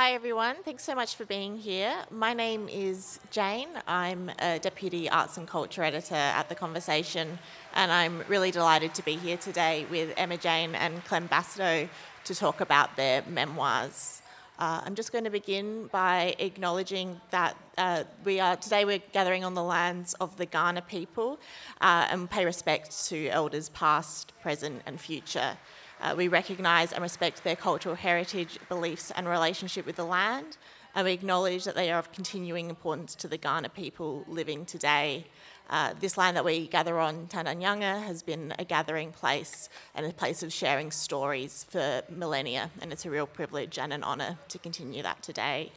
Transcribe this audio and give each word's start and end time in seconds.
Hi, 0.00 0.12
everyone. 0.12 0.54
Thanks 0.64 0.84
so 0.84 0.94
much 0.94 1.16
for 1.16 1.24
being 1.24 1.58
here. 1.58 1.92
My 2.12 2.32
name 2.32 2.68
is 2.68 3.18
Jane. 3.32 3.66
I'm 3.88 4.30
a 4.38 4.60
Deputy 4.60 5.10
Arts 5.10 5.38
and 5.38 5.48
Culture 5.48 5.82
Editor 5.82 6.14
at 6.14 6.48
The 6.48 6.54
Conversation, 6.54 7.36
and 7.74 7.90
I'm 7.90 8.22
really 8.28 8.52
delighted 8.52 8.94
to 8.94 9.04
be 9.04 9.16
here 9.16 9.36
today 9.36 9.86
with 9.90 10.14
Emma 10.16 10.36
Jane 10.36 10.76
and 10.76 11.04
Clem 11.04 11.28
Bastow 11.28 11.88
to 12.26 12.34
talk 12.36 12.60
about 12.60 12.94
their 12.94 13.22
memoirs. 13.22 14.22
Uh, 14.60 14.82
I'm 14.84 14.94
just 14.94 15.10
going 15.10 15.24
to 15.24 15.30
begin 15.30 15.88
by 15.88 16.36
acknowledging 16.38 17.20
that 17.30 17.56
uh, 17.76 18.04
we 18.24 18.38
are 18.38 18.54
today 18.54 18.84
we're 18.84 19.02
gathering 19.12 19.42
on 19.42 19.54
the 19.54 19.64
lands 19.64 20.14
of 20.14 20.36
the 20.36 20.46
Kaurna 20.46 20.86
people 20.86 21.40
uh, 21.80 22.06
and 22.08 22.30
pay 22.30 22.44
respect 22.44 23.06
to 23.06 23.26
elders 23.30 23.68
past, 23.70 24.32
present, 24.42 24.80
and 24.86 25.00
future. 25.00 25.58
Uh, 26.00 26.14
we 26.16 26.28
recognise 26.28 26.92
and 26.92 27.02
respect 27.02 27.42
their 27.42 27.56
cultural 27.56 27.94
heritage, 27.94 28.58
beliefs, 28.68 29.10
and 29.16 29.28
relationship 29.28 29.84
with 29.84 29.96
the 29.96 30.04
land, 30.04 30.56
and 30.94 31.04
we 31.04 31.12
acknowledge 31.12 31.64
that 31.64 31.74
they 31.74 31.90
are 31.90 31.98
of 31.98 32.12
continuing 32.12 32.70
importance 32.70 33.14
to 33.16 33.28
the 33.28 33.38
Kaurna 33.38 33.72
people 33.72 34.24
living 34.28 34.64
today. 34.64 35.26
Uh, 35.70 35.92
this 36.00 36.16
land 36.16 36.36
that 36.36 36.44
we 36.44 36.66
gather 36.66 36.98
on, 36.98 37.26
Tandanyanga, 37.26 38.02
has 38.02 38.22
been 38.22 38.54
a 38.58 38.64
gathering 38.64 39.12
place 39.12 39.68
and 39.94 40.06
a 40.06 40.12
place 40.12 40.42
of 40.42 40.52
sharing 40.52 40.90
stories 40.90 41.66
for 41.68 42.02
millennia, 42.08 42.70
and 42.80 42.92
it's 42.92 43.04
a 43.04 43.10
real 43.10 43.26
privilege 43.26 43.78
and 43.78 43.92
an 43.92 44.02
honour 44.02 44.38
to 44.48 44.58
continue 44.58 45.02
that 45.02 45.22
today. 45.22 45.70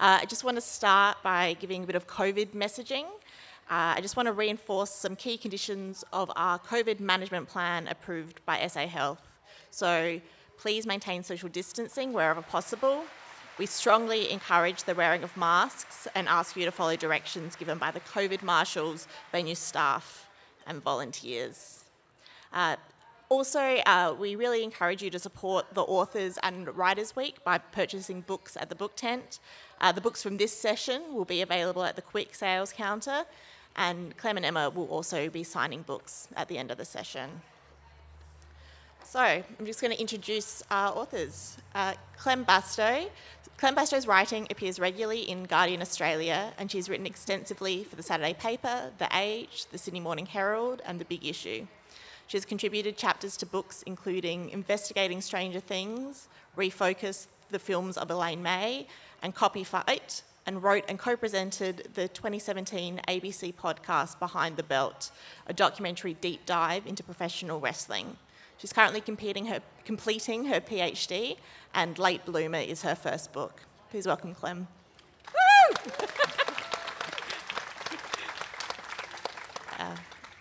Uh, 0.00 0.20
I 0.22 0.24
just 0.24 0.44
want 0.44 0.56
to 0.56 0.62
start 0.62 1.18
by 1.22 1.54
giving 1.60 1.82
a 1.84 1.86
bit 1.86 1.96
of 1.96 2.06
COVID 2.06 2.52
messaging. 2.52 3.04
Uh, 3.70 3.94
I 3.96 4.00
just 4.00 4.16
want 4.16 4.26
to 4.26 4.32
reinforce 4.32 4.90
some 4.90 5.14
key 5.14 5.36
conditions 5.36 6.04
of 6.12 6.30
our 6.34 6.58
COVID 6.58 6.98
management 6.98 7.48
plan 7.48 7.88
approved 7.88 8.44
by 8.46 8.66
SA 8.66 8.86
Health. 8.86 9.31
So 9.72 10.20
please 10.58 10.86
maintain 10.86 11.24
social 11.24 11.48
distancing 11.48 12.12
wherever 12.12 12.42
possible. 12.42 13.04
We 13.58 13.66
strongly 13.66 14.30
encourage 14.30 14.84
the 14.84 14.94
wearing 14.94 15.24
of 15.24 15.36
masks 15.36 16.06
and 16.14 16.28
ask 16.28 16.56
you 16.56 16.64
to 16.66 16.70
follow 16.70 16.94
directions 16.94 17.56
given 17.56 17.78
by 17.78 17.90
the 17.90 18.00
COVID 18.00 18.42
marshals, 18.42 19.08
venue 19.32 19.54
staff, 19.54 20.28
and 20.66 20.82
volunteers. 20.82 21.84
Uh, 22.52 22.76
also, 23.28 23.60
uh, 23.86 24.14
we 24.18 24.36
really 24.36 24.62
encourage 24.62 25.02
you 25.02 25.08
to 25.08 25.18
support 25.18 25.64
the 25.74 26.36
Adelaide 26.42 26.76
Writers 26.76 27.16
Week 27.16 27.42
by 27.44 27.56
purchasing 27.56 28.20
books 28.20 28.58
at 28.60 28.68
the 28.68 28.74
book 28.74 28.94
tent. 28.94 29.40
Uh, 29.80 29.90
the 29.90 30.02
books 30.02 30.22
from 30.22 30.36
this 30.36 30.52
session 30.52 31.14
will 31.14 31.24
be 31.24 31.40
available 31.40 31.82
at 31.82 31.96
the 31.96 32.02
quick 32.02 32.34
sales 32.34 32.74
counter, 32.74 33.24
and 33.76 34.14
Clem 34.18 34.36
and 34.36 34.44
Emma 34.44 34.68
will 34.68 34.86
also 34.86 35.30
be 35.30 35.42
signing 35.42 35.80
books 35.80 36.28
at 36.36 36.48
the 36.48 36.58
end 36.58 36.70
of 36.70 36.76
the 36.76 36.84
session. 36.84 37.40
So 39.12 39.20
I'm 39.20 39.66
just 39.66 39.82
going 39.82 39.92
to 39.92 40.00
introduce 40.00 40.62
our 40.70 40.96
authors. 40.96 41.58
Uh, 41.74 41.92
Clem 42.16 42.46
Bastow. 42.46 43.10
Clem 43.58 43.74
Bastow's 43.74 44.06
writing 44.06 44.46
appears 44.48 44.78
regularly 44.80 45.28
in 45.30 45.44
Guardian 45.44 45.82
Australia, 45.82 46.54
and 46.56 46.70
she's 46.70 46.88
written 46.88 47.04
extensively 47.04 47.84
for 47.84 47.94
the 47.94 48.02
Saturday 48.02 48.32
Paper, 48.32 48.90
The 48.96 49.10
Age, 49.12 49.66
the 49.70 49.76
Sydney 49.76 50.00
Morning 50.00 50.24
Herald, 50.24 50.80
and 50.86 50.98
The 50.98 51.04
Big 51.04 51.26
Issue. 51.26 51.66
She 52.26 52.38
has 52.38 52.46
contributed 52.46 52.96
chapters 52.96 53.36
to 53.36 53.44
books 53.44 53.82
including 53.82 54.48
Investigating 54.48 55.20
Stranger 55.20 55.60
Things, 55.60 56.28
Refocus, 56.56 57.26
The 57.50 57.58
Films 57.58 57.98
of 57.98 58.10
Elaine 58.10 58.42
May, 58.42 58.86
and 59.22 59.34
Copyfight, 59.34 60.22
and 60.46 60.62
wrote 60.62 60.84
and 60.88 60.98
co 60.98 61.18
presented 61.18 61.90
the 61.92 62.08
2017 62.08 63.02
ABC 63.06 63.54
podcast 63.54 64.18
Behind 64.18 64.56
the 64.56 64.62
Belt, 64.62 65.10
a 65.46 65.52
documentary 65.52 66.14
deep 66.14 66.46
dive 66.46 66.86
into 66.86 67.02
professional 67.02 67.60
wrestling. 67.60 68.16
She's 68.62 68.72
currently 68.72 69.00
completing 69.00 69.46
her, 69.46 69.58
completing 69.84 70.44
her 70.44 70.60
PhD, 70.60 71.36
and 71.74 71.98
Late 71.98 72.24
Bloomer 72.24 72.60
is 72.60 72.82
her 72.82 72.94
first 72.94 73.32
book. 73.32 73.60
Please 73.90 74.06
welcome 74.06 74.36
Clem. 74.36 74.68
uh, 79.80 79.96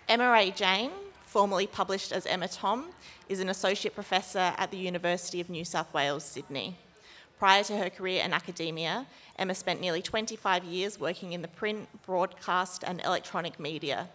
Emma 0.08 0.32
A. 0.34 0.52
Jane, 0.52 0.92
formerly 1.26 1.66
published 1.66 2.12
as 2.12 2.28
Emma 2.28 2.48
Tom, 2.48 2.90
is 3.28 3.40
an 3.40 3.50
associate 3.50 3.96
professor 3.96 4.54
at 4.56 4.70
the 4.70 4.78
University 4.78 5.42
of 5.42 5.50
New 5.50 5.66
South 5.66 5.92
Wales, 5.92 6.24
Sydney. 6.24 6.76
Prior 7.40 7.64
to 7.64 7.76
her 7.76 7.90
career 7.90 8.24
in 8.24 8.34
academia, 8.34 9.08
Emma 9.40 9.56
spent 9.56 9.82
nearly 9.82 10.04
25 10.04 10.64
years 10.64 11.00
working 11.00 11.34
in 11.34 11.42
the 11.42 11.48
print, 11.48 11.90
broadcast, 12.06 12.84
and 12.86 13.02
electronic 13.04 13.60
media, 13.60 14.10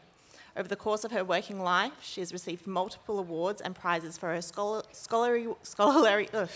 over 0.56 0.69
the 0.69 0.77
course 0.77 1.05
of 1.05 1.12
her 1.12 1.25
working 1.25 1.61
life, 1.61 1.93
she 2.00 2.21
has 2.21 2.33
received 2.33 2.67
multiple 2.67 3.19
awards 3.19 3.61
and 3.61 3.75
prizes 3.75 4.17
for 4.17 4.33
her 4.33 4.41
scholar, 4.41 4.83
scholarly, 4.93 5.49
scholarly 5.62 6.28
ugh, 6.33 6.49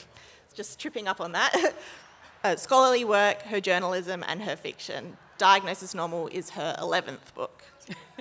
just 0.55 0.79
tripping 0.79 1.07
up 1.07 1.21
on 1.21 1.33
that, 1.33 1.75
uh, 2.45 2.57
scholarly 2.57 3.05
work, 3.05 3.43
her 3.43 3.61
journalism, 3.61 4.25
and 4.27 4.43
her 4.43 4.57
fiction. 4.57 5.17
Diagnosis 5.39 5.95
Normal 5.95 6.29
is 6.29 6.51
her 6.51 6.75
11th 6.79 7.35
book. 7.35 7.63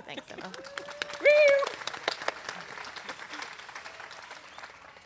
Thanks, 0.06 0.24
Emma. 0.32 0.52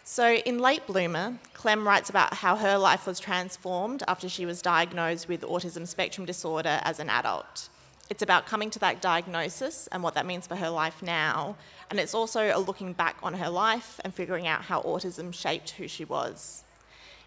So, 0.04 0.34
in 0.34 0.60
Late 0.60 0.86
Bloomer, 0.86 1.40
Clem 1.54 1.88
writes 1.88 2.12
about 2.12 2.36
how 2.36 2.56
her 2.56 2.78
life 2.78 3.08
was 3.08 3.20
transformed 3.20 4.04
after 4.08 4.30
she 4.30 4.46
was 4.46 4.62
diagnosed 4.62 5.28
with 5.28 5.42
autism 5.42 5.88
spectrum 5.88 6.26
disorder 6.26 6.80
as 6.84 7.00
an 7.00 7.10
adult. 7.10 7.70
It's 8.10 8.22
about 8.22 8.46
coming 8.46 8.70
to 8.72 8.80
that 8.80 9.02
diagnosis 9.02 9.88
and 9.92 10.04
what 10.04 10.14
that 10.16 10.26
means 10.26 10.46
for 10.46 10.56
her 10.56 10.70
life 10.70 11.02
now. 11.02 11.56
And 11.90 12.00
it's 12.00 12.14
also 12.14 12.52
a 12.54 12.60
looking 12.60 12.94
back 12.94 13.18
on 13.24 13.34
her 13.36 13.50
life 13.50 14.00
and 14.04 14.14
figuring 14.14 14.48
out 14.48 14.64
how 14.64 14.82
autism 14.82 15.34
shaped 15.34 15.72
who 15.72 15.88
she 15.88 16.06
was. 16.06 16.64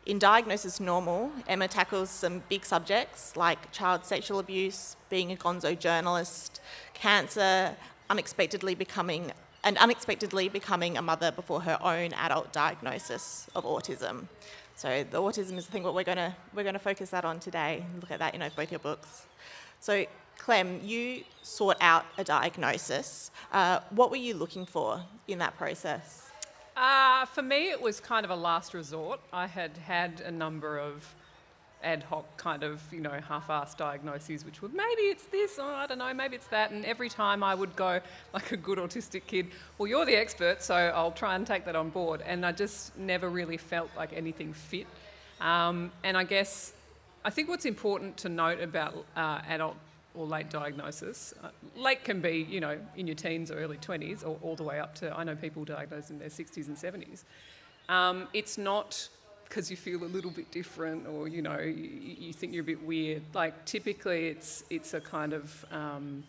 In 0.05 0.21
Diagnosis 0.21 0.79
Normal, 0.79 1.33
Emma 1.49 1.67
tackles 1.67 2.11
some 2.11 2.41
big 2.49 2.65
subjects 2.65 3.37
like 3.37 3.73
child 3.73 4.05
sexual 4.05 4.39
abuse, 4.39 4.97
being 5.11 5.33
a 5.33 5.37
gonzo 5.37 5.77
journalist, 5.77 6.61
cancer, 6.95 7.75
unexpectedly 8.09 8.75
becoming 8.75 9.33
and 9.65 9.77
unexpectedly 9.79 10.49
becoming 10.49 10.97
a 10.97 11.03
mother 11.03 11.33
before 11.33 11.61
her 11.61 11.77
own 11.83 12.13
adult 12.13 12.53
diagnosis 12.53 13.49
of 13.57 13.65
autism. 13.65 14.29
So 14.77 15.05
the 15.11 15.21
autism 15.21 15.57
is 15.57 15.67
the 15.67 15.73
thing 15.73 15.83
what 15.83 15.95
we're 15.95 16.05
going 16.05 16.19
to 16.19 16.37
we're 16.55 16.63
to 16.75 16.79
focus 16.79 17.11
that 17.11 17.25
on 17.25 17.41
today. 17.41 17.85
Look 18.01 18.13
at 18.13 18.21
that, 18.21 18.33
know, 18.39 18.49
both 18.55 18.71
your 18.71 18.79
books. 18.79 19.27
So 19.81 20.07
Clem, 20.39 20.81
you 20.83 21.25
sought 21.43 21.77
out 21.81 22.05
a 22.19 22.25
diagnosis. 22.25 23.31
Uh, 23.53 23.81
what 23.91 24.11
were 24.11 24.17
you 24.17 24.35
looking 24.35 24.67
for 24.67 25.03
in 25.29 25.39
that 25.39 25.57
process? 25.57 26.31
Uh, 26.77 27.25
for 27.25 27.43
me, 27.43 27.71
it 27.71 27.81
was 27.81 28.01
kind 28.01 28.25
of 28.25 28.31
a 28.31 28.37
last 28.37 28.75
resort. 28.75 29.19
I 29.33 29.47
had 29.47 29.77
had 29.79 30.21
a 30.21 30.31
number 30.31 30.79
of 30.79 31.15
ad 31.83 32.03
hoc 32.03 32.37
kind 32.37 32.63
of, 32.63 32.83
you 32.93 33.01
know, 33.01 33.19
half-assed 33.29 33.77
diagnoses, 33.77 34.45
which 34.45 34.61
were 34.61 34.69
maybe 34.69 35.03
it's 35.03 35.25
this, 35.25 35.59
or 35.59 35.71
I 35.71 35.87
don't 35.87 35.99
know, 35.99 36.13
maybe 36.13 36.37
it's 36.37 36.49
that. 36.49 36.71
And 36.71 36.85
every 36.85 37.09
time 37.09 37.43
I 37.43 37.55
would 37.55 37.75
go, 37.77 38.01
like 38.33 38.53
a 38.53 38.57
good 38.57 38.79
autistic 38.79 39.27
kid, 39.27 39.49
well, 39.79 39.87
you're 39.87 40.05
the 40.05 40.17
expert, 40.17 40.63
so 40.63 40.75
I'll 40.75 41.13
try 41.13 41.35
and 41.35 41.47
take 41.47 41.65
that 41.65 41.77
on 41.77 41.91
board. 41.91 42.23
And 42.27 42.45
I 42.45 42.53
just 42.53 42.97
never 42.99 43.29
really 43.29 43.57
felt 43.57 43.91
like 43.97 44.13
anything 44.13 44.53
fit. 44.53 44.87
Um, 45.41 45.93
and 46.03 46.17
I 46.17 46.25
guess 46.25 46.73
I 47.25 47.31
think 47.31 47.49
what's 47.49 47.65
important 47.65 48.17
to 48.19 48.29
note 48.29 48.61
about 48.61 49.05
uh, 49.17 49.41
adult 49.49 49.77
or 50.17 50.27
late 50.27 50.51
diagnosis. 50.51 51.35
Uh, 51.43 51.49
late 51.77 52.05
can 52.05 52.21
be, 52.21 52.47
you 52.49 52.61
know, 52.61 52.79
in 52.97 53.07
your 53.07 53.17
teens 53.17 53.51
or 53.51 53.59
early 53.59 53.77
20s, 53.77 54.25
or 54.25 54.39
all 54.43 54.57
the 54.57 54.63
way 54.63 54.81
up 54.81 54.95
to, 54.97 55.17
I 55.17 55.25
know 55.25 55.37
people 55.37 55.65
diagnosed 55.65 56.11
in 56.11 56.19
their 56.19 56.29
60s 56.29 56.69
and 56.69 56.77
70s. 56.77 57.25
Um, 57.89 58.29
it's 58.33 58.59
not 58.59 59.09
because 59.49 59.71
you 59.71 59.77
feel 59.77 60.03
a 60.03 60.07
little 60.07 60.31
bit 60.31 60.51
different 60.51 61.07
or, 61.07 61.29
you 61.29 61.41
know, 61.41 61.59
you, 61.59 62.17
you, 62.19 62.33
think 62.33 62.53
you're 62.53 62.63
a 62.63 62.67
bit 62.67 62.83
weird. 62.83 63.23
Like, 63.33 63.65
typically 63.65 64.29
it's, 64.29 64.65
it's 64.71 64.95
a 64.95 65.01
kind 65.01 65.33
of 65.33 65.65
um, 65.71 66.25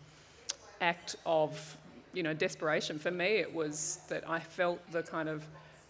act 0.80 1.16
of, 1.26 1.76
you 2.12 2.22
know, 2.22 2.32
desperation. 2.32 2.98
For 2.98 3.10
me, 3.10 3.26
it 3.26 3.52
was 3.52 4.00
that 4.08 4.28
I 4.28 4.38
felt 4.38 4.78
the 4.92 5.02
kind 5.02 5.28
of 5.28 5.44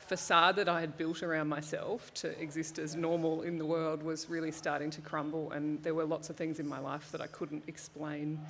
facade 0.08 0.56
that 0.56 0.69
I 0.69 0.80
had 0.80 0.96
built 0.96 1.22
around 1.22 1.48
myself 1.48 2.12
to 2.14 2.41
exist 2.41 2.78
as 2.78 2.96
normal 2.96 3.42
in 3.42 3.58
the 3.58 3.66
world 3.66 4.02
was 4.02 4.30
really 4.30 4.50
starting 4.50 4.91
to 4.91 5.00
crumble, 5.02 5.52
and 5.52 5.82
there 5.82 5.94
were 5.94 6.05
lots 6.05 6.31
of 6.31 6.37
things 6.37 6.58
in 6.60 6.66
my 6.66 6.78
life 6.78 7.12
that 7.12 7.20
I 7.20 7.26
couldn't 7.26 7.64
explain. 7.66 8.40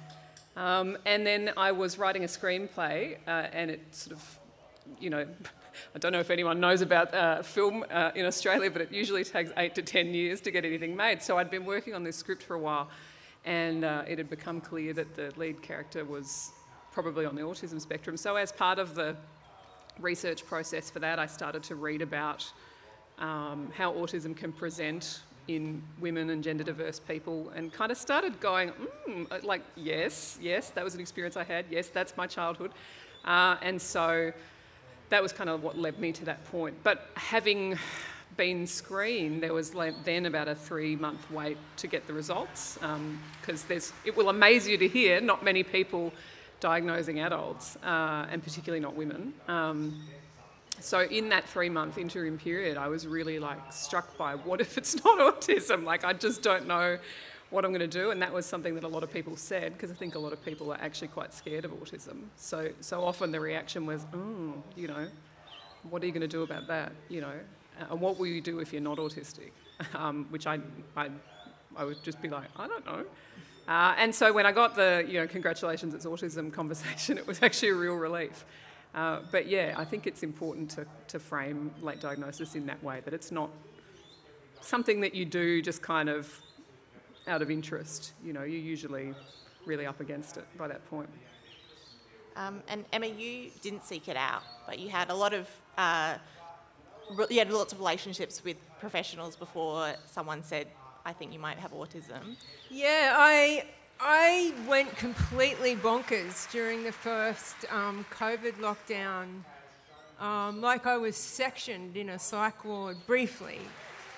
Um, 0.56 0.96
and 1.04 1.26
then 1.26 1.50
I 1.56 1.72
was 1.72 1.98
writing 1.98 2.22
a 2.24 2.28
screenplay, 2.28 3.16
uh, 3.26 3.48
and 3.52 3.70
it 3.72 3.80
sort 3.94 4.16
of, 4.16 4.38
you 5.00 5.10
know, 5.10 5.26
I 5.94 5.98
don't 5.98 6.12
know 6.12 6.20
if 6.20 6.30
anyone 6.30 6.60
knows 6.60 6.80
about 6.80 7.12
uh, 7.12 7.42
film 7.42 7.84
uh, 7.90 8.10
in 8.14 8.24
Australia, 8.24 8.70
but 8.70 8.82
it 8.82 8.92
usually 8.92 9.24
takes 9.24 9.50
eight 9.56 9.74
to 9.74 9.82
ten 9.82 10.14
years 10.14 10.40
to 10.42 10.50
get 10.50 10.64
anything 10.64 10.96
made. 10.96 11.22
So 11.22 11.38
I'd 11.38 11.50
been 11.50 11.64
working 11.64 11.94
on 11.94 12.04
this 12.04 12.16
script 12.16 12.42
for 12.42 12.54
a 12.54 12.58
while, 12.58 12.88
and 13.44 13.84
uh, 13.84 14.02
it 14.06 14.18
had 14.18 14.30
become 14.30 14.60
clear 14.60 14.92
that 14.94 15.14
the 15.16 15.32
lead 15.36 15.60
character 15.62 16.04
was 16.04 16.50
probably 16.92 17.26
on 17.26 17.34
the 17.34 17.42
autism 17.42 17.80
spectrum. 17.80 18.16
So 18.16 18.36
as 18.36 18.50
part 18.52 18.78
of 18.78 18.94
the 18.94 19.16
research 20.00 20.46
process 20.46 20.90
for 20.90 20.98
that, 21.00 21.18
I 21.18 21.26
started 21.26 21.62
to 21.64 21.74
read 21.74 22.02
about 22.02 22.50
um, 23.18 23.70
how 23.76 23.92
autism 23.94 24.36
can 24.36 24.52
present 24.52 25.20
in 25.48 25.82
women 25.98 26.30
and 26.30 26.44
gender 26.44 26.62
diverse 26.62 27.00
people 27.00 27.50
and 27.56 27.72
kind 27.72 27.90
of 27.90 27.96
started 27.96 28.38
going, 28.38 28.70
mm, 29.08 29.44
like, 29.44 29.62
yes, 29.76 30.38
yes, 30.40 30.70
that 30.70 30.84
was 30.84 30.94
an 30.94 31.00
experience 31.00 31.36
I 31.36 31.44
had. 31.44 31.64
Yes, 31.70 31.88
that's 31.88 32.16
my 32.16 32.26
childhood. 32.26 32.72
Uh, 33.24 33.56
and 33.62 33.80
so 33.80 34.32
that 35.08 35.22
was 35.22 35.32
kind 35.32 35.50
of 35.50 35.62
what 35.62 35.78
led 35.78 35.98
me 35.98 36.12
to 36.12 36.24
that 36.26 36.44
point. 36.44 36.76
But 36.82 37.10
having 37.14 37.78
been 38.36 38.66
screened, 38.66 39.42
there 39.42 39.54
was 39.54 39.72
then 40.04 40.26
about 40.26 40.48
a 40.48 40.54
three 40.54 40.94
month 40.94 41.30
wait 41.30 41.56
to 41.78 41.86
get 41.86 42.06
the 42.06 42.12
results 42.12 42.78
because 43.40 43.64
um, 43.70 43.92
it 44.04 44.16
will 44.16 44.28
amaze 44.28 44.68
you 44.68 44.76
to 44.78 44.86
hear 44.86 45.20
not 45.20 45.42
many 45.42 45.62
people 45.62 46.12
diagnosing 46.60 47.20
adults 47.20 47.76
uh, 47.84 48.26
and 48.30 48.42
particularly 48.42 48.80
not 48.80 48.94
women. 48.94 49.32
Um, 49.46 50.02
so 50.80 51.02
in 51.02 51.28
that 51.30 51.48
three 51.48 51.68
month 51.68 51.98
interim 51.98 52.38
period, 52.38 52.76
I 52.76 52.88
was 52.88 53.06
really 53.06 53.38
like 53.38 53.72
struck 53.72 54.16
by 54.16 54.34
what 54.34 54.60
if 54.60 54.78
it's 54.78 55.02
not 55.04 55.18
autism? 55.18 55.84
Like 55.84 56.04
I 56.04 56.12
just 56.12 56.42
don't 56.42 56.66
know 56.66 56.98
what 57.50 57.64
I'm 57.64 57.70
going 57.70 57.80
to 57.80 57.86
do, 57.86 58.10
and 58.10 58.20
that 58.20 58.32
was 58.32 58.44
something 58.44 58.74
that 58.74 58.84
a 58.84 58.88
lot 58.88 59.02
of 59.02 59.10
people 59.10 59.34
said 59.34 59.72
because 59.72 59.90
I 59.90 59.94
think 59.94 60.14
a 60.14 60.18
lot 60.18 60.32
of 60.32 60.44
people 60.44 60.70
are 60.70 60.78
actually 60.80 61.08
quite 61.08 61.32
scared 61.32 61.64
of 61.64 61.72
autism. 61.72 62.24
So 62.36 62.70
so 62.80 63.02
often 63.02 63.32
the 63.32 63.40
reaction 63.40 63.86
was, 63.86 64.06
oh, 64.14 64.54
you 64.76 64.88
know, 64.88 65.08
what 65.88 66.02
are 66.02 66.06
you 66.06 66.12
going 66.12 66.20
to 66.20 66.28
do 66.28 66.42
about 66.42 66.66
that? 66.68 66.92
You 67.08 67.22
know, 67.22 67.34
and 67.90 68.00
what 68.00 68.18
will 68.18 68.26
you 68.26 68.40
do 68.40 68.60
if 68.60 68.72
you're 68.72 68.82
not 68.82 68.98
autistic? 68.98 69.50
Um, 69.94 70.26
which 70.30 70.48
I, 70.48 70.58
I 70.96 71.08
I 71.78 71.84
would 71.84 72.02
just 72.02 72.20
be 72.20 72.28
like, 72.28 72.48
I 72.56 72.66
don't 72.66 72.84
know. 72.84 73.04
Uh, 73.68 73.94
and 73.96 74.14
so 74.14 74.32
when 74.32 74.46
I 74.46 74.52
got 74.52 74.74
the, 74.74 75.04
you 75.06 75.14
know, 75.14 75.26
congratulations, 75.26 75.94
it's 75.94 76.06
autism 76.06 76.52
conversation, 76.60 77.16
it 77.16 77.26
was 77.26 77.42
actually 77.42 77.68
a 77.68 77.74
real 77.74 77.94
relief. 77.94 78.44
Uh, 78.94 79.20
but 79.30 79.46
yeah, 79.46 79.74
I 79.76 79.84
think 79.84 80.06
it's 80.06 80.22
important 80.22 80.70
to, 80.70 80.86
to 81.08 81.18
frame 81.18 81.70
late 81.82 82.00
diagnosis 82.00 82.54
in 82.54 82.66
that 82.66 82.82
way, 82.82 83.00
that 83.04 83.14
it's 83.14 83.30
not 83.30 83.50
something 84.60 85.00
that 85.02 85.14
you 85.14 85.24
do 85.24 85.62
just 85.62 85.82
kind 85.82 86.08
of 86.08 86.32
out 87.28 87.42
of 87.42 87.50
interest. 87.50 88.12
You 88.24 88.32
know, 88.32 88.42
you're 88.42 88.60
usually 88.60 89.14
really 89.66 89.86
up 89.86 90.00
against 90.00 90.36
it 90.36 90.46
by 90.56 90.66
that 90.68 90.88
point. 90.88 91.10
Um, 92.36 92.62
and 92.68 92.84
Emma, 92.92 93.06
you 93.06 93.50
didn't 93.62 93.84
seek 93.84 94.08
it 94.08 94.16
out, 94.16 94.42
but 94.66 94.78
you 94.78 94.88
had 94.88 95.10
a 95.10 95.14
lot 95.14 95.34
of 95.34 95.48
uh, 95.76 96.16
you 97.30 97.38
had 97.38 97.50
lots 97.50 97.72
of 97.72 97.78
relationships 97.78 98.42
with 98.44 98.56
professionals 98.80 99.36
before 99.36 99.94
someone 100.06 100.42
said, 100.42 100.68
"I 101.08 101.12
think 101.12 101.32
you 101.32 101.42
might 101.48 101.58
have 101.58 101.72
autism." 101.72 102.36
Yeah, 102.70 103.14
I 103.16 103.64
I 104.00 104.52
went 104.68 104.90
completely 104.96 105.74
bonkers 105.74 106.50
during 106.52 106.84
the 106.84 106.92
first 106.92 107.56
um, 107.70 108.06
COVID 108.10 108.54
lockdown. 108.66 109.26
Um, 110.20 110.60
like 110.60 110.86
I 110.86 110.96
was 110.96 111.16
sectioned 111.16 111.96
in 111.96 112.08
a 112.10 112.18
psych 112.18 112.64
ward 112.64 112.96
briefly. 113.06 113.60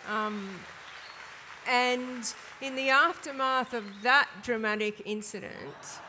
Um, 0.08 0.36
and 1.66 2.22
in 2.60 2.74
the 2.74 2.88
aftermath 2.88 3.74
of 3.74 3.84
that 4.02 4.28
dramatic 4.42 5.02
incident, 5.04 6.00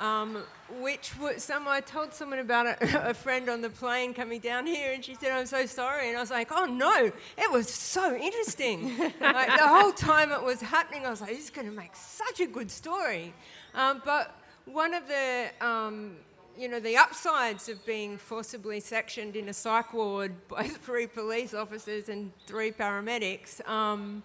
um, 0.00 0.42
which 0.80 1.16
was 1.18 1.42
some 1.42 1.66
I 1.66 1.80
told 1.80 2.12
someone 2.12 2.38
about 2.38 2.66
a, 2.66 3.08
a, 3.10 3.14
friend 3.14 3.48
on 3.48 3.60
the 3.60 3.70
plane 3.70 4.14
coming 4.14 4.40
down 4.40 4.66
here, 4.66 4.92
and 4.92 5.04
she 5.04 5.14
said, 5.14 5.32
"I'm 5.32 5.46
so 5.46 5.66
sorry," 5.66 6.08
and 6.08 6.16
I 6.16 6.20
was 6.20 6.30
like, 6.30 6.50
"Oh 6.52 6.66
no, 6.66 7.10
it 7.36 7.50
was 7.50 7.68
so 7.68 8.14
interesting." 8.14 8.98
like 9.20 9.48
the 9.58 9.68
whole 9.68 9.92
time 9.92 10.32
it 10.32 10.42
was 10.42 10.60
happening, 10.60 11.06
I 11.06 11.10
was 11.10 11.20
like, 11.20 11.30
"This 11.30 11.44
is 11.44 11.50
going 11.50 11.68
to 11.68 11.74
make 11.74 11.94
such 11.94 12.40
a 12.40 12.46
good 12.46 12.70
story." 12.70 13.32
Um, 13.74 14.02
but 14.04 14.34
one 14.66 14.94
of 14.94 15.08
the 15.08 15.48
um, 15.60 16.16
you 16.58 16.68
know, 16.68 16.80
the 16.80 16.96
upsides 16.96 17.68
of 17.68 17.84
being 17.86 18.18
forcibly 18.18 18.80
sectioned 18.80 19.36
in 19.36 19.48
a 19.48 19.54
psych 19.54 19.94
ward 19.94 20.34
by 20.48 20.64
three 20.86 21.06
police 21.06 21.54
officers 21.54 22.08
and 22.08 22.32
three 22.46 22.72
paramedics 22.72 23.66
um, 23.68 24.22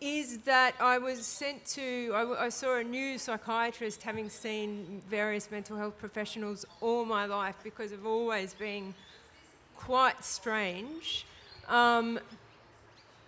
is 0.00 0.38
that 0.38 0.74
I 0.80 0.98
was 0.98 1.26
sent 1.26 1.64
to, 1.66 2.12
I, 2.14 2.44
I, 2.44 2.48
saw 2.50 2.76
a 2.76 2.84
new 2.84 3.18
psychiatrist 3.18 4.02
having 4.04 4.30
seen 4.30 5.02
various 5.10 5.50
mental 5.50 5.76
health 5.76 5.98
professionals 5.98 6.64
all 6.80 7.04
my 7.04 7.26
life 7.26 7.56
because 7.64 7.90
of 7.90 8.06
always 8.06 8.54
being 8.54 8.94
quite 9.76 10.24
strange. 10.24 11.26
Um, 11.68 12.20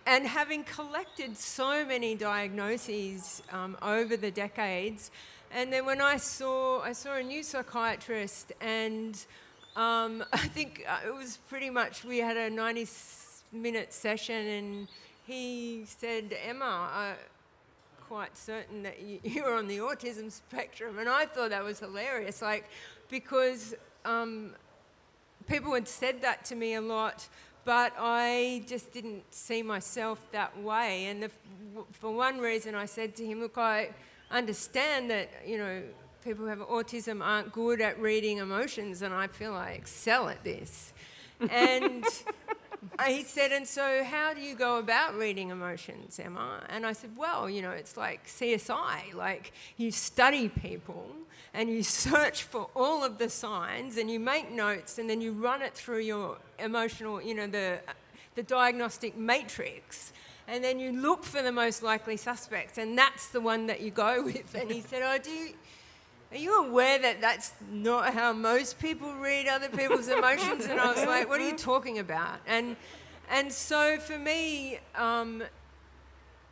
and 0.05 0.25
having 0.25 0.63
collected 0.63 1.37
so 1.37 1.85
many 1.85 2.15
diagnoses 2.15 3.43
um, 3.51 3.77
over 3.81 4.17
the 4.17 4.31
decades, 4.31 5.11
and 5.53 5.71
then 5.71 5.85
when 5.85 6.01
I 6.01 6.17
saw, 6.17 6.81
I 6.81 6.93
saw 6.93 7.17
a 7.17 7.23
new 7.23 7.43
psychiatrist, 7.43 8.53
and 8.61 9.15
um, 9.75 10.23
I 10.33 10.37
think 10.37 10.85
uh, 10.87 11.07
it 11.07 11.13
was 11.13 11.37
pretty 11.49 11.69
much 11.69 12.03
we 12.03 12.19
had 12.19 12.37
a 12.37 12.49
90 12.49 12.87
minute 13.51 13.93
session, 13.93 14.47
and 14.47 14.87
he 15.25 15.83
said, 15.85 16.35
Emma, 16.47 16.89
I'm 16.93 17.15
quite 18.07 18.35
certain 18.35 18.83
that 18.83 18.97
you're 19.23 19.55
on 19.57 19.67
the 19.67 19.77
autism 19.77 20.31
spectrum. 20.31 20.99
And 20.99 21.07
I 21.07 21.25
thought 21.25 21.51
that 21.51 21.63
was 21.63 21.79
hilarious, 21.79 22.41
like, 22.41 22.69
because 23.09 23.73
um, 24.05 24.51
people 25.47 25.73
had 25.73 25.87
said 25.87 26.21
that 26.21 26.43
to 26.45 26.55
me 26.55 26.75
a 26.75 26.81
lot, 26.81 27.27
but 27.63 27.93
I 27.97 28.63
just 28.67 28.91
didn't 28.91 29.23
see 29.33 29.61
myself 29.61 30.19
that 30.31 30.59
way. 30.61 31.05
And 31.05 31.23
the, 31.23 31.31
for 31.91 32.11
one 32.11 32.39
reason, 32.39 32.75
I 32.75 32.85
said 32.85 33.15
to 33.17 33.25
him, 33.25 33.39
Look, 33.39 33.57
I 33.57 33.91
understand 34.31 35.09
that, 35.11 35.29
you 35.45 35.57
know, 35.57 35.83
people 36.23 36.45
who 36.45 36.49
have 36.49 36.59
autism 36.59 37.23
aren't 37.23 37.51
good 37.51 37.81
at 37.81 37.99
reading 37.99 38.37
emotions, 38.37 39.01
and 39.01 39.13
I 39.13 39.27
feel 39.27 39.53
I 39.53 39.71
excel 39.71 40.29
at 40.29 40.43
this. 40.43 40.93
And 41.49 42.03
he 43.07 43.23
said, 43.23 43.51
and 43.51 43.67
so 43.67 44.03
how 44.03 44.33
do 44.33 44.41
you 44.41 44.55
go 44.55 44.79
about 44.79 45.15
reading 45.15 45.49
emotions, 45.49 46.19
Emma? 46.19 46.63
And 46.69 46.85
I 46.85 46.93
said, 46.93 47.15
well, 47.15 47.49
you 47.49 47.61
know, 47.61 47.71
it's 47.71 47.95
like 47.95 48.25
CSI. 48.27 49.13
Like 49.13 49.53
you 49.77 49.91
study 49.91 50.49
people 50.49 51.07
and 51.53 51.69
you 51.69 51.83
search 51.83 52.43
for 52.43 52.69
all 52.75 53.03
of 53.03 53.17
the 53.17 53.29
signs 53.29 53.97
and 53.97 54.09
you 54.09 54.19
make 54.19 54.51
notes 54.51 54.97
and 54.97 55.09
then 55.09 55.21
you 55.21 55.33
run 55.33 55.61
it 55.61 55.73
through 55.73 55.99
your 55.99 56.37
emotional, 56.59 57.21
you 57.21 57.35
know, 57.35 57.47
the, 57.47 57.79
the 58.35 58.43
diagnostic 58.43 59.17
matrix. 59.17 60.11
And 60.47 60.63
then 60.63 60.79
you 60.79 60.91
look 60.91 61.23
for 61.23 61.41
the 61.41 61.51
most 61.51 61.83
likely 61.83 62.17
suspects, 62.17 62.77
and 62.77 62.97
that's 62.97 63.29
the 63.29 63.39
one 63.39 63.67
that 63.67 63.79
you 63.79 63.91
go 63.91 64.23
with. 64.23 64.53
And 64.55 64.69
he 64.69 64.81
said, 64.81 65.01
Oh, 65.01 65.17
do 65.17 65.29
you, 65.29 65.53
are 66.31 66.37
you 66.37 66.63
aware 66.63 66.97
that 66.97 67.19
that's 67.19 67.51
not 67.69 68.13
how 68.13 68.31
most 68.31 68.79
people 68.79 69.13
read 69.15 69.47
other 69.47 69.67
people's 69.67 70.07
emotions? 70.17 70.65
And 70.65 70.79
I 70.79 70.91
was 70.91 71.05
like, 71.05 71.27
what 71.27 71.41
are 71.41 71.47
you 71.47 71.57
talking 71.57 71.99
about? 71.99 72.39
And, 72.47 72.77
and 73.29 73.51
so 73.51 73.97
for 73.97 74.17
me, 74.17 74.79
um, 74.95 75.43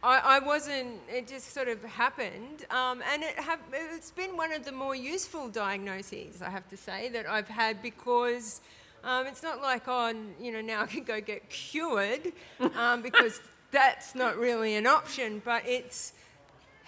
I, 0.03 0.17
I, 0.17 0.39
wasn't, 0.39 0.99
it 1.09 1.27
just 1.27 1.53
sort 1.53 1.69
of 1.69 1.81
happened. 1.83 2.65
Um, 2.71 3.01
and 3.11 3.23
it 3.23 3.39
have, 3.39 3.59
it's 3.71 4.11
been 4.11 4.35
one 4.35 4.51
of 4.51 4.65
the 4.65 4.73
more 4.73 4.95
useful 4.95 5.47
diagnoses, 5.47 6.41
I 6.41 6.49
have 6.49 6.67
to 6.69 6.77
say, 6.77 7.07
that 7.09 7.29
I've 7.29 7.47
had 7.47 7.81
because 7.81 8.59
um, 9.05 9.27
it's 9.27 9.43
not 9.43 9.61
like, 9.61 9.83
oh, 9.87 10.13
you 10.41 10.51
know, 10.51 10.61
now 10.61 10.81
I 10.81 10.87
can 10.87 11.03
go 11.03 11.21
get 11.21 11.49
cured 11.49 12.33
um, 12.75 13.01
because 13.01 13.39
that's 13.71 14.13
not 14.13 14.37
really 14.37 14.75
an 14.75 14.87
option, 14.87 15.41
but 15.45 15.65
it's, 15.65 16.11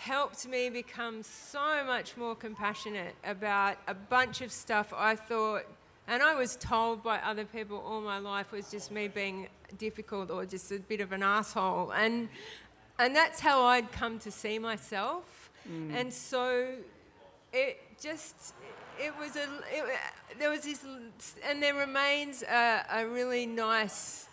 helped 0.02 0.48
me 0.48 0.68
become 0.68 1.22
so 1.22 1.84
much 1.86 2.18
more 2.18 2.34
compassionate 2.34 3.14
about 3.24 3.78
a 3.88 3.94
bunch 3.94 4.42
of 4.42 4.52
stuff 4.52 4.92
I 4.98 5.16
thought, 5.16 5.62
and 6.08 6.24
I 6.24 6.34
was 6.34 6.56
told 6.56 7.04
by 7.04 7.20
other 7.20 7.46
people 7.46 7.78
all 7.78 8.02
my 8.02 8.18
life 8.18 8.52
was 8.52 8.72
just 8.72 8.90
me 8.90 9.08
being 9.08 9.48
difficult 9.78 10.32
or 10.32 10.44
just 10.48 10.72
a 10.72 10.80
bit 10.80 11.02
of 11.02 11.12
an 11.12 11.22
asshole. 11.22 11.92
And, 11.92 12.30
and 12.98 13.16
that's 13.16 13.40
how 13.40 13.62
I'd 13.62 13.92
come 13.92 14.18
to 14.20 14.32
see 14.32 14.58
myself. 14.58 15.52
Mm. 15.72 15.94
And 15.94 16.12
so 16.12 16.70
it 17.54 17.78
just, 18.02 18.56
it 19.00 19.14
was 19.20 19.36
a, 19.36 19.44
it, 19.72 19.86
there 20.40 20.50
was 20.50 20.62
this, 20.62 20.84
and 21.48 21.62
there 21.62 21.76
remains 21.76 22.42
a, 22.42 22.84
a 22.92 23.06
really 23.06 23.46
nice 23.46 24.26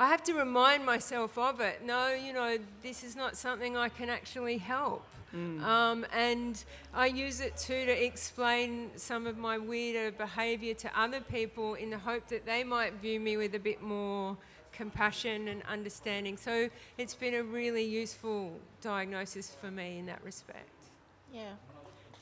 I 0.00 0.06
have 0.06 0.24
to 0.24 0.32
remind 0.32 0.86
myself 0.86 1.36
of 1.36 1.60
it. 1.60 1.84
No, 1.84 2.14
you 2.14 2.32
know, 2.32 2.56
this 2.82 3.04
is 3.04 3.16
not 3.16 3.36
something 3.36 3.76
I 3.76 3.90
can 3.90 4.08
actually 4.08 4.56
help. 4.56 5.04
Mm. 5.36 5.62
Um, 5.62 6.06
and 6.16 6.64
I 6.94 7.04
use 7.08 7.40
it 7.40 7.54
too 7.58 7.84
to 7.84 8.04
explain 8.04 8.92
some 8.96 9.26
of 9.26 9.36
my 9.36 9.58
weirder 9.58 10.10
behaviour 10.12 10.72
to 10.72 10.98
other 10.98 11.20
people 11.20 11.74
in 11.74 11.90
the 11.90 11.98
hope 11.98 12.28
that 12.28 12.46
they 12.46 12.64
might 12.64 12.94
view 12.94 13.20
me 13.20 13.36
with 13.36 13.54
a 13.54 13.58
bit 13.58 13.82
more 13.82 14.38
compassion 14.72 15.48
and 15.48 15.62
understanding. 15.70 16.38
So 16.38 16.70
it's 16.96 17.14
been 17.14 17.34
a 17.34 17.42
really 17.42 17.84
useful 17.84 18.58
diagnosis 18.80 19.54
for 19.60 19.70
me 19.70 19.98
in 19.98 20.06
that 20.06 20.24
respect. 20.24 20.70
Yeah. 21.30 21.42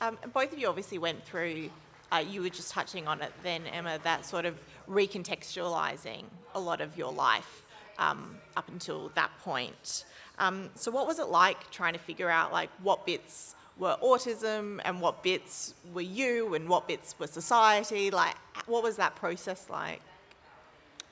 Um, 0.01 0.17
both 0.33 0.51
of 0.51 0.59
you 0.59 0.67
obviously 0.67 0.97
went 0.97 1.23
through, 1.23 1.69
uh, 2.11 2.25
you 2.29 2.41
were 2.41 2.49
just 2.49 2.73
touching 2.73 3.07
on 3.07 3.21
it 3.21 3.31
then, 3.41 3.65
Emma, 3.67 3.99
that 4.03 4.25
sort 4.25 4.43
of 4.43 4.59
recontextualising 4.89 6.25
a 6.55 6.59
lot 6.59 6.81
of 6.81 6.97
your 6.97 7.13
life 7.13 7.63
um, 7.99 8.37
up 8.57 8.67
until 8.69 9.11
that 9.13 9.29
point. 9.43 10.05
Um, 10.39 10.69
so 10.73 10.89
what 10.89 11.05
was 11.05 11.19
it 11.19 11.27
like 11.27 11.69
trying 11.69 11.93
to 11.93 11.99
figure 11.99 12.29
out 12.29 12.51
like 12.51 12.69
what 12.81 13.05
bits 13.05 13.55
were 13.77 13.95
autism 14.01 14.79
and 14.85 14.99
what 15.01 15.21
bits 15.21 15.75
were 15.93 16.01
you 16.01 16.55
and 16.55 16.67
what 16.67 16.87
bits 16.87 17.13
were 17.19 17.27
society? 17.27 18.09
Like, 18.09 18.35
what 18.65 18.81
was 18.81 18.95
that 18.95 19.15
process 19.15 19.69
like? 19.69 20.01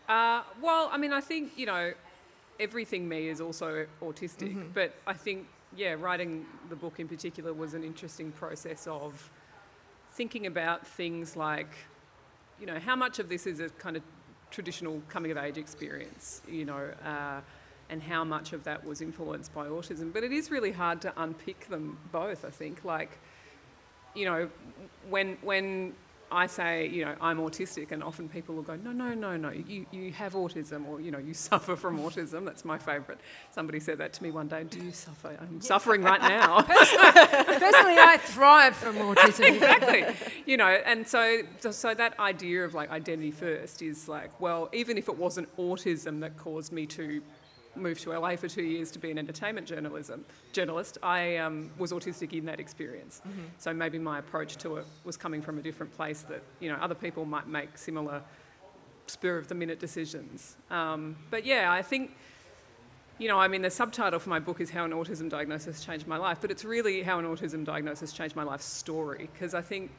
Uh, 0.07 0.41
well, 0.61 0.89
I 0.91 0.97
mean, 0.97 1.11
I 1.11 1.21
think 1.21 1.51
you 1.57 1.65
know, 1.65 1.93
everything 2.59 3.07
me 3.07 3.27
is 3.27 3.41
also 3.41 3.85
autistic, 4.01 4.55
mm-hmm. 4.55 4.69
but 4.73 4.93
I 5.05 5.13
think 5.13 5.45
yeah, 5.75 5.95
writing 5.99 6.45
the 6.69 6.75
book 6.75 6.99
in 6.99 7.07
particular 7.07 7.53
was 7.53 7.73
an 7.73 7.83
interesting 7.83 8.31
process 8.31 8.87
of 8.87 9.29
thinking 10.13 10.47
about 10.47 10.87
things 10.87 11.35
like, 11.35 11.69
you 12.59 12.65
know, 12.65 12.79
how 12.79 12.95
much 12.95 13.19
of 13.19 13.27
this 13.27 13.45
is 13.45 13.59
a 13.59 13.69
kind 13.69 13.97
of 13.97 14.03
traditional 14.51 15.01
coming 15.09 15.31
of 15.31 15.37
age 15.37 15.57
experience, 15.57 16.41
you 16.47 16.65
know, 16.65 16.89
uh, 17.05 17.41
and 17.89 18.01
how 18.01 18.23
much 18.23 18.53
of 18.53 18.63
that 18.63 18.83
was 18.85 19.01
influenced 19.01 19.53
by 19.53 19.67
autism. 19.67 20.11
But 20.11 20.23
it 20.23 20.31
is 20.31 20.51
really 20.51 20.71
hard 20.71 21.01
to 21.01 21.13
unpick 21.17 21.67
them 21.69 21.97
both, 22.11 22.43
I 22.43 22.49
think. 22.49 22.83
Like, 22.83 23.17
you 24.13 24.25
know, 24.25 24.49
when, 25.09 25.37
when 25.41 25.93
I 26.31 26.47
say, 26.47 26.87
you 26.87 27.05
know, 27.05 27.15
I'm 27.21 27.37
autistic, 27.39 27.91
and 27.91 28.03
often 28.03 28.27
people 28.27 28.55
will 28.55 28.63
go, 28.63 28.75
no, 28.75 28.91
no, 28.91 29.13
no, 29.13 29.37
no, 29.37 29.49
you, 29.49 29.85
you 29.91 30.11
have 30.11 30.33
autism, 30.33 30.87
or, 30.87 30.99
you 30.99 31.11
know, 31.11 31.17
you 31.17 31.33
suffer 31.49 31.75
from 31.75 31.99
autism. 31.99 32.45
That's 32.45 32.65
my 32.65 32.77
favourite. 32.77 33.19
Somebody 33.51 33.79
said 33.79 33.97
that 33.99 34.13
to 34.13 34.23
me 34.23 34.31
one 34.31 34.47
day, 34.47 34.63
do 34.63 34.79
you 34.79 34.91
suffer? 34.91 35.37
I'm 35.39 35.61
suffering 35.61 36.03
right 36.03 36.21
now. 36.21 36.61
Personally, 36.61 37.97
I 37.97 38.19
thrive 38.21 38.75
from 38.75 38.95
autism. 38.97 39.53
exactly. 39.53 40.05
You 40.45 40.57
know, 40.57 40.67
and 40.67 41.07
so, 41.07 41.41
so 41.71 41.93
that 41.93 42.19
idea 42.19 42.65
of 42.65 42.73
like 42.73 42.89
identity 42.91 43.31
first 43.31 43.81
is 43.81 44.07
like, 44.07 44.39
well, 44.41 44.69
even 44.73 44.97
if 44.97 45.07
it 45.07 45.17
wasn't 45.17 45.55
autism 45.57 46.19
that 46.21 46.37
caused 46.37 46.71
me 46.71 46.85
to 46.87 47.21
moved 47.79 48.01
to 48.01 48.17
LA 48.17 48.35
for 48.35 48.47
two 48.47 48.63
years 48.63 48.91
to 48.91 48.99
be 48.99 49.11
an 49.11 49.17
entertainment 49.17 49.67
journalism 49.67 50.25
journalist, 50.53 50.97
I 51.03 51.37
um, 51.37 51.71
was 51.77 51.91
autistic 51.91 52.33
in 52.33 52.45
that 52.45 52.59
experience. 52.59 53.21
Mm-hmm. 53.27 53.41
So 53.57 53.73
maybe 53.73 53.99
my 53.99 54.19
approach 54.19 54.57
to 54.57 54.77
it 54.77 54.85
was 55.03 55.17
coming 55.17 55.41
from 55.41 55.57
a 55.57 55.61
different 55.61 55.95
place 55.95 56.21
that 56.23 56.41
you 56.59 56.69
know 56.69 56.75
other 56.75 56.95
people 56.95 57.25
might 57.25 57.47
make 57.47 57.77
similar 57.77 58.21
spur 59.07 59.37
of 59.37 59.47
the 59.47 59.55
minute 59.55 59.79
decisions. 59.79 60.57
Um, 60.69 61.15
but 61.29 61.45
yeah, 61.45 61.71
I 61.71 61.81
think. 61.81 62.15
You 63.19 63.27
know, 63.27 63.39
I 63.39 63.47
mean, 63.47 63.63
the 63.63 63.71
subtitle 63.71 64.19
for 64.19 64.29
my 64.29 64.37
book 64.37 64.61
is 64.61 64.69
How 64.69 64.85
an 64.85 64.91
Autism 64.91 65.27
Diagnosis 65.27 65.83
Changed 65.83 66.05
My 66.05 66.17
Life, 66.17 66.37
but 66.39 66.51
it's 66.51 66.63
really 66.63 67.01
How 67.01 67.17
an 67.17 67.25
Autism 67.25 67.65
Diagnosis 67.65 68.13
Changed 68.13 68.35
My 68.35 68.43
Life 68.43 68.61
story, 68.61 69.27
because 69.33 69.55
I 69.55 69.61
think, 69.63 69.89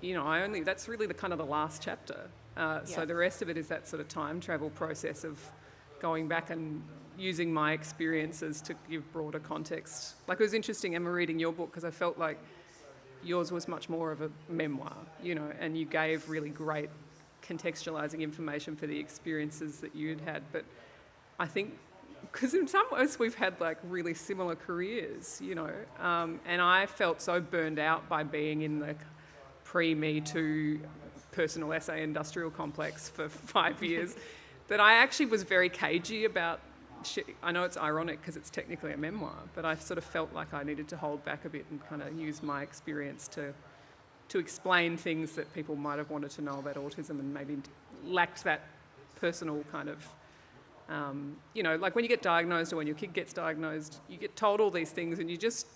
you 0.00 0.14
know, 0.14 0.26
I 0.26 0.42
only, 0.42 0.64
that's 0.64 0.88
really 0.88 1.06
the 1.06 1.14
kind 1.14 1.32
of 1.32 1.38
the 1.38 1.44
last 1.44 1.80
chapter. 1.80 2.28
Uh, 2.56 2.80
yeah. 2.84 2.96
So 2.96 3.06
the 3.06 3.14
rest 3.14 3.40
of 3.40 3.50
it 3.50 3.56
is 3.56 3.68
that 3.68 3.86
sort 3.86 4.00
of 4.00 4.08
time 4.08 4.40
travel 4.40 4.70
process 4.70 5.22
of 5.22 5.38
going 6.00 6.28
back 6.28 6.50
and 6.50 6.82
using 7.18 7.52
my 7.52 7.72
experiences 7.72 8.60
to 8.62 8.74
give 8.88 9.10
broader 9.12 9.38
context. 9.38 10.14
Like 10.26 10.40
it 10.40 10.42
was 10.42 10.54
interesting, 10.54 10.94
Emma, 10.94 11.10
reading 11.10 11.38
your 11.38 11.52
book 11.52 11.70
because 11.70 11.84
I 11.84 11.90
felt 11.90 12.18
like 12.18 12.38
yours 13.22 13.52
was 13.52 13.68
much 13.68 13.88
more 13.88 14.10
of 14.10 14.22
a 14.22 14.30
memoir, 14.48 14.96
you 15.22 15.34
know, 15.34 15.52
and 15.60 15.76
you 15.76 15.84
gave 15.84 16.28
really 16.28 16.48
great 16.48 16.88
contextualizing 17.46 18.20
information 18.20 18.76
for 18.76 18.86
the 18.86 18.98
experiences 18.98 19.80
that 19.80 19.94
you'd 19.94 20.20
had. 20.22 20.42
But 20.52 20.64
I 21.38 21.46
think 21.46 21.74
because 22.32 22.54
in 22.54 22.66
some 22.68 22.86
ways 22.92 23.18
we've 23.18 23.34
had 23.34 23.60
like 23.60 23.78
really 23.84 24.14
similar 24.14 24.54
careers, 24.54 25.40
you 25.42 25.54
know, 25.54 25.70
um, 26.00 26.40
and 26.46 26.62
I 26.62 26.86
felt 26.86 27.20
so 27.20 27.40
burned 27.40 27.78
out 27.78 28.08
by 28.08 28.22
being 28.22 28.62
in 28.62 28.78
the 28.78 28.94
pre 29.64 29.94
Me 29.94 30.20
Too 30.20 30.80
personal 31.32 31.72
essay 31.72 32.02
industrial 32.02 32.50
complex 32.50 33.08
for 33.08 33.28
five 33.28 33.82
years 33.82 34.16
that 34.70 34.80
I 34.80 34.94
actually 34.94 35.26
was 35.26 35.42
very 35.42 35.68
cagey 35.68 36.24
about 36.24 36.60
I 37.42 37.50
know 37.50 37.64
it's 37.64 37.78
ironic 37.78 38.20
because 38.20 38.36
it's 38.36 38.50
technically 38.50 38.92
a 38.92 38.96
memoir, 38.96 39.34
but 39.54 39.64
I 39.64 39.74
sort 39.74 39.96
of 39.96 40.04
felt 40.04 40.34
like 40.34 40.52
I 40.52 40.62
needed 40.62 40.86
to 40.88 40.98
hold 40.98 41.24
back 41.24 41.46
a 41.46 41.48
bit 41.48 41.64
and 41.70 41.82
kind 41.88 42.02
of 42.02 42.18
use 42.18 42.42
my 42.42 42.62
experience 42.62 43.26
to 43.28 43.54
to 44.28 44.38
explain 44.38 44.96
things 44.96 45.32
that 45.32 45.52
people 45.54 45.76
might 45.76 45.98
have 45.98 46.10
wanted 46.10 46.30
to 46.32 46.42
know 46.42 46.58
about 46.58 46.76
autism 46.76 47.18
and 47.18 47.34
maybe 47.34 47.56
lacked 48.04 48.44
that 48.44 48.60
personal 49.16 49.64
kind 49.72 49.88
of 49.88 50.06
um, 50.88 51.36
you 51.54 51.62
know, 51.62 51.76
like 51.76 51.94
when 51.94 52.04
you 52.04 52.08
get 52.08 52.20
diagnosed 52.20 52.72
or 52.72 52.76
when 52.76 52.86
your 52.86 52.96
kid 52.96 53.12
gets 53.12 53.32
diagnosed, 53.32 54.00
you 54.08 54.18
get 54.18 54.34
told 54.34 54.60
all 54.60 54.70
these 54.70 54.90
things 54.90 55.20
and 55.20 55.30
you 55.30 55.36
just 55.36 55.68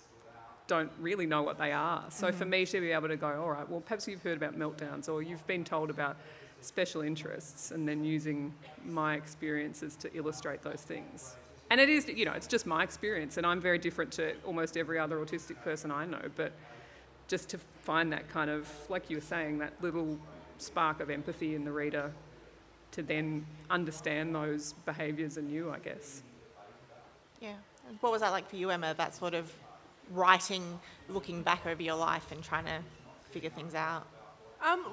don't 0.67 0.91
really 0.99 1.25
know 1.25 1.41
what 1.41 1.57
they 1.57 1.71
are. 1.71 2.03
So 2.09 2.27
mm-hmm. 2.27 2.37
for 2.37 2.45
me 2.45 2.65
to 2.65 2.81
be 2.81 2.91
able 2.91 3.07
to 3.07 3.15
go, 3.15 3.41
all 3.41 3.51
right, 3.51 3.67
well, 3.69 3.79
perhaps 3.79 4.07
you've 4.07 4.21
heard 4.21 4.37
about 4.37 4.59
meltdowns 4.59 5.07
or 5.07 5.21
you've 5.21 5.45
been 5.47 5.63
told 5.63 5.89
about 5.89 6.17
special 6.65 7.01
interests 7.01 7.71
and 7.71 7.87
then 7.87 8.03
using 8.03 8.53
my 8.85 9.15
experiences 9.15 9.95
to 9.97 10.15
illustrate 10.15 10.61
those 10.61 10.81
things. 10.81 11.35
And 11.69 11.81
it 11.81 11.89
is, 11.89 12.07
you 12.07 12.25
know, 12.25 12.33
it's 12.33 12.47
just 12.47 12.65
my 12.65 12.83
experience, 12.83 13.37
and 13.37 13.45
I'm 13.45 13.59
very 13.59 13.79
different 13.79 14.11
to 14.13 14.33
almost 14.45 14.77
every 14.77 14.99
other 14.99 15.17
autistic 15.17 15.61
person 15.63 15.91
I 15.91 16.05
know. 16.05 16.21
But 16.35 16.51
just 17.27 17.49
to 17.49 17.57
find 17.57 18.11
that 18.13 18.29
kind 18.29 18.49
of, 18.49 18.69
like 18.87 19.09
you 19.09 19.17
were 19.17 19.21
saying, 19.21 19.57
that 19.59 19.73
little 19.81 20.19
spark 20.57 20.99
of 20.99 21.09
empathy 21.09 21.55
in 21.55 21.65
the 21.65 21.71
reader 21.71 22.11
to 22.91 23.01
then 23.01 23.45
understand 23.69 24.33
those 24.33 24.73
behaviours 24.85 25.37
anew, 25.37 25.71
I 25.71 25.79
guess. 25.79 26.21
Yeah. 27.41 27.55
What 27.99 28.11
was 28.11 28.21
that 28.21 28.31
like 28.31 28.49
for 28.49 28.55
you, 28.55 28.69
Emma? 28.69 28.93
That 28.95 29.15
sort 29.15 29.33
of 29.33 29.51
writing, 30.11 30.79
looking 31.09 31.41
back 31.41 31.65
over 31.65 31.81
your 31.81 31.95
life 31.95 32.31
and 32.31 32.43
trying 32.43 32.65
to 32.65 32.79
figure 33.31 33.49
things 33.49 33.75
out? 33.75 34.07
Um, 34.65 34.85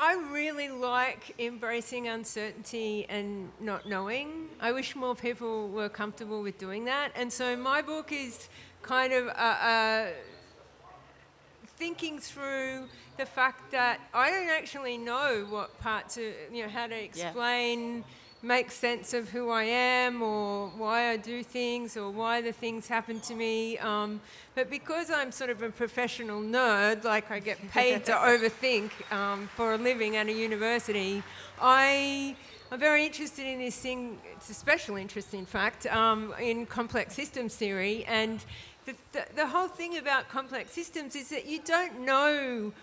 I 0.00 0.14
really 0.30 0.68
like 0.68 1.34
embracing 1.40 2.06
uncertainty 2.06 3.04
and 3.08 3.50
not 3.60 3.88
knowing. 3.88 4.48
I 4.60 4.70
wish 4.70 4.94
more 4.94 5.16
people 5.16 5.68
were 5.70 5.88
comfortable 5.88 6.40
with 6.40 6.56
doing 6.56 6.84
that. 6.84 7.10
And 7.16 7.32
so 7.32 7.56
my 7.56 7.82
book 7.82 8.12
is 8.12 8.48
kind 8.80 9.12
of 9.12 9.26
uh, 9.26 9.30
uh, 9.30 10.06
thinking 11.76 12.20
through 12.20 12.84
the 13.16 13.26
fact 13.26 13.72
that 13.72 14.00
I 14.14 14.30
don't 14.30 14.48
actually 14.48 14.98
know 14.98 15.46
what 15.50 15.76
parts 15.80 16.16
of, 16.16 16.32
you 16.52 16.62
know, 16.62 16.68
how 16.68 16.86
to 16.86 16.96
explain. 16.96 17.98
Yeah 17.98 18.02
make 18.42 18.70
sense 18.70 19.14
of 19.14 19.28
who 19.30 19.50
I 19.50 19.64
am 19.64 20.22
or 20.22 20.68
why 20.76 21.10
I 21.10 21.16
do 21.16 21.42
things 21.42 21.96
or 21.96 22.10
why 22.10 22.40
the 22.40 22.52
things 22.52 22.86
happen 22.86 23.20
to 23.20 23.34
me. 23.34 23.78
Um, 23.78 24.20
but 24.54 24.70
because 24.70 25.10
I'm 25.10 25.32
sort 25.32 25.50
of 25.50 25.62
a 25.62 25.70
professional 25.70 26.40
nerd, 26.40 27.04
like 27.04 27.30
I 27.30 27.40
get 27.40 27.58
paid 27.70 28.04
to 28.06 28.12
overthink 28.32 28.90
um, 29.12 29.48
for 29.56 29.74
a 29.74 29.76
living 29.76 30.16
at 30.16 30.26
a 30.26 30.32
university, 30.32 31.22
I. 31.60 32.36
I'm 32.70 32.78
very 32.78 33.06
interested 33.06 33.46
in 33.46 33.60
this 33.60 33.78
thing, 33.78 34.18
it's 34.36 34.50
a 34.50 34.52
special 34.52 34.96
interest, 34.96 35.32
in 35.32 35.46
fact, 35.46 35.86
um, 35.86 36.34
in 36.38 36.66
complex 36.66 37.14
systems 37.14 37.56
theory. 37.56 38.04
And 38.04 38.44
the, 38.84 38.94
the, 39.12 39.24
the, 39.36 39.46
whole 39.46 39.68
thing 39.68 39.96
about 39.96 40.28
complex 40.28 40.72
systems 40.72 41.16
is 41.16 41.30
that 41.30 41.46
you 41.46 41.60
don't 41.64 42.00
know, 42.00 42.74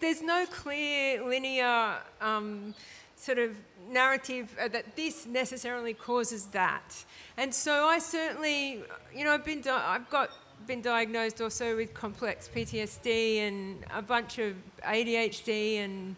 there's 0.00 0.20
no 0.20 0.44
clear 0.50 1.24
linear 1.24 1.96
um, 2.20 2.74
sort 3.20 3.38
of 3.38 3.54
narrative 3.90 4.56
uh, 4.58 4.68
that 4.68 4.96
this 4.96 5.26
necessarily 5.26 5.92
causes 5.92 6.46
that. 6.46 7.04
And 7.36 7.54
so 7.54 7.84
I 7.84 7.98
certainly, 7.98 8.82
you 9.14 9.24
know, 9.24 9.32
I've 9.32 9.44
been, 9.44 9.60
di- 9.60 9.84
I've 9.86 10.08
got 10.08 10.30
been 10.66 10.80
diagnosed 10.80 11.40
also 11.40 11.76
with 11.76 11.92
complex 11.94 12.48
PTSD 12.54 13.38
and 13.38 13.84
a 13.94 14.02
bunch 14.02 14.38
of 14.38 14.54
ADHD 14.84 15.78
and 15.78 16.16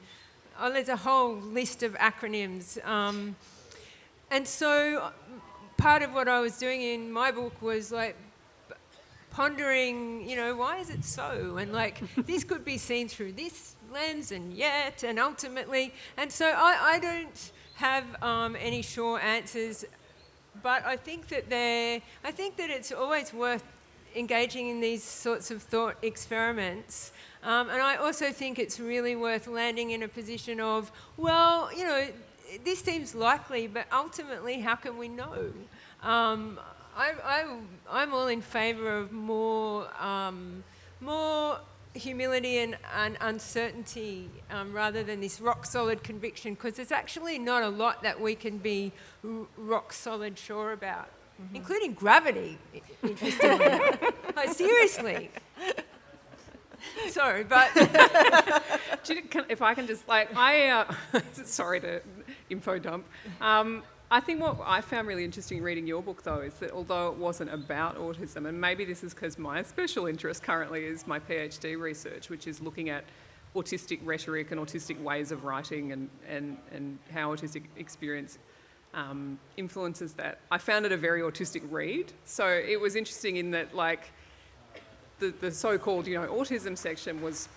oh, 0.60 0.72
there's 0.72 0.88
a 0.88 0.96
whole 0.96 1.34
list 1.34 1.82
of 1.82 1.94
acronyms. 1.94 2.84
Um, 2.86 3.34
and 4.30 4.46
so 4.46 5.10
part 5.76 6.02
of 6.02 6.12
what 6.12 6.28
I 6.28 6.40
was 6.40 6.58
doing 6.58 6.82
in 6.82 7.10
my 7.10 7.32
book 7.32 7.60
was 7.60 7.90
like 7.90 8.16
pondering, 9.30 10.28
you 10.28 10.36
know, 10.36 10.54
why 10.54 10.78
is 10.78 10.90
it 10.90 11.04
so? 11.04 11.56
And 11.56 11.72
like, 11.72 12.00
this 12.26 12.44
could 12.44 12.64
be 12.64 12.78
seen 12.78 13.08
through 13.08 13.32
this 13.32 13.74
lens 13.92 14.32
and 14.32 14.52
yet, 14.52 15.02
and 15.02 15.18
ultimately. 15.18 15.92
And 16.16 16.30
so 16.30 16.46
I, 16.46 16.94
I 16.94 16.98
don't 16.98 17.52
have 17.74 18.04
um, 18.22 18.56
any 18.60 18.82
sure 18.82 19.20
answers, 19.20 19.84
but 20.62 20.84
I 20.84 20.96
think 20.96 21.28
that 21.28 21.48
they 21.50 22.02
I 22.24 22.30
think 22.30 22.56
that 22.56 22.70
it's 22.70 22.92
always 22.92 23.32
worth 23.32 23.64
engaging 24.14 24.68
in 24.68 24.80
these 24.80 25.02
sorts 25.02 25.50
of 25.50 25.62
thought 25.62 25.96
experiments. 26.02 27.12
Um, 27.42 27.70
and 27.70 27.82
I 27.82 27.96
also 27.96 28.30
think 28.30 28.58
it's 28.58 28.78
really 28.78 29.16
worth 29.16 29.46
landing 29.48 29.90
in 29.90 30.02
a 30.02 30.08
position 30.08 30.60
of, 30.60 30.92
well, 31.16 31.72
you 31.76 31.84
know, 31.84 32.06
this 32.64 32.80
seems 32.80 33.14
likely, 33.14 33.66
but 33.66 33.86
ultimately, 33.92 34.60
how 34.60 34.76
can 34.76 34.96
we 34.96 35.08
know? 35.08 35.52
Um, 36.02 36.60
I, 36.96 37.44
am 37.90 38.14
all 38.14 38.28
in 38.28 38.42
favour 38.42 38.98
of 38.98 39.12
more, 39.12 39.88
um, 40.00 40.62
more 41.00 41.58
humility 41.94 42.58
and, 42.58 42.76
and 42.94 43.16
uncertainty 43.20 44.30
um, 44.50 44.72
rather 44.72 45.02
than 45.02 45.20
this 45.20 45.40
rock 45.40 45.66
solid 45.66 46.02
conviction 46.02 46.54
because 46.54 46.74
there's 46.74 46.92
actually 46.92 47.38
not 47.38 47.62
a 47.62 47.68
lot 47.68 48.02
that 48.02 48.18
we 48.20 48.34
can 48.34 48.58
be 48.58 48.92
r- 49.24 49.46
rock 49.56 49.92
solid 49.92 50.38
sure 50.38 50.72
about, 50.72 51.08
mm-hmm. 51.40 51.56
including 51.56 51.92
gravity, 51.92 52.58
interestingly. 53.02 53.68
like, 54.36 54.50
seriously. 54.50 55.30
Sorry, 57.08 57.44
but. 57.44 57.70
if 59.48 59.62
I 59.62 59.74
can 59.74 59.86
just, 59.86 60.06
like, 60.08 60.34
I. 60.36 60.68
Uh, 60.68 60.94
sorry 61.32 61.80
to 61.80 62.00
info 62.50 62.78
dump. 62.78 63.06
Um, 63.40 63.82
I 64.12 64.20
think 64.20 64.42
what 64.42 64.58
I 64.66 64.82
found 64.82 65.08
really 65.08 65.24
interesting 65.24 65.62
reading 65.62 65.86
your 65.86 66.02
book, 66.02 66.22
though, 66.22 66.40
is 66.40 66.52
that 66.56 66.72
although 66.72 67.08
it 67.08 67.16
wasn't 67.16 67.50
about 67.50 67.96
autism, 67.96 68.46
and 68.46 68.60
maybe 68.60 68.84
this 68.84 69.02
is 69.02 69.14
because 69.14 69.38
my 69.38 69.62
special 69.62 70.04
interest 70.04 70.42
currently 70.42 70.84
is 70.84 71.06
my 71.06 71.18
PhD 71.18 71.80
research, 71.80 72.28
which 72.28 72.46
is 72.46 72.60
looking 72.60 72.90
at 72.90 73.04
autistic 73.56 74.00
rhetoric 74.04 74.50
and 74.50 74.60
autistic 74.60 75.02
ways 75.02 75.32
of 75.32 75.44
writing 75.44 75.92
and, 75.92 76.10
and, 76.28 76.58
and 76.74 76.98
how 77.10 77.34
autistic 77.34 77.62
experience 77.78 78.36
um, 78.92 79.38
influences 79.56 80.12
that. 80.12 80.40
I 80.50 80.58
found 80.58 80.84
it 80.84 80.92
a 80.92 80.98
very 80.98 81.22
autistic 81.22 81.62
read. 81.70 82.12
So 82.26 82.46
it 82.46 82.78
was 82.78 82.96
interesting 82.96 83.36
in 83.36 83.50
that, 83.52 83.74
like, 83.74 84.10
the, 85.20 85.32
the 85.40 85.50
so 85.50 85.78
called, 85.78 86.06
you 86.06 86.20
know, 86.20 86.26
autism 86.26 86.76
section 86.76 87.22
was 87.22 87.48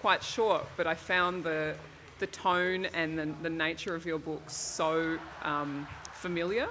quite 0.00 0.24
short, 0.24 0.64
but 0.76 0.88
I 0.88 0.96
found 0.96 1.44
the 1.44 1.76
the 2.22 2.26
tone 2.28 2.86
and 2.94 3.18
the, 3.18 3.28
the 3.42 3.50
nature 3.50 3.96
of 3.96 4.06
your 4.06 4.18
book 4.20 4.42
so 4.46 5.18
um, 5.42 5.88
familiar, 6.12 6.68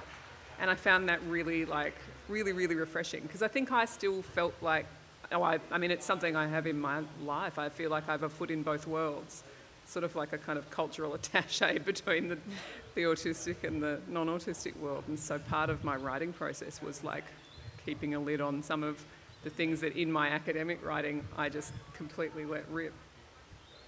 and 0.62 0.72
I 0.72 0.75
found 0.75 1.10
that 1.10 1.22
really 1.27 1.65
like 1.65 1.96
really 2.29 2.53
really 2.53 2.75
refreshing 2.75 3.22
because 3.24 3.41
I 3.41 3.50
think 3.50 3.70
I 3.70 3.84
still 3.84 4.22
felt 4.22 4.53
like 4.62 4.86
oh 5.34 5.43
I, 5.43 5.60
I 5.70 5.77
mean 5.77 5.91
it's 5.91 6.05
something 6.05 6.38
I 6.38 6.48
have 6.48 6.67
in 6.67 6.79
my 6.79 7.01
life. 7.25 7.60
I 7.60 7.67
feel 7.67 7.89
like 7.91 8.08
I 8.08 8.13
have 8.13 8.24
a 8.24 8.29
foot 8.29 8.50
in 8.50 8.63
both 8.63 8.88
worlds, 8.88 9.43
sort 9.86 10.05
of 10.05 10.15
like 10.15 10.31
a 10.31 10.38
kind 10.38 10.58
of 10.58 10.70
cultural 10.70 11.13
attache 11.20 11.79
between 11.79 12.29
the, 12.29 12.38
the 12.96 13.01
autistic 13.01 13.65
and 13.65 13.84
the 13.84 14.00
non-autistic 14.08 14.77
world, 14.77 15.03
and 15.10 15.20
so 15.20 15.38
part 15.38 15.70
of 15.70 15.84
my 15.84 15.98
writing 15.98 16.31
process 16.31 16.81
was 16.81 17.03
like 17.03 17.25
keeping 17.86 18.15
a 18.15 18.20
lid 18.20 18.39
on 18.39 18.63
some 18.63 18.84
of 18.84 19.03
the 19.43 19.50
things 19.50 19.81
that 19.81 19.98
in 19.98 20.10
my 20.10 20.29
academic 20.29 20.79
writing 20.86 21.25
I 21.38 21.50
just 21.50 21.74
completely 21.93 22.46
let 22.46 22.63
rip. 22.72 22.93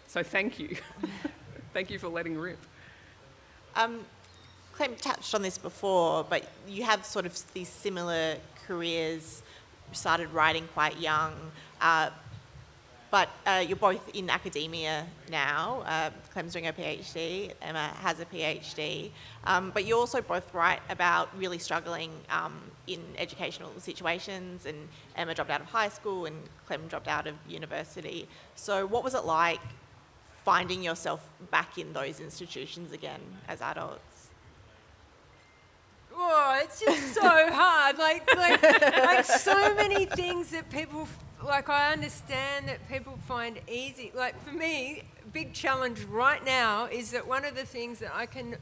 So 0.07 0.23
thank 0.23 0.59
you. 0.59 0.75
thank 1.73 1.89
you 1.89 1.99
for 1.99 2.07
letting 2.07 2.37
rip. 2.37 2.59
Um, 3.75 4.05
Clem 4.73 4.95
touched 4.95 5.33
on 5.35 5.41
this 5.41 5.57
before, 5.57 6.25
but 6.29 6.47
you 6.67 6.83
have 6.83 7.05
sort 7.05 7.25
of 7.25 7.53
these 7.53 7.69
similar 7.69 8.37
careers. 8.67 9.41
You 9.89 9.95
started 9.95 10.31
writing 10.33 10.67
quite 10.73 10.99
young, 10.99 11.33
uh, 11.81 12.11
but 13.11 13.29
uh, 13.45 13.63
you're 13.67 13.77
both 13.77 14.15
in 14.15 14.29
academia 14.29 15.05
now. 15.29 15.83
Uh, 15.85 16.09
Clem's 16.31 16.53
doing 16.53 16.67
a 16.67 16.73
PhD, 16.73 17.51
Emma 17.61 17.87
has 18.01 18.19
a 18.19 18.25
PhD, 18.25 19.11
um, 19.45 19.71
but 19.71 19.85
you 19.85 19.95
also 19.95 20.21
both 20.21 20.53
write 20.53 20.81
about 20.89 21.35
really 21.37 21.59
struggling 21.59 22.11
um, 22.29 22.59
in 22.87 22.99
educational 23.17 23.71
situations. 23.77 24.65
And 24.65 24.87
Emma 25.15 25.35
dropped 25.35 25.51
out 25.51 25.61
of 25.61 25.67
high 25.67 25.89
school, 25.89 26.25
and 26.25 26.35
Clem 26.65 26.87
dropped 26.87 27.07
out 27.07 27.27
of 27.27 27.35
university. 27.47 28.27
So, 28.55 28.87
what 28.87 29.03
was 29.03 29.13
it 29.13 29.25
like 29.25 29.61
finding 30.43 30.83
yourself 30.83 31.27
back 31.51 31.77
in 31.77 31.93
those 31.93 32.19
institutions 32.19 32.91
again 32.91 33.21
as 33.47 33.61
adults? 33.61 34.29
Oh, 36.15 36.61
it's 36.63 36.79
just 36.79 37.13
so 37.21 37.21
hard. 37.21 37.97
Like, 37.97 38.33
like, 38.35 38.61
like 38.61 39.25
so 39.25 39.75
many 39.75 40.05
things 40.05 40.51
that 40.51 40.69
people 40.69 41.07
like. 41.43 41.69
I 41.69 41.91
understand 41.91 42.67
that 42.67 42.87
people 42.89 43.17
find 43.27 43.59
easy. 43.69 44.11
Like 44.15 44.41
for 44.43 44.53
me, 44.53 45.03
big 45.31 45.53
challenge 45.53 46.03
right 46.03 46.43
now 46.45 46.85
is 46.85 47.11
that 47.11 47.27
one 47.27 47.45
of 47.45 47.55
the 47.55 47.65
things 47.65 47.99
that 47.99 48.15
I 48.15 48.25
can 48.25 48.55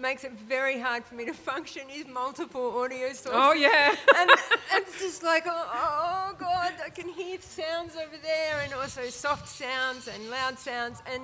makes 0.00 0.24
it 0.24 0.32
very 0.32 0.78
hard 0.78 1.04
for 1.04 1.14
me 1.14 1.26
to 1.26 1.32
function 1.32 1.82
is 1.90 2.06
multiple 2.06 2.78
audio 2.78 3.08
sources. 3.08 3.32
Oh 3.32 3.52
yeah. 3.52 3.94
and 4.16 4.30
it's 4.74 4.98
just 5.00 5.22
like, 5.22 5.44
oh, 5.46 5.70
oh, 5.72 6.34
god, 6.38 6.72
I 6.84 6.90
can 6.90 7.08
hear 7.08 7.38
sounds 7.40 7.94
over 7.96 8.16
there, 8.22 8.60
and 8.64 8.72
also 8.74 9.08
soft 9.08 9.48
sounds 9.48 10.08
and 10.08 10.30
loud 10.30 10.58
sounds, 10.58 11.02
and 11.12 11.22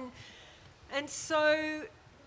and 0.92 1.08
so 1.08 1.82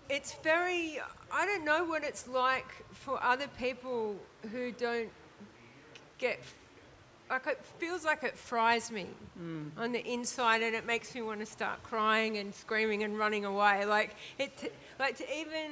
it's 0.08 0.34
very. 0.42 1.00
I 1.32 1.46
don't 1.46 1.64
know 1.64 1.84
what 1.84 2.02
it's 2.02 2.26
like 2.26 2.84
for 2.92 3.22
other 3.22 3.46
people 3.58 4.16
who 4.50 4.72
don't 4.72 5.10
get 6.18 6.40
like 7.30 7.46
it 7.46 7.64
feels 7.78 8.04
like 8.04 8.24
it 8.24 8.36
fries 8.36 8.90
me 8.90 9.06
mm. 9.40 9.70
on 9.78 9.92
the 9.92 10.04
inside 10.04 10.62
and 10.62 10.74
it 10.74 10.84
makes 10.84 11.14
me 11.14 11.22
want 11.22 11.38
to 11.38 11.46
start 11.46 11.80
crying 11.84 12.38
and 12.38 12.52
screaming 12.52 13.04
and 13.04 13.16
running 13.16 13.44
away 13.44 13.84
like 13.86 14.16
it 14.38 14.74
like 14.98 15.16
to 15.16 15.24
even 15.38 15.70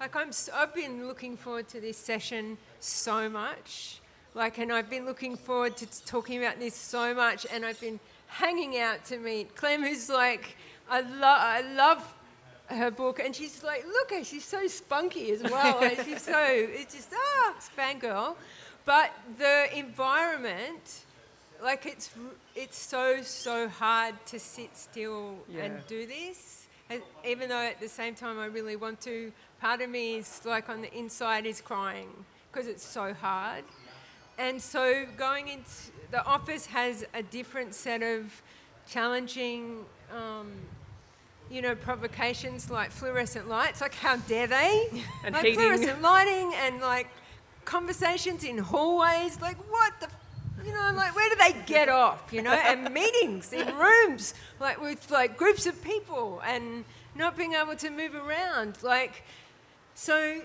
like 0.00 0.14
I'm 0.16 0.30
I've 0.54 0.74
been 0.74 1.06
looking 1.06 1.36
forward 1.36 1.68
to 1.68 1.80
this 1.80 1.96
session 1.96 2.58
so 2.80 3.28
much 3.28 4.00
like 4.34 4.58
and 4.58 4.72
I've 4.72 4.90
been 4.90 5.06
looking 5.06 5.36
forward 5.36 5.76
to 5.78 6.04
talking 6.04 6.42
about 6.42 6.58
this 6.58 6.74
so 6.74 7.14
much 7.14 7.46
and 7.52 7.64
I've 7.64 7.80
been 7.80 8.00
hanging 8.26 8.78
out 8.78 9.04
to 9.06 9.18
meet 9.18 9.54
Clem 9.56 9.82
who's 9.82 10.08
like 10.08 10.56
I 10.90 11.00
love 11.00 11.40
I 11.40 11.60
love 11.74 12.14
her 12.68 12.90
book, 12.90 13.20
and 13.20 13.34
she's 13.34 13.62
like, 13.62 13.84
look, 13.86 14.24
she's 14.24 14.44
so 14.44 14.66
spunky 14.66 15.30
as 15.32 15.42
well. 15.42 15.82
and 15.82 15.96
she's 16.04 16.22
so, 16.22 16.34
it's 16.38 16.94
just, 16.94 17.12
ah, 17.14 17.54
fangirl. 17.76 18.36
But 18.84 19.10
the 19.38 19.66
environment, 19.76 21.04
like 21.62 21.86
it's, 21.86 22.10
it's 22.54 22.78
so, 22.78 23.22
so 23.22 23.68
hard 23.68 24.14
to 24.26 24.38
sit 24.38 24.76
still 24.76 25.36
yeah. 25.48 25.64
and 25.64 25.86
do 25.86 26.06
this. 26.06 26.55
Even 27.24 27.48
though 27.48 27.62
at 27.62 27.80
the 27.80 27.88
same 27.88 28.14
time 28.14 28.38
I 28.38 28.46
really 28.46 28.76
want 28.76 29.00
to, 29.02 29.32
part 29.60 29.80
of 29.80 29.90
me 29.90 30.16
is 30.16 30.42
like 30.44 30.68
on 30.68 30.82
the 30.82 30.92
inside 30.96 31.46
is 31.46 31.60
crying 31.60 32.08
because 32.52 32.68
it's 32.68 32.84
so 32.84 33.12
hard. 33.12 33.64
And 34.38 34.60
so 34.60 35.06
going 35.16 35.48
into 35.48 35.70
the 36.10 36.24
office 36.24 36.66
has 36.66 37.04
a 37.14 37.22
different 37.22 37.74
set 37.74 38.02
of 38.02 38.42
challenging 38.86 39.84
um, 40.14 40.52
you 41.50 41.62
know, 41.62 41.74
provocations 41.74 42.70
like 42.70 42.90
fluorescent 42.90 43.48
lights. 43.48 43.80
Like, 43.80 43.94
how 43.94 44.16
dare 44.16 44.46
they? 44.46 44.88
and 45.24 45.34
like 45.34 45.44
heating. 45.44 45.60
fluorescent 45.60 46.02
lighting 46.02 46.52
and 46.54 46.80
like 46.80 47.08
conversations 47.64 48.44
in 48.44 48.58
hallways. 48.58 49.40
Like, 49.40 49.56
what 49.70 49.92
the, 50.00 50.08
you 50.66 50.72
know, 50.72 50.92
like 50.94 51.14
where 51.14 51.30
do 51.30 51.36
they 51.36 51.56
get 51.66 51.88
off? 51.88 52.32
You 52.32 52.42
know, 52.42 52.52
and 52.52 52.92
meetings 53.02 53.52
in 53.52 53.74
rooms, 53.76 54.34
like 54.60 54.80
with 54.80 55.10
like 55.10 55.36
groups 55.36 55.66
of 55.66 55.82
people 55.82 56.42
and 56.44 56.84
not 57.14 57.36
being 57.36 57.54
able 57.54 57.76
to 57.76 57.90
move 57.90 58.14
around. 58.14 58.82
Like, 58.82 59.22
so 59.94 60.42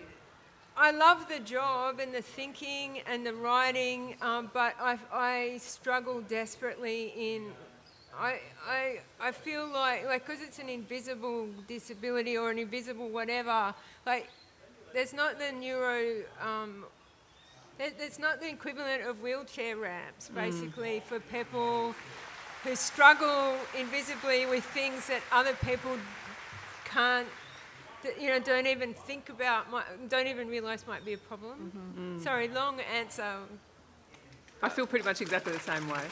I 0.77 0.91
love 0.91 1.27
the 1.27 1.39
job 1.39 1.99
and 1.99 2.13
the 2.13 2.21
thinking 2.21 2.99
and 3.05 3.25
the 3.25 3.33
writing, 3.33 4.15
um, 4.21 4.49
but 4.53 4.75
I, 4.79 4.97
I 5.11 5.57
struggle 5.57 6.21
desperately 6.21 7.13
in 7.17 7.51
I, 8.17 8.39
I, 8.67 8.99
I 9.19 9.31
feel 9.31 9.67
like, 9.67 10.05
like, 10.05 10.25
because 10.25 10.41
it's 10.41 10.59
an 10.59 10.69
invisible 10.69 11.47
disability 11.67 12.37
or 12.37 12.51
an 12.51 12.59
invisible 12.59 13.09
whatever, 13.09 13.73
like, 14.05 14.29
there's 14.93 15.13
not 15.13 15.39
the 15.39 15.51
neuro, 15.53 16.23
um, 16.41 16.85
there, 17.81 17.91
there's 17.97 18.19
not 18.19 18.39
the 18.39 18.49
equivalent 18.49 19.03
of 19.03 19.21
wheelchair 19.21 19.75
ramps, 19.75 20.29
basically, 20.29 20.99
mm. 20.99 21.03
for 21.03 21.19
people 21.19 21.95
who 22.63 22.75
struggle 22.75 23.55
invisibly 23.77 24.45
with 24.45 24.63
things 24.65 25.07
that 25.07 25.21
other 25.31 25.53
people 25.65 25.97
can't, 26.85 27.27
that 28.03 28.21
you 28.21 28.29
know, 28.29 28.39
don't 28.39 28.67
even 28.67 28.93
think 28.93 29.29
about, 29.29 29.65
don't 30.09 30.27
even 30.27 30.47
realise 30.47 30.85
might 30.87 31.03
be 31.03 31.13
a 31.13 31.17
problem. 31.17 31.71
Mm-hmm. 31.75 32.17
Mm. 32.17 32.23
Sorry, 32.23 32.47
long 32.49 32.79
answer. 32.95 33.37
I 34.61 34.69
feel 34.69 34.85
pretty 34.85 35.05
much 35.05 35.21
exactly 35.21 35.53
the 35.53 35.59
same 35.59 35.89
way. 35.89 36.03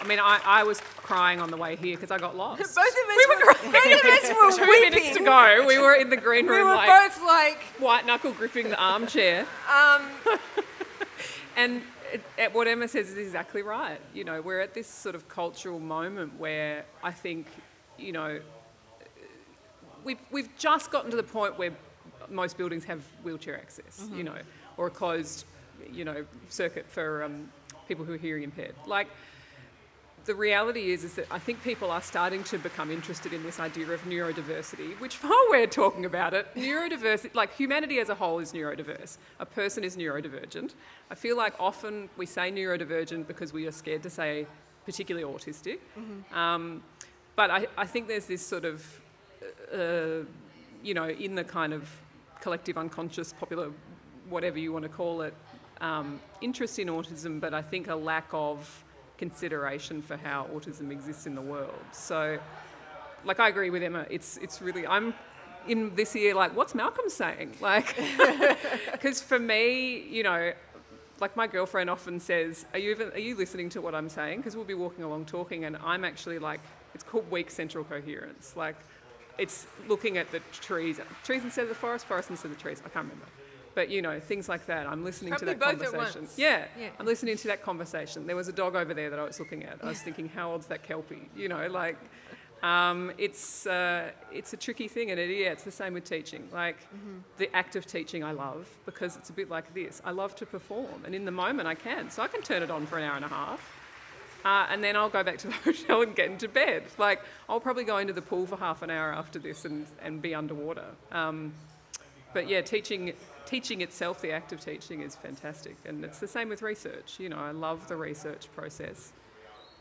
I 0.00 0.06
mean, 0.06 0.18
I, 0.18 0.40
I 0.44 0.64
was 0.64 0.80
crying 0.80 1.40
on 1.40 1.50
the 1.50 1.56
way 1.56 1.76
here 1.76 1.94
because 1.96 2.10
I 2.10 2.18
got 2.18 2.36
lost. 2.36 2.58
both 2.62 2.70
of 2.70 2.76
us 2.76 2.94
we 3.06 3.36
were, 3.36 3.46
were 3.46 3.52
both 3.52 3.64
of 3.66 4.44
us 4.44 4.58
were 4.58 4.64
Two 4.64 4.70
weeping. 4.70 4.90
minutes 4.90 5.16
to 5.18 5.24
go. 5.24 5.64
We 5.66 5.78
were 5.78 5.94
in 5.94 6.08
the 6.08 6.16
green 6.16 6.46
room. 6.46 6.58
We 6.58 6.64
were 6.64 6.74
like, 6.74 6.88
both 6.88 7.22
like 7.24 7.58
white 7.78 8.06
knuckle 8.06 8.32
gripping 8.32 8.70
the 8.70 8.82
armchair. 8.82 9.46
Um, 9.68 10.02
and 11.56 11.82
it, 12.12 12.22
it, 12.38 12.54
what 12.54 12.66
Emma 12.66 12.88
says 12.88 13.10
is 13.10 13.18
exactly 13.18 13.62
right. 13.62 14.00
You 14.14 14.24
know, 14.24 14.40
we're 14.40 14.60
at 14.60 14.72
this 14.72 14.86
sort 14.86 15.14
of 15.14 15.28
cultural 15.28 15.78
moment 15.78 16.38
where 16.38 16.86
I 17.02 17.12
think, 17.12 17.46
you 17.98 18.12
know, 18.12 18.40
we've 20.02 20.20
we've 20.30 20.48
just 20.56 20.90
gotten 20.90 21.10
to 21.10 21.16
the 21.16 21.22
point 21.22 21.58
where 21.58 21.72
most 22.30 22.56
buildings 22.56 22.84
have 22.84 23.02
wheelchair 23.22 23.58
access. 23.58 24.00
Mm-hmm. 24.00 24.16
You 24.16 24.24
know, 24.24 24.36
or 24.78 24.86
a 24.86 24.90
closed, 24.90 25.44
you 25.92 26.06
know, 26.06 26.24
circuit 26.48 26.86
for 26.88 27.24
um, 27.24 27.50
people 27.86 28.04
who 28.04 28.14
are 28.14 28.18
hearing 28.18 28.44
impaired. 28.44 28.74
Like 28.86 29.08
the 30.24 30.34
reality 30.34 30.92
is, 30.92 31.04
is 31.04 31.14
that 31.14 31.26
I 31.30 31.38
think 31.38 31.62
people 31.62 31.90
are 31.90 32.02
starting 32.02 32.44
to 32.44 32.58
become 32.58 32.90
interested 32.90 33.32
in 33.32 33.42
this 33.42 33.58
idea 33.58 33.90
of 33.90 34.02
neurodiversity, 34.04 34.98
which 35.00 35.16
while 35.22 35.46
we're 35.48 35.66
talking 35.66 36.04
about 36.04 36.34
it, 36.34 36.46
neurodiversity, 36.54 37.34
like 37.34 37.54
humanity 37.54 38.00
as 38.00 38.08
a 38.08 38.14
whole 38.14 38.38
is 38.38 38.52
neurodiverse. 38.52 39.18
A 39.38 39.46
person 39.46 39.84
is 39.84 39.96
neurodivergent. 39.96 40.74
I 41.10 41.14
feel 41.14 41.36
like 41.36 41.54
often 41.58 42.08
we 42.16 42.26
say 42.26 42.50
neurodivergent 42.52 43.26
because 43.26 43.52
we 43.52 43.66
are 43.66 43.72
scared 43.72 44.02
to 44.02 44.10
say 44.10 44.46
particularly 44.84 45.26
autistic. 45.26 45.78
Mm-hmm. 45.98 46.36
Um, 46.36 46.82
but 47.36 47.50
I, 47.50 47.66
I, 47.76 47.86
think 47.86 48.08
there's 48.08 48.26
this 48.26 48.44
sort 48.44 48.64
of, 48.64 48.84
uh, 49.72 50.26
you 50.82 50.94
know, 50.94 51.08
in 51.08 51.34
the 51.34 51.44
kind 51.44 51.72
of 51.72 51.88
collective 52.40 52.76
unconscious, 52.76 53.32
popular, 53.32 53.70
whatever 54.28 54.58
you 54.58 54.72
want 54.72 54.82
to 54.82 54.88
call 54.88 55.22
it, 55.22 55.34
um, 55.80 56.20
interest 56.40 56.78
in 56.78 56.88
autism, 56.88 57.40
but 57.40 57.54
I 57.54 57.62
think 57.62 57.88
a 57.88 57.94
lack 57.94 58.28
of 58.32 58.84
consideration 59.20 60.00
for 60.00 60.16
how 60.16 60.48
autism 60.54 60.90
exists 60.90 61.26
in 61.26 61.34
the 61.34 61.42
world. 61.42 61.84
So, 61.92 62.38
like, 63.24 63.38
I 63.38 63.48
agree 63.48 63.70
with 63.70 63.82
Emma. 63.82 64.06
It's 64.10 64.38
it's 64.38 64.60
really 64.62 64.86
I'm 64.86 65.14
in 65.68 65.94
this 65.94 66.16
year 66.16 66.34
like, 66.34 66.56
what's 66.56 66.74
Malcolm 66.74 67.08
saying? 67.08 67.52
Like, 67.60 67.94
because 68.92 69.20
for 69.20 69.38
me, 69.38 70.00
you 70.16 70.22
know, 70.22 70.52
like 71.20 71.36
my 71.36 71.46
girlfriend 71.46 71.90
often 71.90 72.18
says, 72.18 72.64
"Are 72.72 72.78
you 72.78 72.90
even 72.92 73.10
are 73.10 73.24
you 73.28 73.36
listening 73.36 73.68
to 73.70 73.80
what 73.82 73.94
I'm 73.94 74.08
saying?" 74.08 74.38
Because 74.38 74.56
we'll 74.56 74.72
be 74.76 74.80
walking 74.86 75.04
along 75.04 75.26
talking, 75.26 75.66
and 75.66 75.76
I'm 75.84 76.04
actually 76.04 76.38
like, 76.38 76.60
it's 76.94 77.04
called 77.04 77.30
weak 77.30 77.50
central 77.50 77.84
coherence. 77.84 78.56
Like, 78.56 78.76
it's 79.36 79.66
looking 79.86 80.16
at 80.16 80.32
the 80.32 80.40
trees, 80.52 80.98
trees 81.24 81.44
instead 81.44 81.64
of 81.64 81.68
the 81.68 81.80
forest, 81.84 82.06
forest 82.06 82.30
instead 82.30 82.50
of 82.50 82.56
the 82.56 82.62
trees. 82.62 82.80
I 82.86 82.88
can't 82.88 83.04
remember. 83.04 83.26
But 83.74 83.88
you 83.88 84.02
know, 84.02 84.18
things 84.18 84.48
like 84.48 84.66
that. 84.66 84.86
I'm 84.86 85.04
listening 85.04 85.30
Probably 85.30 85.54
to 85.54 85.58
that 85.58 85.78
both 85.78 85.92
conversation. 85.92 86.28
Yeah, 86.36 86.64
yeah, 86.78 86.88
I'm 86.98 87.06
listening 87.06 87.36
to 87.36 87.48
that 87.48 87.62
conversation. 87.62 88.26
There 88.26 88.36
was 88.36 88.48
a 88.48 88.52
dog 88.52 88.74
over 88.74 88.92
there 88.94 89.10
that 89.10 89.18
I 89.18 89.24
was 89.24 89.38
looking 89.38 89.64
at. 89.64 89.78
I 89.82 89.86
was 89.88 90.02
thinking, 90.02 90.28
how 90.28 90.50
old's 90.52 90.66
that 90.66 90.82
kelpie? 90.82 91.28
You 91.36 91.48
know, 91.48 91.66
like, 91.68 91.96
Um, 92.62 93.10
it's, 93.16 93.66
uh, 93.66 94.10
it's 94.30 94.52
a 94.52 94.56
tricky 94.56 94.86
thing, 94.86 95.10
and 95.10 95.18
it, 95.18 95.30
yeah, 95.30 95.50
it's 95.50 95.62
the 95.64 95.70
same 95.70 95.94
with 95.94 96.04
teaching. 96.04 96.46
Like 96.52 96.76
the 97.38 97.48
act 97.56 97.74
of 97.74 97.86
teaching, 97.86 98.22
I 98.22 98.32
love 98.32 98.68
because 98.84 99.16
it's 99.16 99.30
a 99.30 99.32
bit 99.32 99.48
like 99.48 99.72
this. 99.72 100.02
I 100.04 100.10
love 100.10 100.34
to 100.36 100.44
perform, 100.46 101.04
and 101.06 101.14
in 101.14 101.24
the 101.24 101.30
moment, 101.30 101.66
I 101.68 101.74
can. 101.74 102.10
So 102.10 102.22
I 102.22 102.28
can 102.28 102.42
turn 102.42 102.62
it 102.62 102.70
on 102.70 102.84
for 102.86 102.98
an 102.98 103.04
hour 103.04 103.16
and 103.16 103.24
a 103.24 103.28
half, 103.28 103.60
uh, 104.44 104.66
and 104.70 104.84
then 104.84 104.94
I'll 104.94 105.08
go 105.08 105.22
back 105.22 105.38
to 105.38 105.46
the 105.46 105.52
hotel 105.64 106.02
and 106.02 106.14
get 106.14 106.28
into 106.30 106.48
bed. 106.48 106.82
Like 106.98 107.22
I'll 107.48 107.60
probably 107.60 107.84
go 107.84 107.96
into 107.96 108.12
the 108.12 108.22
pool 108.22 108.46
for 108.46 108.56
half 108.58 108.82
an 108.82 108.90
hour 108.90 109.10
after 109.14 109.38
this 109.38 109.64
and, 109.64 109.86
and 110.02 110.20
be 110.20 110.34
underwater. 110.34 110.88
Um, 111.12 111.54
but 112.34 112.46
yeah, 112.46 112.60
teaching 112.60 113.14
teaching 113.50 113.80
itself, 113.80 114.22
the 114.22 114.30
act 114.30 114.52
of 114.52 114.60
teaching, 114.60 115.02
is 115.02 115.16
fantastic, 115.16 115.76
and 115.84 116.04
it's 116.04 116.20
the 116.20 116.28
same 116.28 116.48
with 116.48 116.62
research. 116.62 117.18
You 117.18 117.28
know, 117.30 117.38
I 117.38 117.50
love 117.50 117.88
the 117.88 117.96
research 117.96 118.48
process. 118.54 119.12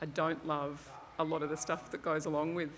I 0.01 0.07
don't 0.07 0.45
love 0.47 0.75
a 1.19 1.23
lot 1.23 1.43
of 1.43 1.49
the 1.49 1.57
stuff 1.57 1.91
that 1.91 2.01
goes 2.01 2.25
along 2.25 2.55
with 2.55 2.71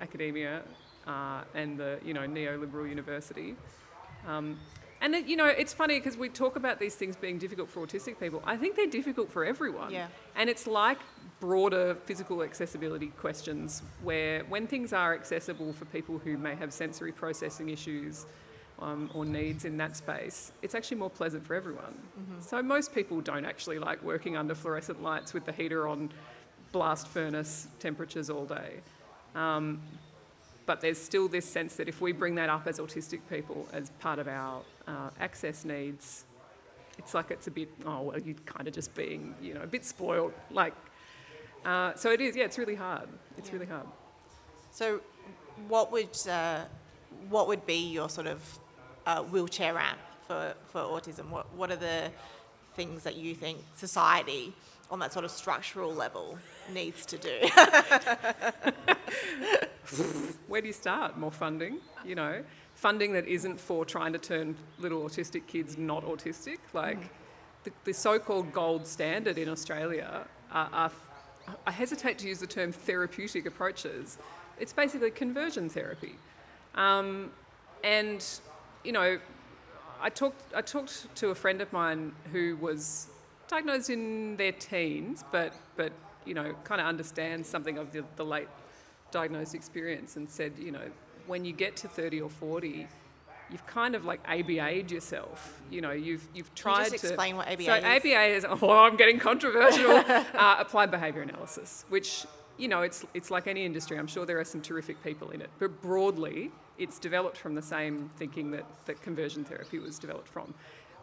academia 0.00 0.62
uh, 1.06 1.42
and 1.54 1.76
the 1.76 1.98
you 2.04 2.14
know 2.14 2.26
neoliberal 2.28 2.88
university. 2.88 3.56
Um, 4.26 4.58
and 5.02 5.14
it, 5.14 5.26
you 5.26 5.36
know, 5.36 5.46
it's 5.46 5.72
funny 5.72 5.98
because 5.98 6.16
we 6.16 6.28
talk 6.28 6.56
about 6.56 6.78
these 6.78 6.94
things 6.94 7.16
being 7.16 7.38
difficult 7.38 7.70
for 7.70 7.84
autistic 7.84 8.20
people. 8.20 8.42
I 8.44 8.56
think 8.58 8.76
they're 8.76 8.86
difficult 8.86 9.32
for 9.32 9.46
everyone. 9.46 9.90
Yeah. 9.90 10.08
And 10.36 10.50
it's 10.50 10.66
like 10.66 10.98
broader 11.40 11.96
physical 12.04 12.42
accessibility 12.42 13.06
questions 13.06 13.82
where 14.02 14.44
when 14.44 14.66
things 14.66 14.92
are 14.92 15.14
accessible 15.14 15.72
for 15.72 15.86
people 15.86 16.18
who 16.18 16.36
may 16.36 16.54
have 16.54 16.70
sensory 16.70 17.12
processing 17.12 17.70
issues 17.70 18.26
um, 18.80 19.10
or 19.14 19.24
needs 19.24 19.64
in 19.64 19.76
that 19.78 19.96
space, 19.96 20.52
it's 20.62 20.74
actually 20.74 20.96
more 20.96 21.10
pleasant 21.10 21.46
for 21.46 21.54
everyone. 21.54 21.94
So 22.40 22.62
most 22.62 22.94
people 22.94 23.20
don't 23.20 23.44
actually 23.44 23.78
like 23.78 24.02
working 24.02 24.36
under 24.36 24.54
fluorescent 24.54 25.02
lights 25.02 25.34
with 25.34 25.44
the 25.44 25.52
heater 25.52 25.86
on 25.86 26.10
blast 26.72 27.08
furnace 27.08 27.68
temperatures 27.78 28.30
all 28.30 28.44
day. 28.46 28.80
Um, 29.34 29.80
but 30.66 30.80
there's 30.80 30.98
still 30.98 31.28
this 31.28 31.46
sense 31.46 31.76
that 31.76 31.88
if 31.88 32.00
we 32.00 32.12
bring 32.12 32.36
that 32.36 32.48
up 32.48 32.66
as 32.66 32.78
autistic 32.78 33.20
people 33.28 33.66
as 33.72 33.90
part 34.00 34.18
of 34.18 34.28
our 34.28 34.62
uh, 34.86 35.10
access 35.18 35.64
needs, 35.64 36.24
it's 36.98 37.14
like 37.14 37.30
it's 37.30 37.46
a 37.46 37.50
bit, 37.50 37.70
oh, 37.86 38.02
well, 38.02 38.18
you're 38.20 38.34
kind 38.46 38.68
of 38.68 38.74
just 38.74 38.94
being, 38.94 39.34
you 39.40 39.54
know, 39.54 39.62
a 39.62 39.66
bit 39.66 39.84
spoiled. 39.84 40.32
Like, 40.50 40.74
uh, 41.64 41.94
so 41.94 42.10
it 42.10 42.20
is, 42.20 42.36
yeah, 42.36 42.44
it's 42.44 42.58
really 42.58 42.74
hard. 42.74 43.08
It's 43.36 43.52
really 43.52 43.66
hard. 43.66 43.86
So, 44.70 45.00
what 45.68 45.90
would 45.92 46.16
uh, 46.28 46.64
what 47.28 47.48
would 47.48 47.66
be 47.66 47.90
your 47.90 48.08
sort 48.08 48.26
of 48.26 48.40
uh, 49.06 49.22
wheelchair 49.22 49.74
ramp 49.74 49.98
for, 50.26 50.54
for 50.68 50.80
autism? 50.80 51.30
What 51.30 51.52
what 51.54 51.70
are 51.70 51.76
the 51.76 52.10
things 52.74 53.02
that 53.02 53.16
you 53.16 53.34
think 53.34 53.58
society 53.76 54.54
on 54.90 54.98
that 54.98 55.12
sort 55.12 55.24
of 55.24 55.30
structural 55.30 55.92
level 55.92 56.38
needs 56.72 57.06
to 57.06 57.18
do? 57.18 57.38
Where 60.48 60.60
do 60.60 60.66
you 60.66 60.72
start? 60.72 61.18
More 61.18 61.30
funding, 61.30 61.78
you 62.04 62.14
know, 62.14 62.42
funding 62.74 63.12
that 63.12 63.26
isn't 63.26 63.60
for 63.60 63.84
trying 63.84 64.12
to 64.12 64.18
turn 64.18 64.56
little 64.78 65.02
autistic 65.02 65.46
kids 65.46 65.76
not 65.76 66.04
autistic. 66.04 66.58
Like 66.72 66.98
the, 67.64 67.72
the 67.84 67.92
so-called 67.92 68.52
gold 68.52 68.86
standard 68.86 69.38
in 69.38 69.48
Australia 69.48 70.26
are, 70.52 70.68
are, 70.72 70.90
I 71.66 71.70
hesitate 71.70 72.18
to 72.18 72.28
use 72.28 72.38
the 72.38 72.46
term 72.46 72.72
therapeutic 72.72 73.46
approaches. 73.46 74.18
It's 74.58 74.72
basically 74.72 75.10
conversion 75.10 75.68
therapy, 75.68 76.16
um, 76.74 77.30
and 77.82 78.24
you 78.84 78.92
know, 78.92 79.18
I 80.00 80.08
talked 80.08 80.42
I 80.54 80.62
talked 80.62 81.14
to 81.16 81.28
a 81.28 81.34
friend 81.34 81.60
of 81.60 81.72
mine 81.72 82.12
who 82.32 82.56
was 82.56 83.08
diagnosed 83.48 83.90
in 83.90 84.36
their 84.36 84.52
teens, 84.52 85.24
but 85.30 85.52
but 85.76 85.92
you 86.24 86.34
know, 86.34 86.54
kind 86.64 86.80
of 86.80 86.86
understands 86.86 87.48
something 87.48 87.78
of 87.78 87.92
the, 87.92 88.04
the 88.16 88.24
late 88.24 88.48
diagnosed 89.10 89.54
experience, 89.54 90.16
and 90.16 90.28
said, 90.28 90.52
you 90.58 90.70
know, 90.70 90.88
when 91.26 91.44
you 91.44 91.52
get 91.52 91.76
to 91.76 91.88
30 91.88 92.20
or 92.20 92.30
40, 92.30 92.86
you've 93.50 93.66
kind 93.66 93.94
of 93.94 94.04
like 94.04 94.22
ABA'd 94.26 94.90
yourself. 94.90 95.60
You 95.70 95.80
know, 95.80 95.92
you've 95.92 96.26
you've 96.34 96.54
Can 96.54 96.56
you 96.56 96.62
tried 96.74 96.90
just 96.90 97.04
to 97.04 97.08
explain 97.08 97.36
what 97.36 97.48
ABA 97.48 97.64
so 97.64 97.74
is? 97.74 97.84
ABA 97.84 98.24
is 98.24 98.46
oh, 98.62 98.70
I'm 98.70 98.96
getting 98.96 99.18
controversial. 99.18 99.90
uh, 99.90 100.56
applied 100.58 100.90
behaviour 100.90 101.22
analysis, 101.22 101.84
which 101.88 102.26
you 102.60 102.68
know, 102.68 102.82
it's 102.82 103.06
it's 103.14 103.30
like 103.30 103.46
any 103.46 103.64
industry. 103.64 103.98
I'm 103.98 104.06
sure 104.06 104.26
there 104.26 104.38
are 104.38 104.44
some 104.44 104.60
terrific 104.60 105.02
people 105.02 105.30
in 105.30 105.40
it, 105.40 105.48
but 105.58 105.80
broadly, 105.80 106.50
it's 106.78 106.98
developed 106.98 107.38
from 107.38 107.54
the 107.54 107.62
same 107.62 108.10
thinking 108.18 108.50
that 108.50 108.66
that 108.84 109.00
conversion 109.02 109.44
therapy 109.44 109.78
was 109.78 109.98
developed 109.98 110.28
from. 110.28 110.52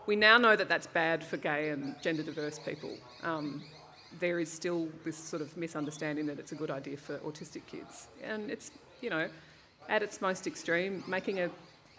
We 0.05 0.15
now 0.15 0.37
know 0.37 0.55
that 0.55 0.69
that's 0.69 0.87
bad 0.87 1.23
for 1.23 1.37
gay 1.37 1.69
and 1.69 1.95
gender 2.01 2.23
diverse 2.23 2.59
people. 2.59 2.91
Um, 3.23 3.63
there 4.19 4.39
is 4.39 4.51
still 4.51 4.87
this 5.03 5.17
sort 5.17 5.41
of 5.41 5.57
misunderstanding 5.57 6.27
that 6.27 6.39
it's 6.39 6.51
a 6.51 6.55
good 6.55 6.71
idea 6.71 6.95
for 6.95 7.17
autistic 7.19 7.65
kids, 7.65 8.07
and 8.23 8.51
it's 8.51 8.71
you 9.01 9.09
know, 9.09 9.27
at 9.89 10.03
its 10.03 10.21
most 10.21 10.45
extreme, 10.45 11.03
making 11.07 11.39
a 11.39 11.49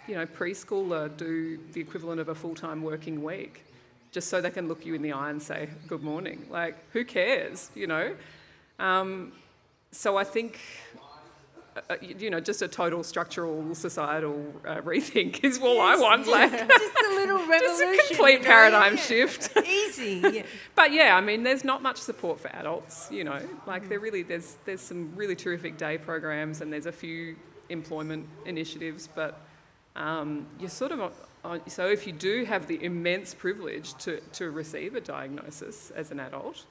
you 0.07 0.14
know 0.14 0.25
preschooler 0.25 1.14
do 1.16 1.59
the 1.73 1.81
equivalent 1.81 2.21
of 2.21 2.29
a 2.29 2.35
full 2.35 2.55
time 2.55 2.81
working 2.81 3.25
week, 3.25 3.64
just 4.12 4.29
so 4.29 4.40
they 4.40 4.51
can 4.51 4.68
look 4.68 4.87
you 4.87 4.94
in 4.94 5.03
the 5.03 5.12
eye 5.12 5.31
and 5.31 5.42
say 5.42 5.68
good 5.88 6.05
morning. 6.05 6.47
Like 6.49 6.77
who 6.92 7.05
cares, 7.05 7.73
you 7.75 7.88
know? 7.88 8.14
Um, 8.79 9.33
so 9.90 10.16
I 10.16 10.24
think. 10.24 10.61
Uh, 11.88 11.94
you 12.03 12.29
know, 12.29 12.40
just 12.40 12.61
a 12.61 12.66
total 12.66 13.05
structural 13.05 13.72
societal 13.72 14.53
uh, 14.66 14.81
rethink 14.81 15.44
is 15.44 15.61
all 15.61 15.81
I 15.81 15.94
want. 15.94 16.27
Like, 16.27 16.51
just 16.68 16.96
a 17.07 17.14
little 17.14 17.38
revolution. 17.46 17.94
just 17.94 18.11
a 18.11 18.14
complete 18.16 18.42
paradigm 18.42 18.96
yeah. 18.96 19.01
shift. 19.01 19.57
Easy. 19.64 20.20
Yeah. 20.33 20.42
But 20.74 20.92
yeah, 20.92 21.16
I 21.16 21.20
mean, 21.20 21.44
there's 21.44 21.62
not 21.62 21.81
much 21.81 21.98
support 21.98 22.40
for 22.40 22.48
adults. 22.48 23.09
You 23.12 23.22
know, 23.22 23.38
like 23.66 23.85
Mm. 23.85 23.88
there 23.90 24.01
really 24.01 24.24
there's 24.24 24.57
there's 24.64 24.81
some 24.81 25.12
really 25.14 25.37
terrific 25.37 25.77
day 25.79 25.98
programs 25.98 26.62
and 26.62 26.72
there's 26.72 26.87
a 26.87 26.92
few 26.92 27.37
employment 27.68 28.27
initiatives, 28.44 29.09
but 29.14 29.40
um, 29.94 30.48
you're 30.59 30.70
sort 30.70 30.90
of 30.90 31.12
on, 31.44 31.61
so 31.68 31.87
if 31.87 32.09
you 32.09 32.12
do 32.12 32.44
have 32.44 32.66
the 32.66 32.83
immense 32.83 33.35
privilege 33.35 33.94
to 33.98 34.20
to 34.33 34.51
receive 34.51 34.96
a 34.96 35.01
diagnosis 35.01 35.92
as 35.94 36.11
an 36.11 36.18
adult. 36.18 36.66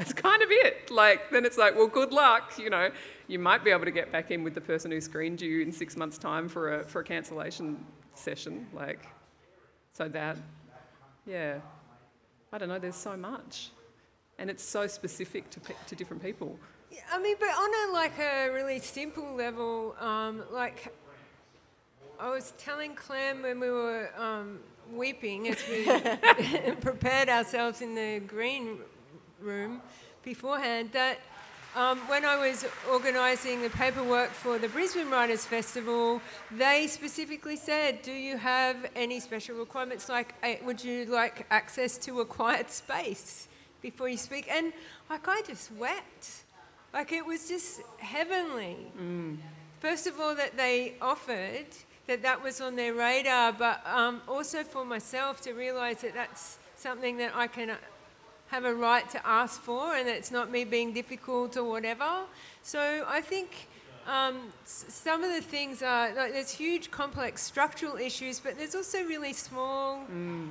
That's 0.00 0.14
kind 0.14 0.42
of 0.42 0.48
it. 0.50 0.90
Like 0.90 1.30
then 1.30 1.44
it's 1.44 1.58
like, 1.58 1.76
well, 1.76 1.86
good 1.86 2.10
luck. 2.10 2.58
You 2.58 2.70
know, 2.70 2.90
you 3.28 3.38
might 3.38 3.62
be 3.62 3.70
able 3.70 3.84
to 3.84 3.90
get 3.90 4.10
back 4.10 4.30
in 4.30 4.42
with 4.42 4.54
the 4.54 4.60
person 4.62 4.90
who 4.90 4.98
screened 4.98 5.42
you 5.42 5.60
in 5.60 5.70
six 5.70 5.94
months' 5.94 6.16
time 6.16 6.48
for 6.48 6.80
a 6.80 6.84
for 6.84 7.00
a 7.02 7.04
cancellation 7.04 7.84
session. 8.14 8.66
Like, 8.72 9.06
so 9.92 10.08
that, 10.08 10.38
yeah. 11.26 11.58
I 12.50 12.56
don't 12.56 12.70
know, 12.70 12.78
there's 12.78 12.96
so 12.96 13.14
much. 13.14 13.72
And 14.38 14.48
it's 14.48 14.64
so 14.64 14.86
specific 14.86 15.50
to, 15.50 15.60
pe- 15.60 15.74
to 15.88 15.94
different 15.94 16.22
people. 16.22 16.58
I 17.12 17.20
mean, 17.20 17.36
but 17.38 17.50
on 17.50 17.90
a 17.90 17.92
like 17.92 18.18
a 18.18 18.48
really 18.48 18.78
simple 18.78 19.34
level, 19.34 19.94
um, 20.00 20.44
like 20.50 20.94
I 22.18 22.30
was 22.30 22.54
telling 22.56 22.94
Clem 22.94 23.42
when 23.42 23.60
we 23.60 23.70
were 23.70 24.08
um, 24.16 24.60
weeping 24.90 25.48
as 25.48 25.58
we 25.68 25.84
prepared 26.80 27.28
ourselves 27.28 27.82
in 27.82 27.94
the 27.94 28.20
green 28.26 28.78
room 29.40 29.80
beforehand 30.22 30.90
that 30.92 31.18
um, 31.76 31.98
when 32.08 32.24
I 32.24 32.36
was 32.36 32.66
organising 32.90 33.62
the 33.62 33.70
paperwork 33.70 34.30
for 34.30 34.58
the 34.58 34.68
Brisbane 34.68 35.08
Writers 35.08 35.44
Festival, 35.44 36.20
they 36.50 36.88
specifically 36.88 37.56
said, 37.56 38.02
"Do 38.02 38.12
you 38.12 38.36
have 38.36 38.90
any 38.96 39.20
special 39.20 39.56
requirements? 39.56 40.08
Like, 40.08 40.34
eh, 40.42 40.56
would 40.64 40.82
you 40.82 41.04
like 41.04 41.46
access 41.50 41.96
to 41.98 42.20
a 42.20 42.24
quiet 42.24 42.70
space 42.72 43.46
before 43.82 44.08
you 44.08 44.16
speak?" 44.16 44.48
And 44.50 44.72
like, 45.08 45.28
I 45.28 45.42
just 45.42 45.70
wept. 45.72 46.42
Like, 46.92 47.12
it 47.12 47.24
was 47.24 47.48
just 47.48 47.82
heavenly. 47.98 48.76
First 49.78 50.08
of 50.08 50.18
all, 50.18 50.34
that 50.34 50.56
they 50.56 50.94
offered 51.00 51.66
that 52.08 52.22
that 52.22 52.42
was 52.42 52.60
on 52.60 52.74
their 52.74 52.94
radar, 52.94 53.52
but 53.52 53.80
um, 53.86 54.20
also 54.26 54.64
for 54.64 54.84
myself 54.84 55.40
to 55.42 55.52
realise 55.52 56.00
that 56.00 56.14
that's 56.14 56.58
something 56.74 57.16
that 57.18 57.30
I 57.36 57.46
can 57.46 57.76
have 58.50 58.64
a 58.64 58.74
right 58.74 59.08
to 59.10 59.24
ask 59.26 59.60
for, 59.60 59.94
and 59.94 60.08
it's 60.08 60.30
not 60.30 60.50
me 60.50 60.64
being 60.64 60.92
difficult 60.92 61.56
or 61.56 61.64
whatever. 61.64 62.10
So 62.62 63.04
I 63.08 63.20
think 63.20 63.68
um, 64.06 64.36
some 64.64 65.22
of 65.22 65.30
the 65.32 65.40
things 65.40 65.82
are 65.82 66.12
like 66.14 66.32
there's 66.32 66.50
huge, 66.50 66.90
complex 66.90 67.42
structural 67.42 67.96
issues, 67.96 68.40
but 68.40 68.56
there's 68.58 68.74
also 68.74 69.04
really 69.04 69.32
small 69.32 70.00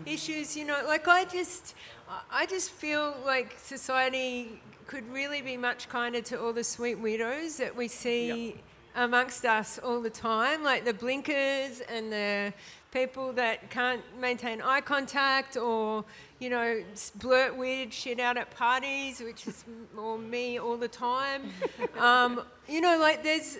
issues. 0.05 0.55
You 0.55 0.65
know, 0.65 0.81
like 0.87 1.07
I 1.07 1.25
just, 1.25 1.75
I- 2.09 2.43
I 2.43 2.45
just 2.45 2.71
feel 2.71 3.15
like 3.25 3.57
society 3.59 4.61
could 4.87 5.07
really 5.11 5.41
be 5.41 5.57
much 5.57 5.87
kinder 5.89 6.21
to 6.21 6.41
all 6.41 6.53
the 6.53 6.63
sweet 6.63 6.95
widows 6.95 7.57
that 7.57 7.75
we 7.75 7.87
see 7.87 8.55
amongst 8.95 9.45
us 9.45 9.79
all 9.79 10.01
the 10.01 10.09
time, 10.09 10.63
like 10.63 10.85
the 10.85 10.93
blinkers 10.93 11.81
and 11.89 12.11
the 12.11 12.53
people 12.91 13.31
that 13.33 13.69
can't 13.69 14.01
maintain 14.19 14.61
eye 14.61 14.81
contact 14.81 15.55
or, 15.55 16.03
you 16.39 16.49
know, 16.49 16.83
blurt 17.15 17.55
weird 17.55 17.93
shit 17.93 18.19
out 18.19 18.37
at 18.37 18.49
parties, 18.51 19.19
which 19.19 19.47
is 19.47 19.63
m- 19.67 19.99
or 19.99 20.17
me 20.17 20.59
all 20.59 20.77
the 20.77 20.87
time. 20.87 21.43
um, 21.99 22.41
you 22.67 22.81
know, 22.81 22.97
like 22.99 23.23
there's, 23.23 23.57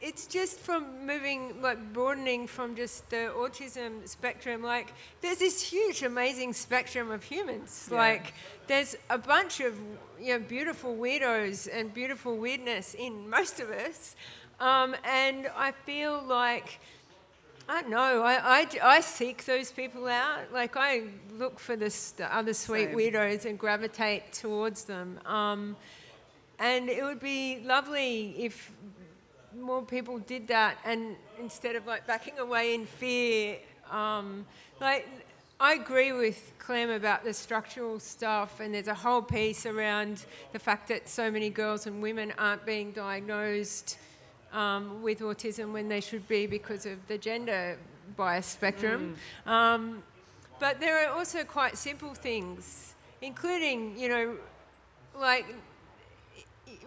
it's 0.00 0.26
just 0.26 0.60
from 0.60 1.06
moving, 1.06 1.60
like 1.60 1.92
broadening 1.92 2.46
from 2.46 2.76
just 2.76 3.08
the 3.10 3.32
autism 3.36 4.06
spectrum. 4.08 4.62
Like, 4.62 4.92
there's 5.20 5.38
this 5.38 5.60
huge, 5.60 6.02
amazing 6.02 6.52
spectrum 6.52 7.10
of 7.10 7.22
humans. 7.24 7.88
Yeah. 7.90 7.98
Like, 7.98 8.34
there's 8.68 8.96
a 9.10 9.18
bunch 9.18 9.60
of 9.60 9.74
you 10.20 10.34
know, 10.34 10.38
beautiful 10.38 10.96
weirdos 10.96 11.68
and 11.72 11.92
beautiful 11.92 12.36
weirdness 12.36 12.94
in 12.94 13.28
most 13.28 13.60
of 13.60 13.70
us. 13.70 14.14
Um, 14.60 14.94
and 15.04 15.50
I 15.56 15.72
feel 15.72 16.22
like, 16.26 16.80
I 17.68 17.82
don't 17.82 17.90
know, 17.90 18.22
I, 18.22 18.60
I, 18.60 18.66
I 18.82 19.00
seek 19.00 19.44
those 19.46 19.72
people 19.72 20.06
out. 20.06 20.52
Like, 20.52 20.76
I 20.76 21.04
look 21.36 21.58
for 21.58 21.76
this, 21.76 22.12
the 22.12 22.34
other 22.34 22.54
sweet 22.54 22.86
Same. 22.86 22.96
weirdos 22.96 23.44
and 23.46 23.58
gravitate 23.58 24.32
towards 24.32 24.84
them. 24.84 25.18
Um, 25.26 25.76
and 26.58 26.88
it 26.88 27.04
would 27.04 27.20
be 27.20 27.60
lovely 27.64 28.34
if 28.38 28.72
more 29.60 29.82
people 29.82 30.18
did 30.18 30.48
that 30.48 30.78
and 30.84 31.16
instead 31.38 31.76
of 31.76 31.86
like 31.86 32.06
backing 32.06 32.38
away 32.38 32.74
in 32.74 32.86
fear 32.86 33.58
um, 33.90 34.46
like 34.80 35.08
i 35.60 35.74
agree 35.74 36.12
with 36.12 36.52
clem 36.58 36.90
about 36.90 37.24
the 37.24 37.32
structural 37.32 37.98
stuff 37.98 38.60
and 38.60 38.74
there's 38.74 38.88
a 38.88 38.94
whole 38.94 39.22
piece 39.22 39.66
around 39.66 40.24
the 40.52 40.58
fact 40.58 40.88
that 40.88 41.08
so 41.08 41.30
many 41.30 41.50
girls 41.50 41.86
and 41.86 42.02
women 42.02 42.32
aren't 42.38 42.64
being 42.64 42.92
diagnosed 42.92 43.98
um, 44.52 45.02
with 45.02 45.20
autism 45.20 45.72
when 45.72 45.88
they 45.88 46.00
should 46.00 46.26
be 46.28 46.46
because 46.46 46.86
of 46.86 47.06
the 47.06 47.18
gender 47.18 47.76
bias 48.16 48.46
spectrum. 48.46 49.14
Um, 49.44 50.02
but 50.58 50.80
there 50.80 51.04
are 51.06 51.12
also 51.12 51.44
quite 51.44 51.76
simple 51.76 52.14
things 52.14 52.94
including 53.20 53.98
you 53.98 54.08
know 54.08 54.36
like 55.18 55.46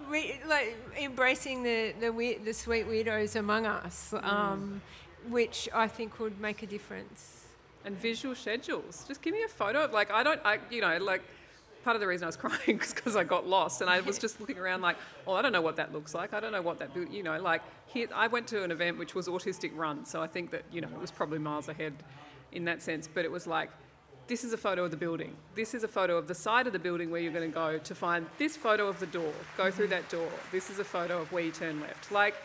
re, 0.09 0.39
like 0.47 0.75
embracing 0.99 1.63
the 1.63 1.93
the, 1.99 2.11
weir- 2.11 2.39
the 2.43 2.53
sweet 2.53 2.87
weirdos 2.87 3.35
among 3.35 3.65
us, 3.65 4.13
um, 4.21 4.81
which 5.29 5.69
I 5.73 5.87
think 5.87 6.19
would 6.19 6.39
make 6.39 6.63
a 6.63 6.67
difference. 6.67 7.45
and 7.85 7.97
visual 7.97 8.35
schedules. 8.35 9.05
Just 9.07 9.21
give 9.21 9.33
me 9.33 9.43
a 9.43 9.47
photo 9.47 9.83
of 9.85 9.91
like 9.93 10.11
I 10.11 10.23
don't 10.23 10.39
I 10.45 10.59
you 10.69 10.81
know 10.81 10.97
like 10.99 11.21
part 11.83 11.95
of 11.95 11.99
the 12.01 12.07
reason 12.07 12.25
I 12.25 12.27
was 12.27 12.37
crying 12.45 12.77
was 12.77 12.93
because 12.93 13.15
I 13.15 13.23
got 13.23 13.47
lost 13.47 13.81
and 13.81 13.89
I 13.89 14.01
was 14.01 14.19
just 14.19 14.39
looking 14.39 14.59
around 14.59 14.81
like 14.81 14.97
oh 15.25 15.33
I 15.33 15.41
don't 15.41 15.51
know 15.51 15.61
what 15.63 15.77
that 15.77 15.91
looks 15.91 16.13
like 16.13 16.31
I 16.33 16.39
don't 16.39 16.51
know 16.51 16.61
what 16.61 16.77
that 16.79 16.89
you 17.11 17.23
know 17.23 17.39
like 17.41 17.61
here 17.87 18.07
I 18.13 18.27
went 18.27 18.45
to 18.47 18.63
an 18.63 18.71
event 18.71 18.97
which 18.99 19.15
was 19.15 19.27
autistic 19.27 19.71
run 19.75 20.05
so 20.05 20.21
I 20.21 20.27
think 20.27 20.51
that 20.51 20.63
you 20.71 20.81
know 20.81 20.89
it 20.89 21.01
was 21.01 21.09
probably 21.11 21.39
miles 21.39 21.69
ahead 21.69 21.93
in 22.51 22.65
that 22.65 22.81
sense 22.83 23.09
but 23.11 23.25
it 23.25 23.31
was 23.31 23.47
like 23.47 23.71
this 24.27 24.43
is 24.43 24.53
a 24.53 24.57
photo 24.57 24.85
of 24.85 24.91
the 24.91 24.97
building 24.97 25.35
this 25.55 25.73
is 25.73 25.83
a 25.83 25.87
photo 25.87 26.17
of 26.17 26.27
the 26.27 26.35
side 26.35 26.67
of 26.67 26.73
the 26.73 26.79
building 26.79 27.09
where 27.11 27.21
you're 27.21 27.33
going 27.33 27.49
to 27.49 27.53
go 27.53 27.77
to 27.77 27.95
find 27.95 28.25
this 28.37 28.55
photo 28.55 28.87
of 28.87 28.99
the 28.99 29.07
door 29.07 29.33
go 29.57 29.69
through 29.69 29.87
that 29.87 30.07
door 30.09 30.29
this 30.51 30.69
is 30.69 30.79
a 30.79 30.83
photo 30.83 31.21
of 31.21 31.31
where 31.31 31.43
you 31.43 31.51
turn 31.51 31.79
left 31.79 32.11
like 32.11 32.35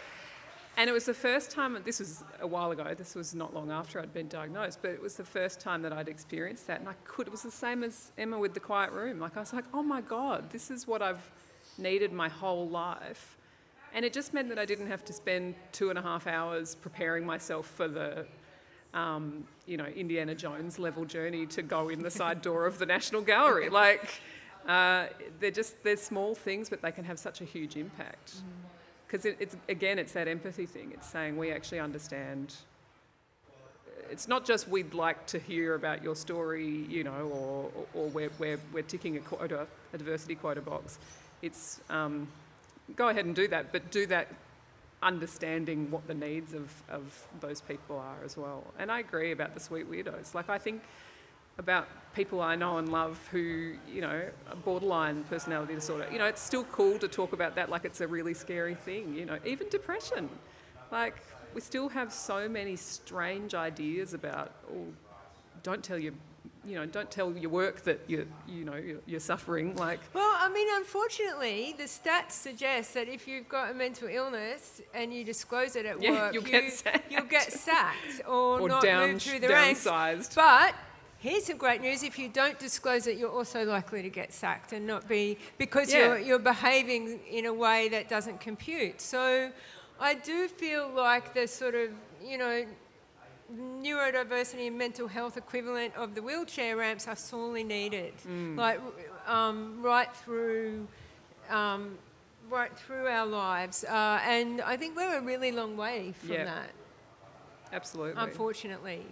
and 0.79 0.91
it 0.91 0.93
was 0.93 1.07
the 1.07 1.15
first 1.15 1.51
time, 1.51 1.79
this 1.87 2.01
was 2.01 2.23
a 2.41 2.47
while 2.47 2.71
ago, 2.71 2.93
this 2.93 3.15
was 3.15 3.35
not 3.35 3.55
long 3.55 3.71
after 3.71 3.99
I'd 3.99 4.13
been 4.13 4.29
diagnosed, 4.29 4.81
but 4.83 4.91
it 4.91 5.01
was 5.01 5.15
the 5.15 5.25
first 5.25 5.59
time 5.59 5.81
that 5.83 5.93
I'd 5.93 6.09
experienced 6.09 6.67
that. 6.67 6.81
And 6.81 6.89
I 6.89 6.93
could, 7.05 7.29
it 7.29 7.31
was 7.31 7.43
the 7.43 7.51
same 7.51 7.83
as 7.83 8.13
Emma 8.19 8.39
with 8.39 8.53
the 8.53 8.61
quiet 8.61 8.93
room. 8.93 9.19
Like, 9.19 9.39
I 9.39 9.41
was 9.41 9.55
like, 9.55 9.65
oh 9.73 9.83
my 9.83 10.03
God, 10.03 10.51
this 10.51 10.71
is 10.71 10.87
what 10.87 11.01
I've 11.01 11.31
needed 11.79 12.13
my 12.13 12.29
whole 12.29 12.69
life. 12.69 13.39
And 13.95 14.05
it 14.05 14.13
just 14.13 14.35
meant 14.35 14.51
that 14.51 14.59
I 14.59 14.67
didn't 14.67 14.89
have 14.89 15.03
to 15.07 15.15
spend 15.15 15.55
two 15.73 15.89
and 15.89 15.99
a 15.99 16.03
half 16.03 16.27
hours 16.27 16.75
preparing 16.75 17.25
myself 17.25 17.67
for 17.67 17.89
the, 17.89 18.27
um, 18.95 19.45
you 19.67 19.77
know, 19.77 19.87
Indiana 19.87 20.35
Jones 20.35 20.79
level 20.79 21.05
journey 21.05 21.47
to 21.47 21.63
go 21.63 21.89
in 21.89 22.03
the 22.03 22.11
side 22.11 22.43
door 22.43 22.67
of 22.67 22.79
the 22.79 22.87
National 22.87 23.23
Gallery. 23.23 23.69
Like, 23.77 24.21
uh, 24.67 25.07
they're 25.39 25.51
just, 25.51 25.83
they're 25.85 25.97
small 25.97 26.35
things, 26.35 26.71
but 26.71 26.83
they 26.83 26.91
can 26.91 27.05
have 27.05 27.19
such 27.19 27.41
a 27.41 27.45
huge 27.45 27.77
impact. 27.77 28.37
Because 29.07 29.25
it, 29.25 29.37
it's 29.39 29.57
again 29.69 29.99
it's 29.99 30.13
that 30.13 30.27
empathy 30.29 30.67
thing. 30.67 30.91
It's 30.93 31.07
saying 31.07 31.37
we 31.37 31.53
actually 31.53 31.79
understand 31.79 32.55
it's 34.11 34.29
not 34.29 34.45
just 34.45 34.69
we'd 34.69 34.95
like 34.95 35.27
to 35.27 35.39
hear 35.39 35.75
about 35.75 36.03
your 36.03 36.15
story 36.15 36.87
you 36.89 37.05
know 37.05 37.13
or, 37.33 37.71
or 37.95 38.09
we're, 38.09 38.31
we're, 38.39 38.61
we're 38.73 38.83
ticking 38.83 39.17
a 39.17 39.21
quota 39.21 39.67
a 39.93 39.99
diversity 39.99 40.35
quota 40.35 40.61
box. 40.61 40.99
It's 41.43 41.81
um, 41.91 42.29
go 42.95 43.09
ahead 43.09 43.27
and 43.27 43.35
do 43.35 43.49
that 43.49 43.73
but 43.73 43.91
do 43.91 44.07
that 44.07 44.29
understanding 45.03 45.91
what 45.91 46.07
the 46.07 46.15
needs 46.15 46.55
of, 46.55 46.73
of 46.89 47.29
those 47.41 47.61
people 47.61 47.97
are 47.99 48.17
as 48.25 48.37
well 48.37 48.65
and 48.79 48.91
i 48.91 49.01
agree 49.01 49.33
about 49.33 49.55
the 49.55 49.61
sweet 49.61 49.91
weirdos 49.91 50.35
like 50.35 50.49
i 50.49 50.59
think 50.59 50.83
about 51.59 51.89
people 52.15 52.41
I 52.41 52.55
know 52.55 52.79
and 52.79 52.91
love 52.91 53.19
who, 53.31 53.75
you 53.91 54.01
know, 54.01 54.23
borderline 54.65 55.25
personality 55.25 55.75
disorder. 55.75 56.07
You 56.13 56.19
know, 56.19 56.27
it's 56.27 56.43
still 56.43 56.65
cool 56.65 56.99
to 56.99 57.09
talk 57.09 57.33
about 57.33 57.55
that 57.57 57.71
like 57.71 57.85
it's 57.85 58.01
a 58.01 58.07
really 58.07 58.35
scary 58.35 58.75
thing, 58.75 59.15
you 59.15 59.25
know, 59.25 59.39
even 59.45 59.69
depression. 59.69 60.29
Like, 60.93 61.17
we 61.55 61.61
still 61.61 61.89
have 61.89 62.13
so 62.13 62.49
many 62.49 62.77
strange 62.77 63.55
ideas 63.55 64.15
about, 64.15 64.53
oh, 64.71 64.87
don't 65.63 65.83
tell 65.83 65.99
your, 65.99 66.13
you 66.65 66.75
know, 66.77 66.87
don't 66.87 67.11
tell 67.11 67.33
your 67.37 67.51
work 67.51 67.83
that 67.83 68.01
you're, 68.09 68.27
you 68.49 68.65
know, 68.65 68.75
you're, 68.77 69.01
you're 69.07 69.21
suffering. 69.21 69.77
Like, 69.77 70.01
Well, 70.15 70.35
I 70.39 70.49
mean, 70.49 70.69
unfortunately, 70.77 71.75
the 71.79 71.85
stats 71.85 72.33
suggest 72.33 72.95
that 72.95 73.09
if 73.09 73.27
you've 73.29 73.49
got 73.49 73.71
a 73.71 73.75
mental 73.75 74.09
illness 74.09 74.81
and 74.95 75.13
you 75.15 75.25
disclose 75.25 75.77
it 75.77 75.87
at 75.87 76.01
Yeah, 76.03 76.11
work, 76.11 76.35
you'll 76.35 76.43
get 76.43 76.65
you, 76.65 76.71
sacked. 76.71 77.11
will 77.15 77.23
get 77.25 77.53
sacked 77.53 78.23
or, 78.27 78.61
Or 78.61 78.69
not 78.69 78.83
down- 78.83 79.13
move 79.13 79.23
through 79.23 79.41
the 79.41 79.49
ranks. 79.49 79.85
But 80.35 80.75
here's 81.19 81.45
some 81.47 81.57
great 81.57 81.81
news: 81.81 82.03
if 82.03 82.19
you 82.19 82.29
don't 82.29 82.59
disclose 82.59 83.07
it, 83.07 83.17
you're 83.17 83.31
also 83.31 83.65
likely 83.65 84.03
to 84.03 84.11
get 84.11 84.33
sacked 84.33 84.73
and 84.73 84.87
not 84.87 85.09
be 85.09 85.39
because 85.59 85.93
Yeah. 85.93 85.99
you're 86.07 86.19
you're 86.19 86.39
behaving 86.39 87.21
in 87.31 87.47
a 87.47 87.53
way 87.53 87.89
that 87.89 88.09
doesn't 88.09 88.41
compute. 88.41 89.01
So, 89.01 89.51
I 89.99 90.15
do 90.15 90.47
feel 90.49 90.89
like 90.91 91.33
the 91.35 91.47
sort 91.47 91.75
of 91.75 91.91
you 92.25 92.39
know 92.39 92.67
neurodiversity 93.55 94.67
and 94.67 94.79
mental 94.79 95.07
health 95.09 95.37
equivalent 95.37 95.95
of 95.97 96.15
the 96.15 96.23
wheelchair 96.23 96.77
ramps 96.77 97.07
are 97.09 97.17
sorely 97.17 97.63
needed, 97.65 98.13
Mm. 98.27 98.57
like 98.57 98.81
um, 99.27 99.83
right 99.83 100.15
through. 100.17 100.87
Um, 101.51 101.99
Right 102.49 102.71
through 102.79 103.09
our 103.09 103.27
lives, 103.27 103.83
uh, 103.83 104.21
and 104.25 104.61
I 104.63 104.77
think 104.77 104.95
we're 104.95 105.19
a 105.19 105.21
really 105.21 105.51
long 105.51 105.77
way 105.77 106.13
from 106.17 106.31
Yeah. 106.31 106.45
that, 106.45 106.71
absolutely. 107.73 108.23
unfortunately. 108.23 109.05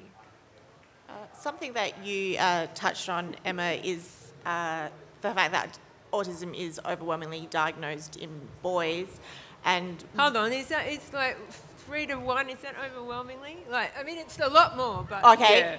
Uh, 1.09 1.13
something 1.33 1.73
that 1.73 2.05
you 2.07 2.39
uh, 2.39 2.69
touched 2.77 3.09
on, 3.09 3.35
Emma, 3.45 3.73
is 3.83 4.33
uh, 4.47 4.87
the 5.23 5.35
fact 5.35 5.51
that 5.51 5.81
autism 6.13 6.55
is 6.57 6.81
overwhelmingly 6.87 7.49
diagnosed 7.51 8.15
in 8.19 8.31
boys, 8.63 9.19
and 9.65 10.05
Hold 10.17 10.37
on, 10.37 10.53
is 10.53 10.69
that 10.69 10.87
it's 10.87 11.13
like 11.13 11.37
three 11.87 12.07
to 12.07 12.17
one? 12.17 12.49
Is 12.51 12.59
that 12.61 12.75
overwhelmingly? 12.85 13.59
Like, 13.71 13.93
I 13.99 14.03
mean, 14.03 14.19
it's 14.19 14.39
a 14.41 14.49
lot 14.49 14.77
more, 14.77 15.07
but 15.09 15.25
okay, 15.25 15.79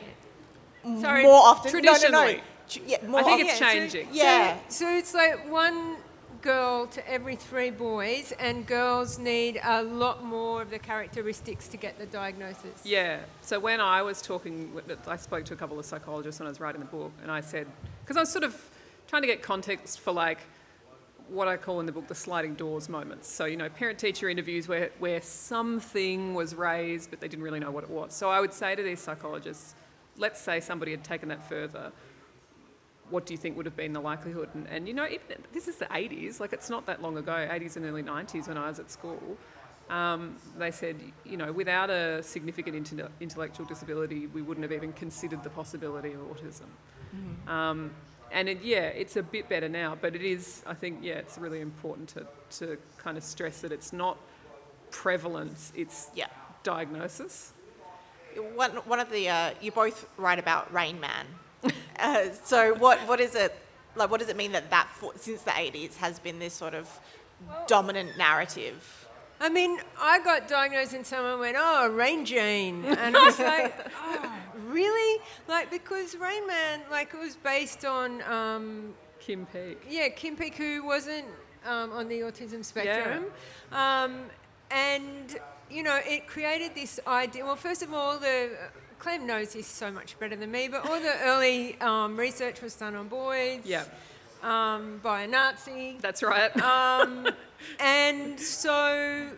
Yeah. 0.84 1.02
Sorry. 1.02 1.24
more 1.24 1.42
often. 1.42 1.72
No, 1.72 1.80
no, 1.80 1.82
no. 1.82 1.94
Traditionally. 1.98 2.44
Yeah, 2.86 3.06
more 3.08 3.20
I 3.20 3.24
think 3.24 3.34
often. 3.42 3.48
it's 3.48 3.60
so- 3.60 3.66
changing. 3.66 4.08
Yeah. 4.12 4.58
So, 4.70 4.86
so 4.86 4.98
it's 4.98 5.14
like 5.14 5.50
one 5.50 5.98
girl 6.42 6.86
to 6.86 7.10
every 7.12 7.36
three 7.36 7.72
boys, 7.72 8.32
and 8.40 8.68
girls 8.68 9.18
need 9.18 9.60
a 9.64 9.82
lot 9.82 10.24
more 10.24 10.62
of 10.62 10.70
the 10.70 10.78
characteristics 10.78 11.68
to 11.70 11.78
get 11.78 11.98
the 11.98 12.06
diagnosis. 12.06 12.82
Yeah. 12.84 13.20
So 13.42 13.60
when 13.60 13.82
I 13.82 14.04
was 14.04 14.22
talking, 14.22 14.72
I 15.08 15.16
spoke 15.18 15.46
to 15.46 15.54
a 15.54 15.58
couple 15.58 15.80
of 15.80 15.86
psychologists 15.86 16.40
when 16.40 16.46
I 16.46 16.50
was 16.50 16.60
writing 16.60 16.82
the 16.82 16.88
book, 16.88 17.12
and 17.24 17.32
I 17.32 17.42
said, 17.42 17.66
because 18.04 18.16
I 18.18 18.20
was 18.20 18.32
sort 18.32 18.44
of 18.44 18.70
trying 19.08 19.24
to 19.24 19.28
get 19.28 19.42
context 19.42 20.00
for 20.02 20.12
like 20.12 20.40
what 21.30 21.48
I 21.48 21.58
call 21.58 21.80
in 21.80 21.86
the 21.86 21.92
book 21.92 22.08
the 22.08 22.16
sliding 22.16 22.56
doors 22.56 22.88
moments. 22.90 23.28
So, 23.28 23.46
you 23.46 23.58
know, 23.58 23.70
parent 23.70 24.00
teacher 24.00 24.30
interviews 24.30 24.68
where, 24.68 24.92
where 25.00 25.22
something 25.22 26.34
was 26.34 26.56
raised, 26.56 27.10
but 27.10 27.20
they 27.20 27.28
didn't 27.28 27.44
really 27.44 27.60
know 27.60 27.72
what 27.72 27.84
it 27.84 27.90
was. 27.90 28.14
So 28.14 28.30
I 28.30 28.40
would 28.40 28.54
say 28.54 28.76
to 28.76 28.84
these 28.84 29.00
psychologists, 29.00 29.76
let's 30.18 30.40
say 30.40 30.60
somebody 30.60 30.92
had 30.92 31.04
taken 31.04 31.30
that 31.30 31.48
further. 31.48 31.92
What 33.10 33.26
do 33.26 33.34
you 33.34 33.38
think 33.38 33.58
would 33.58 33.66
have 33.66 33.76
been 33.76 33.94
the 33.94 34.00
likelihood? 34.00 34.50
And, 34.54 34.68
and 34.68 34.88
you 34.88 34.94
know, 34.94 35.06
even, 35.06 35.44
this 35.52 35.68
is 35.68 35.76
the 35.78 35.86
80s, 35.86 36.40
like 36.40 36.54
it's 36.54 36.70
not 36.70 36.86
that 36.88 37.02
long 37.02 37.18
ago, 37.18 37.32
80s 37.32 37.76
and 37.76 37.86
early 37.86 38.04
90s 38.04 38.48
when 38.48 38.58
I 38.58 38.68
was 38.68 38.80
at 38.80 38.90
school. 38.90 39.38
Um, 39.90 40.38
they 40.58 40.72
said, 40.72 41.00
you 41.24 41.38
know, 41.38 41.52
without 41.52 41.92
a 41.92 42.24
significant 42.24 42.76
inte- 42.76 43.10
intellectual 43.20 43.68
disability, 43.68 44.26
we 44.28 44.42
wouldn't 44.42 44.64
have 44.64 44.72
even 44.72 44.94
considered 44.94 45.44
the 45.44 45.50
possibility 45.52 46.14
of 46.14 46.22
autism. 46.22 46.66
Um, 47.48 47.92
and 48.36 48.48
it, 48.50 48.60
yeah, 48.62 48.88
it's 49.02 49.16
a 49.16 49.24
bit 49.24 49.50
better 49.50 49.68
now, 49.70 49.98
but 50.00 50.14
it 50.16 50.22
is, 50.22 50.62
I 50.68 50.74
think, 50.76 51.00
yeah, 51.02 51.14
it's 51.16 51.38
really 51.40 51.62
important 51.62 52.10
to, 52.10 52.28
to 52.60 52.78
kind 52.98 53.18
of 53.18 53.24
stress 53.24 53.62
that 53.62 53.72
it's 53.72 53.92
not 53.94 54.18
prevalence, 54.92 55.72
it's 55.76 56.10
Yeah. 56.14 56.28
diagnosis. 56.64 57.54
One, 58.54 58.72
one 58.86 59.00
of 59.00 59.10
the 59.10 59.30
uh, 59.30 59.52
you 59.62 59.72
both 59.72 60.08
write 60.18 60.40
about 60.40 60.72
Rain 60.74 61.00
Man. 61.00 61.26
uh, 62.00 62.26
so 62.44 62.74
what 62.76 63.00
what 63.08 63.22
is 63.22 63.34
it 63.34 63.56
like? 63.96 64.12
What 64.12 64.20
does 64.20 64.28
it 64.28 64.36
mean 64.36 64.52
that 64.52 64.70
that 64.72 64.90
for, 64.94 65.14
since 65.16 65.42
the 65.44 65.58
eighties 65.58 65.96
has 65.98 66.20
been 66.20 66.38
this 66.38 66.54
sort 66.54 66.74
of 66.74 66.90
dominant 67.68 68.18
narrative? 68.18 69.08
I 69.40 69.48
mean, 69.50 69.80
I 70.00 70.20
got 70.20 70.50
diagnosed 70.50 70.94
and 70.94 71.06
someone 71.06 71.40
went, 71.40 71.56
"Oh, 71.58 71.88
Rain 71.90 72.26
Jane," 72.26 72.84
and 72.86 73.16
I 73.16 73.24
was 73.24 73.40
like, 73.40 73.74
"Oh, 74.04 74.32
really?" 74.76 75.22
Like 75.48 75.72
because 75.72 76.16
Rain 76.16 76.46
Man, 76.48 76.82
like 76.92 77.14
it 77.14 77.20
was 77.20 77.36
based 77.36 77.86
on 77.86 78.22
um, 78.24 78.94
Kim 79.20 79.46
Peek. 79.48 79.80
Yeah, 79.90 80.10
Kim 80.10 80.36
Peek, 80.36 80.56
who 80.56 80.86
wasn't 80.86 81.26
um, 81.66 81.92
on 81.92 82.08
the 82.08 82.20
autism 82.22 82.64
spectrum. 82.64 83.26
Um, 83.72 84.26
and 84.72 85.38
you 85.70 85.84
know, 85.84 86.00
it 86.06 86.28
created 86.28 86.76
this 86.76 87.00
idea. 87.08 87.44
Well, 87.46 87.56
first 87.56 87.82
of 87.82 87.94
all, 87.94 88.20
the 88.20 88.52
Clem 89.00 89.26
knows 89.26 89.54
this 89.54 89.68
so 89.68 89.92
much 89.92 90.18
better 90.20 90.36
than 90.36 90.52
me, 90.52 90.68
but 90.68 90.88
all 90.88 91.00
the 91.00 91.14
early 91.24 91.80
um, 91.82 92.18
research 92.18 92.62
was 92.62 92.76
done 92.76 92.96
on 92.96 93.08
boys. 93.08 93.62
Yeah. 93.66 93.86
Um, 94.44 95.00
by 95.02 95.24
a 95.24 95.28
Nazi. 95.28 95.98
That's 96.00 96.22
right. 96.22 96.56
Um, 96.62 97.28
and 97.80 98.40
so, 98.40 99.32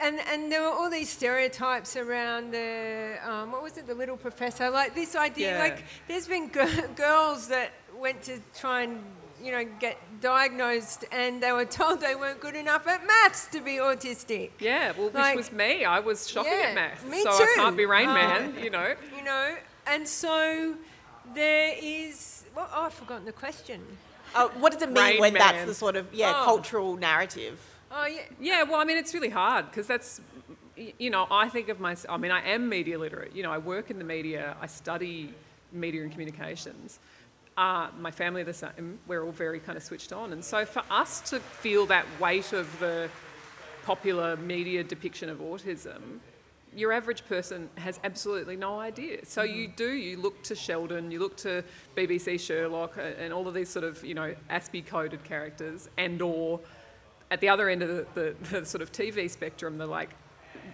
and 0.00 0.18
and 0.30 0.50
there 0.52 0.62
were 0.62 0.68
all 0.68 0.90
these 0.90 1.08
stereotypes 1.10 1.96
around 1.96 2.52
the 2.52 3.16
um, 3.24 3.52
what 3.52 3.62
was 3.62 3.76
it, 3.78 3.86
the 3.86 3.94
little 3.94 4.16
professor? 4.16 4.70
Like 4.70 4.94
this 4.94 5.14
idea, 5.16 5.52
Yeah. 5.52 5.58
like 5.58 5.84
there's 6.08 6.28
been 6.28 6.50
g- 6.52 6.82
girls 6.96 7.48
that 7.48 7.70
went 7.98 8.22
to 8.24 8.38
try 8.58 8.82
and 8.82 9.02
you 9.42 9.52
know 9.52 9.64
get 9.80 9.96
diagnosed, 10.20 11.04
and 11.12 11.42
they 11.42 11.52
were 11.52 11.64
told 11.64 12.00
they 12.00 12.14
weren't 12.14 12.40
good 12.40 12.56
enough 12.56 12.86
at 12.86 13.06
maths 13.06 13.46
to 13.48 13.60
be 13.60 13.72
autistic. 13.72 14.50
yeah, 14.60 14.92
well, 14.96 15.10
like- 15.14 15.36
which 15.36 15.44
was 15.50 15.52
me. 15.52 15.84
I 15.84 16.00
was 16.00 16.28
shocking 16.28 16.52
Yeah, 16.52 16.68
at 16.68 16.74
maths. 16.74 17.04
me 17.04 17.22
so 17.22 17.30
I 17.30 17.52
can't 17.56 17.76
be 17.76 17.86
Rain 17.86 18.08
Oh. 18.08 18.14
Man, 18.14 18.54
you 18.62 18.70
know. 18.70 18.94
You 19.16 19.22
know, 19.24 19.56
and 19.86 20.06
so 20.08 20.74
there 21.34 21.74
is. 21.80 22.44
Well, 22.54 22.68
oh, 22.74 22.84
I've 22.86 22.94
forgotten 22.94 23.24
the 23.26 23.32
question. 23.32 23.80
Uh, 24.34 24.48
what 24.60 24.72
does 24.72 24.82
it 24.82 24.90
mean 24.90 25.04
Rain 25.04 25.20
when 25.20 25.34
that's 25.34 25.64
the 25.64 25.74
sort 25.74 25.96
of 25.96 26.12
yeah 26.12 26.32
Oh. 26.36 26.44
cultural 26.44 26.96
narrative? 26.96 27.58
Oh 27.90 28.06
yeah. 28.06 28.20
Yeah, 28.40 28.62
well, 28.64 28.80
I 28.80 28.84
mean, 28.84 28.98
it's 28.98 29.14
really 29.14 29.28
hard 29.30 29.66
because 29.66 29.86
that's, 29.86 30.20
you 30.98 31.10
know, 31.10 31.26
I 31.30 31.48
think 31.48 31.68
of 31.68 31.80
myself, 31.80 32.14
I 32.14 32.18
mean, 32.18 32.30
I 32.30 32.42
am 32.48 32.68
media 32.68 32.98
literate. 32.98 33.34
You 33.34 33.42
know, 33.42 33.52
I 33.52 33.58
work 33.58 33.90
in 33.90 33.98
the 33.98 34.04
media, 34.04 34.56
I 34.60 34.66
study 34.66 35.34
media 35.72 36.02
and 36.02 36.10
communications. 36.10 36.98
Uh, 37.56 37.88
my 37.98 38.10
family 38.10 38.42
are 38.42 38.44
the 38.44 38.54
same. 38.54 38.98
We're 39.06 39.24
all 39.24 39.32
very 39.32 39.58
kind 39.58 39.76
of 39.76 39.82
switched 39.82 40.12
on. 40.12 40.32
And 40.32 40.44
so 40.44 40.64
for 40.64 40.82
us 40.90 41.20
to 41.30 41.40
feel 41.40 41.86
that 41.86 42.06
weight 42.20 42.52
of 42.52 42.78
the 42.78 43.08
popular 43.84 44.36
media 44.36 44.84
depiction 44.84 45.28
of 45.28 45.38
autism, 45.38 46.20
your 46.76 46.92
average 46.92 47.26
person 47.26 47.68
has 47.78 47.98
absolutely 48.04 48.54
no 48.54 48.78
idea. 48.78 49.24
So 49.24 49.42
you 49.42 49.66
do, 49.66 49.90
you 49.92 50.18
look 50.18 50.42
to 50.44 50.54
Sheldon, 50.54 51.10
you 51.10 51.18
look 51.18 51.36
to 51.38 51.64
BBC 51.96 52.38
Sherlock, 52.38 52.96
and 53.18 53.32
all 53.32 53.48
of 53.48 53.54
these 53.54 53.70
sort 53.70 53.84
of, 53.84 54.04
you 54.04 54.14
know, 54.14 54.34
Aspie 54.50 54.86
coded 54.86 55.24
characters, 55.24 55.88
and 55.96 56.20
or 56.22 56.60
at 57.30 57.40
the 57.40 57.48
other 57.48 57.68
end 57.68 57.82
of 57.82 57.88
the, 57.88 58.06
the, 58.14 58.34
the 58.50 58.66
sort 58.66 58.82
of 58.82 58.92
TV 58.92 59.30
spectrum, 59.30 59.78
the 59.78 59.86
like 59.86 60.10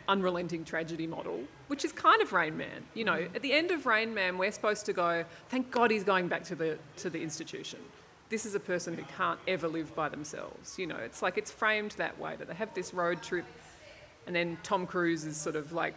unrelenting 0.09 0.65
tragedy 0.65 1.07
model, 1.07 1.41
which 1.69 1.85
is 1.85 1.93
kind 1.93 2.21
of 2.23 2.33
Rain 2.33 2.57
Man. 2.57 2.85
You 2.95 3.05
know, 3.05 3.27
at 3.35 3.43
the 3.43 3.53
end 3.53 3.71
of 3.71 3.87
Rain 3.87 4.15
Man, 4.15 4.39
we're 4.39 4.53
supposed 4.53 4.87
to 4.87 4.93
go, 4.93 5.25
thank 5.49 5.71
God 5.71 5.91
he's 5.91 6.05
going 6.05 6.29
back 6.29 6.45
to 6.45 6.55
the 6.55 6.79
to 6.97 7.11
the 7.11 7.23
institution. 7.23 7.81
This 8.29 8.47
is 8.47 8.55
a 8.55 8.61
person 8.61 8.95
who 8.95 9.03
can't 9.17 9.39
ever 9.47 9.69
live 9.69 9.95
by 9.95 10.09
themselves. 10.09 10.79
You 10.79 10.87
know, 10.87 10.97
it's 10.97 11.23
like 11.23 11.39
it's 11.39 11.51
framed 11.51 11.93
that 11.93 12.19
way 12.19 12.37
that 12.37 12.49
they 12.49 12.55
have 12.55 12.75
this 12.75 12.95
road 12.95 13.23
trip, 13.23 13.45
and 14.27 14.35
then 14.35 14.59
Tom 14.63 14.87
Cruise 14.87 15.25
is 15.25 15.37
sort 15.37 15.57
of 15.57 15.73
like 15.73 15.97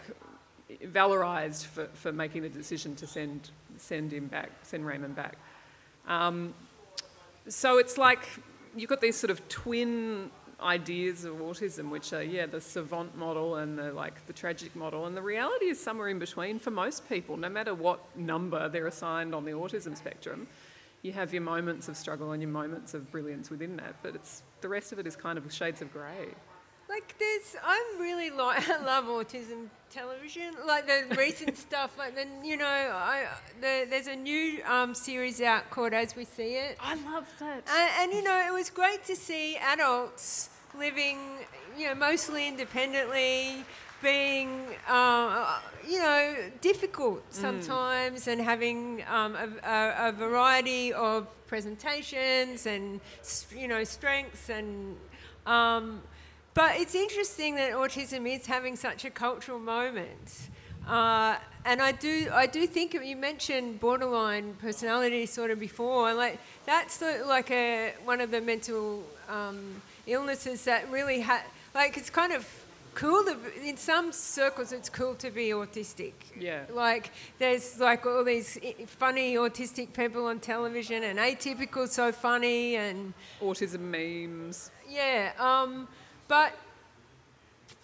valorized 0.86 1.66
for, 1.66 1.86
for 1.94 2.12
making 2.12 2.42
the 2.42 2.50
decision 2.50 2.96
to 2.96 3.08
send 3.08 3.50
send 3.78 4.12
him 4.12 4.28
back, 4.28 4.52
send 4.64 4.86
Raymond 4.86 5.16
back. 5.16 5.38
Um, 6.08 6.54
so 7.48 7.78
it's 7.78 7.98
like 7.98 8.28
you've 8.76 8.90
got 8.90 9.02
these 9.02 9.16
sort 9.16 9.32
of 9.32 9.48
twin 9.50 10.30
ideas 10.62 11.24
of 11.24 11.36
autism, 11.36 11.90
which 11.90 12.14
are 12.14 12.24
yeah 12.24 12.46
the 12.46 12.62
savant 12.62 13.16
model 13.16 13.56
and 13.58 13.78
the 13.78 13.94
like 13.94 14.26
the 14.28 14.34
tragic 14.34 14.76
model, 14.76 15.06
and 15.06 15.16
the 15.16 15.22
reality 15.22 15.66
is 15.66 15.80
somewhere 15.80 16.10
in 16.10 16.20
between 16.20 16.60
for 16.60 16.72
most 16.72 17.08
people, 17.08 17.38
no 17.38 17.50
matter 17.50 17.74
what 17.74 18.00
number 18.18 18.68
they're 18.70 18.88
assigned 18.88 19.36
on 19.36 19.46
the 19.46 19.52
autism 19.52 19.96
spectrum. 19.96 20.48
You 21.04 21.12
have 21.14 21.32
your 21.32 21.44
moments 21.44 21.88
of 21.90 21.96
struggle 21.96 22.32
and 22.32 22.42
your 22.42 22.52
moments 22.52 22.94
of 22.94 23.12
brilliance 23.12 23.50
within 23.50 23.78
that, 23.78 23.96
but 24.02 24.16
it's 24.16 24.42
the 24.62 24.68
rest 24.68 24.92
of 24.92 25.00
it 25.00 25.06
is 25.06 25.16
kind 25.16 25.38
of 25.38 25.52
shades 25.54 25.82
of 25.82 25.94
grey. 25.94 26.28
Like 26.90 27.16
there's, 27.20 27.56
I'm 27.64 28.02
really 28.02 28.32
like, 28.32 28.68
I 28.68 28.78
love 28.84 29.06
autism 29.06 29.68
television. 29.92 30.54
Like 30.66 30.88
the 30.88 31.16
recent 31.16 31.58
stuff, 31.68 31.98
like 31.98 32.16
then 32.16 32.44
you 32.44 32.58
know, 32.58 32.66
I 32.66 33.28
the, 33.62 33.88
there's 33.90 34.08
a 34.08 34.16
new 34.16 34.64
um, 34.66 34.94
series 34.94 35.42
out 35.42 35.70
called 35.70 35.94
As 35.94 36.16
We 36.16 36.26
See 36.26 36.56
It, 36.56 36.78
I 36.80 36.96
love 36.96 37.28
that. 37.40 37.64
and, 37.68 37.92
and 38.02 38.14
you 38.14 38.24
know, 38.24 38.44
it 38.48 38.54
was 38.54 38.70
great 38.70 39.04
to 39.06 39.16
see 39.16 39.58
adults 39.58 40.50
living, 40.78 41.20
you 41.78 41.88
know, 41.88 41.96
mostly 41.96 42.48
independently, 42.48 43.64
being, 44.02 44.62
uh, 44.88 45.60
you 45.88 46.00
know, 46.00 46.36
difficult 46.62 47.24
sometimes, 47.34 48.28
and 48.28 48.40
having 48.42 49.04
um, 49.10 49.36
a, 49.36 49.48
a, 49.68 50.10
a 50.10 50.12
variety 50.12 50.94
of 50.94 51.28
presentations 51.48 52.66
and 52.66 53.00
you 53.56 53.68
know 53.68 53.84
strengths 53.84 54.50
and. 54.50 54.98
Um, 55.46 56.02
but 56.58 56.76
it's 56.82 56.96
interesting 56.96 57.54
that 57.54 57.74
autism 57.74 58.28
is 58.28 58.48
having 58.48 58.76
such 58.76 59.06
a 59.06 59.12
cultural 59.12 59.60
moment. 59.60 60.50
Uh, 60.88 61.36
and 61.66 61.80
I 61.80 61.92
do, 61.92 62.30
I 62.34 62.48
do 62.48 62.66
think 62.66 62.96
you 62.96 63.16
mentioned 63.16 63.80
borderline 63.80 64.56
personality 64.56 65.22
disorder 65.22 65.56
before, 65.56 66.10
and 66.10 66.18
like 66.18 66.40
that's 66.66 66.98
the, 66.98 67.24
like 67.28 67.52
a 67.52 67.94
one 68.06 68.22
of 68.22 68.32
the 68.32 68.42
mental 68.42 69.04
um, 69.30 69.60
illnesses 70.08 70.64
that 70.64 70.90
really 70.90 71.22
ha- 71.22 71.44
like 71.76 71.96
it's 71.96 72.10
kind 72.10 72.34
of 72.34 72.48
cool. 72.96 73.24
To, 73.26 73.36
in 73.64 73.78
some 73.78 74.12
circles, 74.12 74.72
it's 74.72 74.90
cool 74.90 75.14
to 75.16 75.30
be 75.30 75.50
autistic. 75.50 76.14
Yeah. 76.40 76.64
Like 76.74 77.12
there's 77.38 77.80
like 77.80 78.06
all 78.08 78.24
these 78.24 78.58
funny 78.88 79.36
autistic 79.36 79.94
people 79.94 80.26
on 80.26 80.40
television, 80.40 81.04
and 81.04 81.20
atypical 81.20 81.88
so 81.88 82.12
funny, 82.12 82.78
and 82.78 83.14
Autism 83.42 83.82
memes. 83.82 84.72
yeah, 84.90 85.34
um, 85.38 85.88
but 86.28 86.54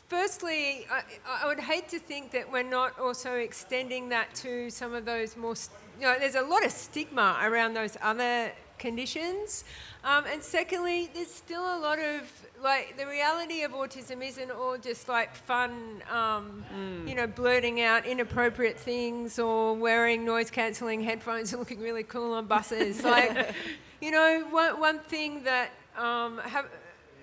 firstly, 0.08 0.86
I, 0.92 1.02
I 1.44 1.48
would 1.48 1.60
hate 1.60 1.90
to 1.90 2.00
think 2.00 2.32
that 2.32 2.52
we're 2.52 2.64
not 2.64 3.00
also 3.00 3.34
extending 3.34 4.10
that 4.10 4.34
to 4.36 4.70
some 4.70 4.94
of 4.94 5.06
those 5.06 5.36
more, 5.36 5.56
you 6.00 6.06
know, 6.06 6.16
there's 6.20 6.36
a 6.36 6.42
lot 6.42 6.66
of 6.66 6.72
stigma 6.72 7.40
around 7.42 7.74
those 7.74 7.98
other 8.02 8.52
conditions. 8.78 9.64
Um, 10.04 10.26
and 10.32 10.44
secondly, 10.44 11.10
there's 11.14 11.32
still 11.32 11.64
a 11.64 11.80
lot 11.80 11.98
of, 11.98 12.32
like, 12.62 12.98
the 12.98 13.08
reality 13.08 13.64
of 13.64 13.72
autism 13.72 14.24
isn't 14.24 14.52
all 14.52 14.78
just 14.78 15.08
like 15.08 15.34
fun, 15.34 16.04
um, 16.12 16.64
you 17.08 17.16
know, 17.16 17.26
blurting 17.26 17.82
out 17.82 18.06
inappropriate 18.06 18.78
things 18.78 19.40
or 19.40 19.74
wearing 19.74 20.26
noise 20.26 20.52
cancelling 20.52 21.02
headphones 21.02 21.54
and 21.54 21.60
looking 21.60 21.80
really 21.80 22.04
cool 22.04 22.34
on 22.34 22.46
buses. 22.46 23.04
like, 23.16 23.56
you 24.02 24.12
know, 24.12 24.46
one, 24.52 24.80
one 24.80 25.00
thing 25.00 25.44
that, 25.44 25.72
um, 25.98 26.40
have, 26.40 26.66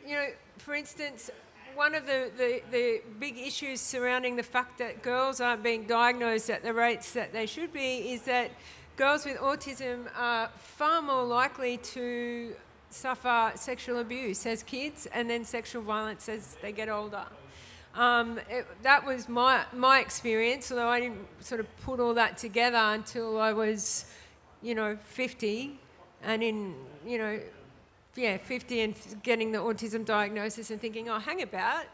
you 0.07 0.15
know, 0.15 0.27
for 0.61 0.75
instance, 0.75 1.31
one 1.75 1.95
of 1.95 2.07
the, 2.07 2.31
the, 2.37 2.63
the 2.71 3.01
big 3.19 3.39
issues 3.39 3.81
surrounding 3.81 4.37
the 4.37 4.43
fact 4.43 4.79
that 4.79 5.03
girls 5.03 5.41
aren't 5.41 5.63
being 5.63 5.87
diagnosed 5.87 6.51
at 6.51 6.63
the 6.63 6.73
rates 6.73 7.13
that 7.13 7.33
they 7.33 7.47
should 7.47 7.73
be 7.73 8.13
is 8.13 8.23
that 8.23 8.51
girls 8.97 9.25
with 9.25 9.39
autism 9.39 10.07
are 10.17 10.51
far 10.59 11.01
more 11.01 11.25
likely 11.25 11.79
to 11.79 12.55
suffer 12.91 13.53
sexual 13.55 14.01
abuse 14.01 14.45
as 14.47 14.63
kids 14.63 15.07
and 15.13 15.31
then 15.31 15.45
sexual 15.45 15.83
violence 15.83 16.29
as 16.29 16.57
they 16.61 16.73
get 16.73 16.89
older. 16.89 17.25
Um, 17.95 18.39
it, 18.49 18.67
that 18.83 19.05
was 19.05 19.29
my, 19.29 19.65
my 19.73 20.01
experience, 20.01 20.71
although 20.71 20.89
I 20.89 21.01
didn't 21.01 21.27
sort 21.41 21.61
of 21.61 21.77
put 21.81 21.99
all 21.99 22.15
that 22.15 22.37
together 22.37 22.77
until 22.79 23.41
I 23.41 23.53
was, 23.53 24.05
you 24.63 24.75
know, 24.75 24.97
50 25.05 25.79
and 26.23 26.43
in, 26.43 26.75
you 27.07 27.19
know, 27.19 27.41
yeah, 28.21 28.37
50 28.37 28.81
and 28.83 28.95
getting 29.23 29.51
the 29.51 29.59
autism 29.59 30.05
diagnosis 30.05 30.71
and 30.71 30.81
thinking, 30.81 31.09
oh, 31.09 31.19
hang 31.19 31.41
about, 31.43 31.85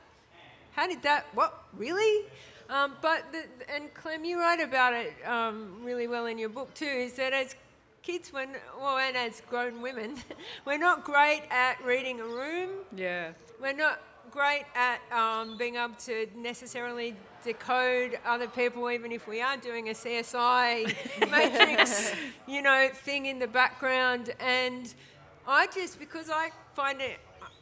how 0.73 0.87
did 0.87 1.03
that, 1.03 1.27
what, 1.35 1.65
really? 1.77 2.27
Um, 2.69 2.95
but, 3.01 3.23
the, 3.33 3.45
and 3.73 3.95
Clem, 3.95 4.25
you 4.25 4.41
write 4.41 4.61
about 4.61 4.93
it 4.93 5.15
um, 5.25 5.79
really 5.85 6.09
well 6.09 6.27
in 6.27 6.37
your 6.37 6.49
book 6.49 6.75
too, 6.75 6.85
is 6.85 7.13
that 7.15 7.33
as 7.33 7.55
kids, 8.03 8.33
when, 8.33 8.51
well, 8.81 8.99
and 8.99 9.17
as 9.17 9.41
grown 9.49 9.81
women, 9.81 10.17
we're 10.67 10.79
not 10.79 11.05
great 11.05 11.43
at 11.51 11.83
reading 11.85 12.21
a 12.21 12.25
room, 12.25 12.71
Yeah. 12.95 13.31
we're 13.61 13.73
not 13.73 14.01
great 14.33 14.65
at 14.75 15.01
um, 15.13 15.57
being 15.57 15.77
able 15.77 15.95
to 15.95 16.27
necessarily 16.37 17.15
decode 17.45 18.19
other 18.27 18.49
people, 18.49 18.91
even 18.91 19.13
if 19.13 19.29
we 19.29 19.41
are 19.41 19.57
doing 19.57 19.89
a 19.89 19.93
CSI 19.93 20.93
matrix, 21.31 22.13
you 22.49 22.61
know, 22.61 22.89
thing 22.93 23.27
in 23.27 23.39
the 23.39 23.47
background. 23.47 24.35
And 24.41 24.93
I 25.47 25.67
just, 25.69 25.99
because 25.99 26.31
I 26.31 26.51
find 26.75 27.01
it 27.01 27.19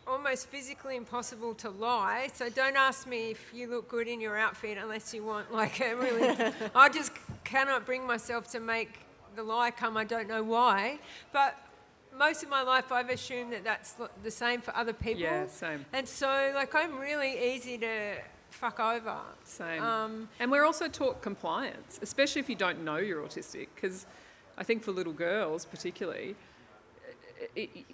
almost 0.07 0.49
physically 0.49 0.97
impossible 0.97 1.55
to 1.55 1.71
lie, 1.71 2.29
so 2.35 2.49
don't 2.49 2.77
ask 2.77 3.07
me 3.07 3.31
if 3.31 3.53
you 3.55 3.69
look 3.69 3.89
good 3.89 4.09
in 4.09 4.21
your 4.21 4.37
outfit 4.37 4.79
unless 4.81 5.15
you 5.15 5.25
want 5.25 5.53
like 5.53 5.81
a 5.81 5.95
really. 5.95 6.53
I 6.75 6.89
just 6.89 7.13
cannot 7.45 7.87
bring 7.87 8.07
myself 8.07 8.51
to 8.53 8.61
make 8.61 9.01
the 9.37 9.43
lie 9.43 9.71
come. 9.71 9.97
I 9.97 10.05
don't 10.05 10.29
know 10.29 10.43
why, 10.43 10.99
but 11.33 11.57
most 12.17 12.43
of 12.43 12.49
my 12.49 12.63
life 12.63 12.93
I've 12.93 13.11
assumed 13.11 13.53
that 13.53 13.65
that's 13.65 13.97
the 14.23 14.31
same 14.31 14.61
for 14.61 14.75
other 14.77 14.93
people. 14.93 15.23
Yeah, 15.23 15.47
same. 15.47 15.85
And 15.93 16.09
so, 16.09 16.53
like, 16.55 16.75
I'm 16.75 16.99
really 16.99 17.55
easy 17.55 17.79
to 17.79 18.17
fuck 18.51 18.79
over. 18.81 19.17
Same. 19.45 19.83
Um, 19.83 20.29
and 20.39 20.51
we're 20.51 20.65
also 20.65 20.89
taught 20.89 21.23
compliance, 21.23 21.99
especially 22.03 22.41
if 22.41 22.49
you 22.49 22.55
don't 22.55 22.85
know 22.85 22.97
you're 22.97 23.23
autistic, 23.23 23.69
because 23.75 24.07
I 24.57 24.63
think 24.63 24.83
for 24.83 24.93
little 24.93 25.13
girls 25.13 25.65
particularly, 25.65 26.37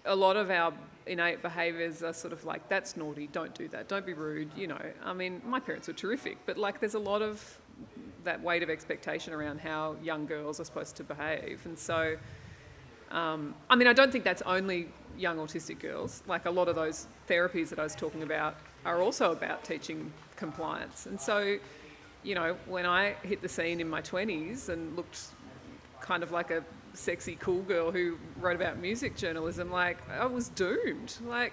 a 0.05 0.17
lot 0.17 0.37
of 0.37 0.51
our 0.51 0.73
innate 1.07 1.43
behaviours 1.43 2.03
are 2.03 2.13
sort 2.13 2.33
of 2.33 2.45
like, 2.45 2.69
that's 2.69 2.97
naughty, 2.97 3.27
don't 3.29 3.55
do 3.55 3.69
that, 3.69 3.89
don't 3.89 4.07
be 4.07 4.13
rude, 4.13 4.51
you 4.57 4.67
know. 4.67 4.81
I 5.05 5.13
mean, 5.13 5.41
my 5.45 5.61
parents 5.61 5.89
were 5.89 5.95
terrific, 5.95 6.39
but 6.47 6.57
like 6.57 6.81
there's 6.81 6.95
a 6.95 7.01
lot 7.01 7.23
of 7.23 7.61
that 8.25 8.41
weight 8.43 8.63
of 8.63 8.71
expectation 8.71 9.33
around 9.33 9.61
how 9.61 9.97
young 10.03 10.27
girls 10.27 10.61
are 10.61 10.65
supposed 10.65 10.97
to 10.97 11.05
behave. 11.05 11.65
And 11.65 11.79
so, 11.79 12.17
um, 13.11 13.55
I 13.69 13.77
mean, 13.77 13.89
I 13.89 13.93
don't 13.93 14.13
think 14.13 14.25
that's 14.25 14.43
only 14.43 14.89
young 15.19 15.39
autistic 15.39 15.81
girls. 15.81 16.23
Like 16.27 16.47
a 16.47 16.51
lot 16.51 16.69
of 16.69 16.77
those 16.77 17.07
therapies 17.29 17.69
that 17.71 17.79
I 17.79 17.83
was 17.83 17.95
talking 17.95 18.23
about 18.23 18.57
are 18.85 19.01
also 19.01 19.33
about 19.33 19.65
teaching 19.65 20.13
compliance. 20.37 21.07
And 21.07 21.21
so, 21.21 21.59
you 22.23 22.35
know, 22.35 22.57
when 22.67 22.87
I 22.87 23.15
hit 23.23 23.43
the 23.43 23.49
scene 23.49 23.81
in 23.81 23.89
my 23.89 24.03
20s 24.03 24.69
and 24.69 24.97
looked 24.97 25.29
kind 26.01 26.23
of 26.23 26.31
like 26.31 26.51
a 26.51 26.65
sexy 26.95 27.37
cool 27.37 27.63
girl 27.63 27.91
who 27.91 28.19
wrote 28.39 28.57
about 28.57 28.79
music 28.79 29.17
journalism, 29.17 29.71
like 29.71 29.99
I 30.11 30.27
was 30.27 30.49
doomed. 30.49 31.17
Like, 31.25 31.53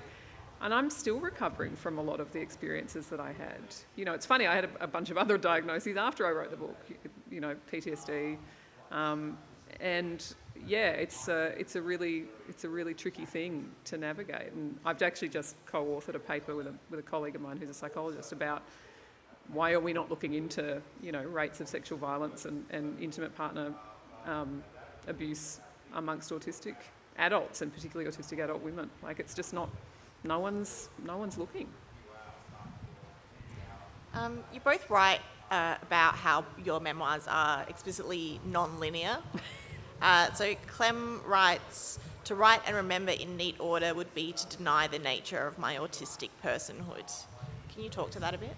and 0.61 0.73
I'm 0.73 0.89
still 0.89 1.19
recovering 1.19 1.75
from 1.75 1.97
a 1.97 2.01
lot 2.01 2.19
of 2.19 2.31
the 2.31 2.39
experiences 2.39 3.07
that 3.07 3.19
I 3.19 3.33
had. 3.33 3.61
You 3.95 4.05
know, 4.05 4.13
it's 4.13 4.25
funny. 4.25 4.47
I 4.47 4.55
had 4.55 4.65
a, 4.65 4.69
a 4.81 4.87
bunch 4.87 5.09
of 5.09 5.17
other 5.17 5.37
diagnoses 5.37 5.97
after 5.97 6.25
I 6.25 6.31
wrote 6.31 6.49
the 6.49 6.57
book. 6.57 6.77
You 7.29 7.41
know, 7.41 7.55
PTSD, 7.71 8.37
um, 8.91 9.37
and 9.79 10.33
yeah, 10.65 10.89
it's 10.89 11.27
a, 11.27 11.53
it's 11.59 11.75
a 11.75 11.81
really 11.81 12.25
it's 12.49 12.63
a 12.63 12.69
really 12.69 12.93
tricky 12.93 13.25
thing 13.25 13.69
to 13.85 13.97
navigate. 13.97 14.53
And 14.53 14.79
I've 14.85 15.01
actually 15.01 15.29
just 15.29 15.55
co-authored 15.65 16.15
a 16.15 16.19
paper 16.19 16.55
with 16.55 16.67
a 16.67 16.73
with 16.89 16.99
a 16.99 17.03
colleague 17.03 17.35
of 17.35 17.41
mine 17.41 17.57
who's 17.57 17.69
a 17.69 17.73
psychologist 17.73 18.31
about 18.31 18.63
why 19.53 19.71
are 19.71 19.79
we 19.79 19.93
not 19.93 20.09
looking 20.09 20.33
into 20.33 20.81
you 21.01 21.11
know 21.11 21.23
rates 21.23 21.61
of 21.61 21.67
sexual 21.67 21.97
violence 21.97 22.45
and, 22.45 22.65
and 22.69 22.99
intimate 22.99 23.35
partner 23.35 23.73
um, 24.25 24.61
abuse 25.07 25.59
amongst 25.93 26.31
autistic 26.31 26.75
adults 27.17 27.61
and 27.61 27.73
particularly 27.73 28.09
autistic 28.09 28.43
adult 28.43 28.61
women. 28.61 28.89
Like 29.01 29.19
it's 29.19 29.33
just 29.33 29.53
not, 29.53 29.69
no 30.23 30.39
one's, 30.39 30.89
no 31.05 31.17
one's 31.17 31.37
looking. 31.37 31.67
Um, 34.13 34.43
you 34.53 34.59
both 34.59 34.89
write 34.89 35.21
uh, 35.51 35.75
about 35.81 36.15
how 36.15 36.45
your 36.63 36.79
memoirs 36.79 37.27
are 37.27 37.65
explicitly 37.69 38.39
non-linear. 38.45 39.17
uh, 40.01 40.31
so 40.33 40.55
Clem 40.67 41.21
writes, 41.25 41.99
to 42.25 42.35
write 42.35 42.59
and 42.67 42.75
remember 42.75 43.11
in 43.11 43.37
neat 43.37 43.55
order 43.57 43.93
would 43.93 44.13
be 44.13 44.33
to 44.33 44.57
deny 44.57 44.85
the 44.87 44.99
nature 44.99 45.47
of 45.47 45.57
my 45.57 45.77
autistic 45.77 46.29
personhood. 46.43 47.25
Can 47.73 47.83
you 47.83 47.89
talk 47.89 48.11
to 48.11 48.19
that 48.19 48.33
a 48.33 48.37
bit? 48.37 48.55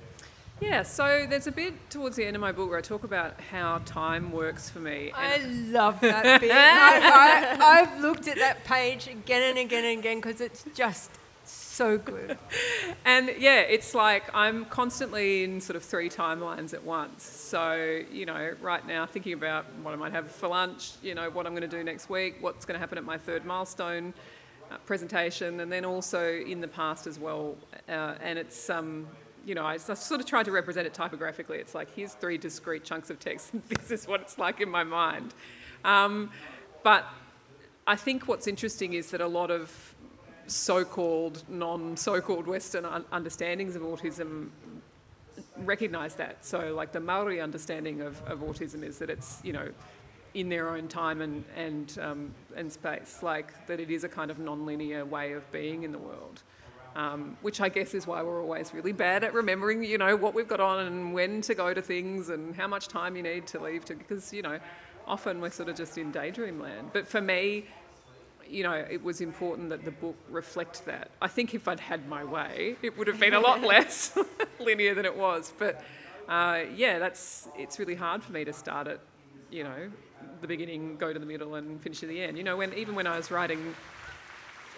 Yeah, 0.62 0.84
so 0.84 1.26
there's 1.30 1.48
a 1.48 1.52
bit 1.52 1.90
towards 1.90 2.18
the 2.18 2.26
end 2.26 2.36
of 2.36 2.42
my 2.42 2.52
book 2.52 2.70
where 2.70 2.78
I 2.78 2.82
talk 2.82 3.06
about 3.06 3.40
how 3.40 3.80
time 3.86 4.32
works 4.32 4.70
for 4.70 4.80
me. 4.80 5.12
I 5.16 5.38
love 5.38 6.02
that 6.02 6.42
bit. 6.42 6.52
I, 6.52 7.86
have 7.86 8.02
looked 8.02 8.28
at 8.28 8.38
that 8.38 8.66
page 8.66 9.08
again 9.08 9.44
and 9.44 9.58
again 9.58 9.86
and 9.86 10.00
again 10.00 10.18
because 10.18 10.42
it's 10.42 10.66
just 10.76 11.12
so 11.46 11.98
good. 11.98 12.38
and 13.06 13.32
yeah, 13.40 13.62
it's 13.62 13.96
like 13.96 14.30
I'm 14.36 14.66
constantly 14.66 15.46
in 15.46 15.62
sort 15.62 15.78
of 15.78 15.84
three 15.84 16.10
timelines 16.10 16.74
at 16.74 16.84
once. 16.84 17.24
So, 17.24 18.02
you 18.12 18.26
know, 18.26 18.54
right 18.62 18.86
now 18.86 19.06
thinking 19.06 19.34
about 19.34 19.66
what 19.82 19.94
I 19.94 19.98
might 19.98 20.12
have 20.12 20.30
for 20.30 20.50
lunch, 20.50 20.92
you 21.02 21.16
know, 21.16 21.30
what 21.30 21.48
I'm 21.48 21.54
going 21.54 21.70
to 21.70 21.78
do 21.78 21.86
next 21.86 22.10
week, 22.10 22.36
what's 22.42 22.66
going 22.66 22.76
to 22.76 22.80
happen 22.80 22.98
at 22.98 23.06
my 23.06 23.18
third 23.18 23.46
milestone. 23.46 24.14
Uh, 24.72 24.78
presentation 24.86 25.62
and 25.62 25.72
then 25.72 25.84
also 25.84 26.32
in 26.32 26.62
the 26.62 26.68
past 26.68 27.08
as 27.08 27.18
well 27.18 27.56
uh, 27.88 28.14
and 28.22 28.38
it's 28.38 28.70
um, 28.70 29.08
you 29.46 29.56
know, 29.56 29.66
I, 29.66 29.78
sort 29.78 30.20
of 30.20 30.26
tried 30.26 30.46
to 30.46 30.52
represent 30.52 30.88
it 30.88 30.94
typographically. 30.94 31.58
It's 31.58 31.76
like, 31.76 31.94
here's 31.96 32.14
three 32.14 32.38
discrete 32.38 32.84
chunks 32.84 33.10
of 33.10 33.20
text, 33.20 33.52
this 33.70 33.92
is 33.92 34.08
what 34.08 34.22
it's 34.22 34.38
like 34.38 34.62
in 34.62 34.70
my 34.70 34.84
mind. 34.84 35.34
Um, 35.84 36.32
but 36.84 37.06
I 37.88 37.96
think 37.96 38.28
what's 38.28 38.48
interesting 38.48 38.94
is 38.94 39.12
that 39.12 39.22
a 39.22 39.28
lot 39.28 39.52
of 39.52 39.96
so-called, 40.48 41.44
non-so-called 41.48 42.48
Western 42.48 42.86
understandings 43.12 43.76
of 43.76 43.84
autism 43.84 44.50
recognise 45.58 46.16
that. 46.16 46.46
So, 46.46 46.74
like 46.74 46.92
the 46.92 47.00
Maori 47.00 47.42
understanding 47.42 48.02
of, 48.02 48.22
of 48.28 48.40
autism 48.40 48.84
is 48.84 48.98
that 49.00 49.10
it's, 49.10 49.40
you 49.44 49.54
know, 49.54 49.70
in 50.34 50.50
their 50.50 50.70
own 50.70 50.88
time 50.88 51.22
and 51.22 51.44
and 51.56 51.98
um, 52.02 52.34
and 52.56 52.72
space, 52.72 53.20
like 53.24 53.68
that 53.68 53.80
it 53.80 53.90
is 53.90 54.04
a 54.04 54.10
kind 54.10 54.30
of 54.30 54.40
non-linear 54.40 55.06
way 55.06 55.34
of 55.34 55.50
being 55.52 55.84
in 55.84 55.92
the 55.92 55.98
world 55.98 56.44
um, 56.96 57.38
which 57.42 57.62
I 57.62 57.70
guess 57.70 57.94
is 57.94 58.08
why 58.08 58.22
we're 58.24 58.42
always 58.42 58.74
really 58.74 58.92
bad 58.92 59.24
at 59.24 59.34
remembering, 59.34 59.84
you 59.84 59.98
know, 59.98 60.16
what 60.16 60.34
we've 60.34 60.48
got 60.48 60.60
on 60.60 60.86
and 60.86 61.14
when 61.14 61.42
to 61.42 61.56
go 61.56 61.74
to 61.74 61.82
things 61.82 62.30
and 62.30 62.56
how 62.56 62.68
much 62.68 62.88
time 62.88 63.16
you 63.16 63.24
need 63.24 63.48
to 63.48 63.60
leave 63.60 63.86
to, 63.86 63.96
because, 63.96 64.34
you 64.34 64.42
know, 64.42 64.60
often 65.08 65.42
we're 65.42 65.52
sort 65.52 65.70
of 65.70 65.76
just 65.76 65.98
in 65.98 66.12
daydream 66.12 66.60
land. 66.60 66.90
But 66.94 67.08
for 67.08 67.22
me, 67.22 67.66
you 68.48 68.64
know, 68.64 68.74
it 68.74 69.04
was 69.04 69.22
important 69.22 69.70
that 69.70 69.86
the 69.86 69.92
book 69.92 70.16
reflect 70.30 70.86
that. 70.86 71.12
I 71.22 71.28
think 71.28 71.54
if 71.54 71.68
I'd 71.68 71.80
had 71.80 72.08
my 72.08 72.24
way, 72.24 72.76
it 72.82 72.98
would 72.98 73.08
have 73.08 73.20
been 73.20 73.34
a 73.34 73.40
lot 73.40 73.62
less 73.74 74.18
linear 74.60 74.96
than 74.96 75.06
it 75.06 75.16
was. 75.16 75.54
But 75.58 75.84
uh, 76.28 76.62
yeah, 76.76 77.00
that's 77.00 77.48
it's 77.58 77.80
really 77.80 77.96
hard 77.96 78.24
for 78.24 78.32
me 78.32 78.44
to 78.46 78.54
start 78.54 78.88
at, 78.88 79.00
you 79.52 79.64
know, 79.64 79.92
the 80.42 80.48
beginning, 80.48 80.96
go 80.98 81.14
to 81.14 81.20
the 81.20 81.26
middle, 81.26 81.56
and 81.56 81.82
finish 81.82 82.02
at 82.04 82.10
the 82.10 82.22
end. 82.22 82.38
You 82.38 82.44
know, 82.44 82.58
when 82.58 82.74
even 82.74 82.96
when 82.96 83.08
I 83.08 83.18
was 83.18 83.32
writing 83.32 83.76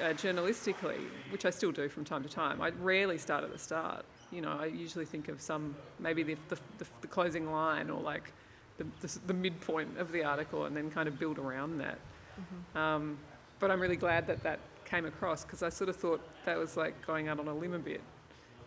uh, 0.02 0.14
journalistically, 0.14 1.00
which 1.30 1.46
I 1.46 1.50
still 1.50 1.72
do 1.72 1.88
from 1.90 2.04
time 2.04 2.24
to 2.24 2.30
time, 2.30 2.62
I 2.62 2.70
rarely 2.82 3.18
start 3.18 3.44
at 3.44 3.52
the 3.52 3.60
start. 3.60 4.06
You 4.32 4.42
know, 4.42 4.58
I 4.60 4.66
usually 4.66 5.06
think 5.06 5.28
of 5.28 5.42
some, 5.42 5.76
maybe 6.00 6.24
the, 6.24 6.38
the, 6.50 6.56
the, 6.78 6.86
the 7.02 7.08
closing 7.08 7.52
line 7.52 7.90
or 7.90 8.02
like 8.02 8.32
the, 8.78 8.86
the, 9.28 9.34
midpoint 9.34 9.98
of 9.98 10.12
the 10.12 10.24
article 10.24 10.66
and 10.66 10.76
then 10.76 10.90
kind 10.90 11.08
of 11.08 11.20
build 11.20 11.38
around 11.38 11.78
that. 11.80 12.00
Mm-hmm. 12.40 12.78
Um, 12.78 13.18
but 13.60 13.70
I'm 13.70 13.80
really 13.80 13.96
glad 13.96 14.26
that 14.28 14.42
that 14.44 14.60
came 14.86 15.06
across 15.06 15.44
because 15.44 15.62
I 15.62 15.70
sort 15.70 15.90
of 15.90 15.96
thought 15.96 16.22
that 16.46 16.58
was 16.58 16.78
like 16.78 17.06
going 17.06 17.28
out 17.28 17.40
on 17.40 17.48
a 17.48 17.54
limb 17.54 17.74
a 17.74 17.80
bit 17.80 18.02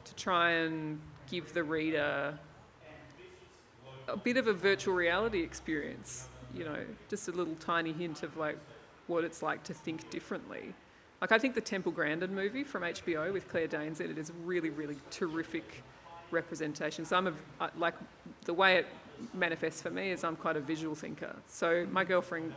to 0.05 0.15
try 0.15 0.51
and 0.51 1.01
give 1.29 1.53
the 1.53 1.65
reader 1.65 2.39
a 4.07 4.17
bit 4.17 4.37
of 4.37 4.47
a 4.47 4.53
virtual 4.53 4.95
reality 4.95 5.43
experience, 5.43 6.29
you 6.55 6.65
know, 6.65 6.79
just 7.09 7.29
a 7.29 7.33
little 7.33 7.55
tiny 7.57 7.93
hint 7.93 8.23
of 8.23 8.37
like 8.37 8.59
what 9.07 9.25
it's 9.25 9.43
like 9.43 9.63
to 9.65 9.75
think 9.75 10.09
differently 10.11 10.75
like 11.25 11.33
I 11.33 11.39
think 11.39 11.55
the 11.55 11.63
Temple 11.63 11.91
Grandin 11.91 12.35
movie 12.35 12.65
from 12.65 12.83
HBO 12.83 13.33
with 13.33 13.49
Claire 13.49 13.67
Danes 13.67 13.99
in 13.99 14.11
it 14.11 14.19
is 14.19 14.31
really, 14.45 14.69
really 14.69 14.99
terrific 15.11 15.83
representation. 16.31 17.07
So 17.07 17.17
I'm 17.17 17.29
a, 17.29 17.71
like 17.79 17.95
the 18.45 18.53
way 18.53 18.77
it 18.77 18.87
manifests 19.33 19.81
for 19.81 19.89
me 19.89 20.11
is 20.11 20.23
I'm 20.23 20.37
quite 20.37 20.59
a 20.59 20.61
visual 20.61 20.95
thinker. 20.95 21.35
So 21.49 21.87
my 21.91 22.05
girlfriend 22.05 22.53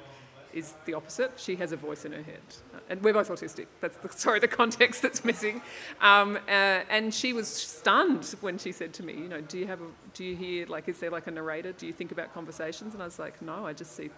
is 0.54 0.74
the 0.84 0.96
opposite. 0.96 1.32
She 1.38 1.56
has 1.56 1.72
a 1.72 1.78
voice 1.78 2.04
in 2.04 2.12
her 2.12 2.22
head, 2.22 2.42
and 2.90 3.02
we're 3.02 3.14
both 3.14 3.30
autistic. 3.30 3.68
That's 3.80 3.96
the, 4.00 4.10
sorry, 4.20 4.42
the 4.42 4.50
context 4.50 5.02
that's 5.02 5.24
missing. 5.24 5.62
Um, 6.02 6.36
uh, 6.50 6.82
and 6.90 7.14
she 7.14 7.32
was 7.32 7.48
stunned 7.48 8.36
when 8.42 8.58
she 8.58 8.74
said 8.74 8.92
to 8.96 9.04
me, 9.04 9.14
you 9.14 9.30
know, 9.30 9.40
do 9.40 9.60
you 9.60 9.68
have 9.68 9.80
a, 9.80 9.88
do 10.14 10.26
you 10.26 10.36
hear 10.36 10.66
like 10.68 10.90
is 10.90 11.00
there 11.00 11.12
like 11.12 11.28
a 11.28 11.32
narrator? 11.32 11.72
Do 11.72 11.88
you 11.88 11.94
think 11.94 12.12
about 12.12 12.34
conversations? 12.34 12.96
And 12.96 13.02
I 13.02 13.06
was 13.06 13.18
like, 13.18 13.42
no, 13.42 13.66
I 13.66 13.72
just 13.72 13.96
see 13.96 14.10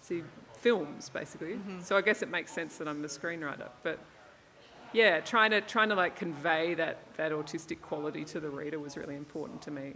see 0.00 0.22
films 0.62 1.10
basically. 1.10 1.54
Mm-hmm. 1.54 1.82
So 1.82 1.96
I 1.96 2.00
guess 2.00 2.22
it 2.22 2.30
makes 2.30 2.52
sense 2.52 2.78
that 2.78 2.88
I'm 2.88 3.02
the 3.02 3.08
screenwriter. 3.08 3.68
But 3.82 3.98
yeah, 4.92 5.20
trying 5.20 5.50
to 5.50 5.60
trying 5.60 5.88
to 5.90 5.94
like 5.94 6.16
convey 6.16 6.74
that 6.74 6.98
that 7.16 7.32
autistic 7.32 7.82
quality 7.82 8.24
to 8.26 8.40
the 8.40 8.48
reader 8.48 8.78
was 8.78 8.96
really 8.96 9.16
important 9.16 9.60
to 9.62 9.70
me. 9.70 9.94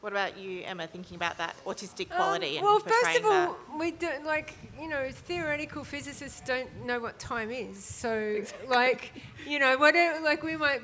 What 0.00 0.12
about 0.12 0.38
you, 0.38 0.62
Emma? 0.62 0.86
Thinking 0.86 1.16
about 1.16 1.36
that 1.38 1.56
autistic 1.66 2.10
quality 2.10 2.58
um, 2.58 2.64
well, 2.64 2.78
first 2.78 3.18
of 3.18 3.24
all, 3.24 3.30
that? 3.30 3.78
we 3.78 3.90
don't 3.90 4.24
like 4.24 4.54
you 4.80 4.88
know 4.88 5.10
theoretical 5.10 5.82
physicists 5.82 6.40
don't 6.46 6.86
know 6.86 7.00
what 7.00 7.18
time 7.18 7.50
is. 7.50 7.82
So 7.82 8.12
exactly. 8.12 8.68
like 8.68 9.12
you 9.46 9.58
know 9.58 9.76
whatever 9.76 10.24
like 10.24 10.44
we 10.44 10.56
might 10.56 10.82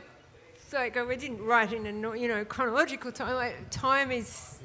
like 0.72 0.96
we 1.06 1.16
didn't 1.16 1.42
write 1.42 1.72
in 1.72 1.86
a 1.86 2.16
you 2.16 2.28
know 2.28 2.44
chronological 2.44 3.12
time. 3.12 3.34
Like 3.34 3.56
time 3.70 4.10
is, 4.10 4.58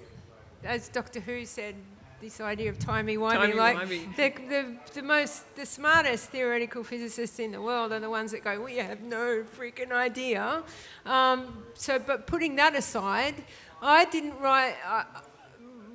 as 0.64 0.90
Doctor 0.90 1.20
Who 1.20 1.46
said, 1.46 1.76
this 2.22 2.42
idea 2.42 2.70
of 2.70 2.80
timey-wimey. 2.80 3.56
Like 3.56 3.88
the, 4.16 4.34
the, 4.50 4.76
the 4.94 5.02
most, 5.04 5.56
the 5.56 5.66
smartest 5.66 6.30
theoretical 6.30 6.84
physicists 6.84 7.40
in 7.40 7.52
the 7.52 7.62
world 7.62 7.92
are 7.92 8.00
the 8.00 8.10
ones 8.10 8.32
that 8.32 8.44
go, 8.44 8.60
we 8.60 8.78
have 8.78 9.02
no 9.02 9.44
freaking 9.58 9.92
idea. 9.92 10.64
Um, 11.06 11.64
so, 11.76 12.00
but 12.00 12.26
putting 12.26 12.56
that 12.56 12.76
aside, 12.76 13.36
I 13.82 14.06
didn't 14.06 14.40
write, 14.40 14.76
uh, 14.88 15.04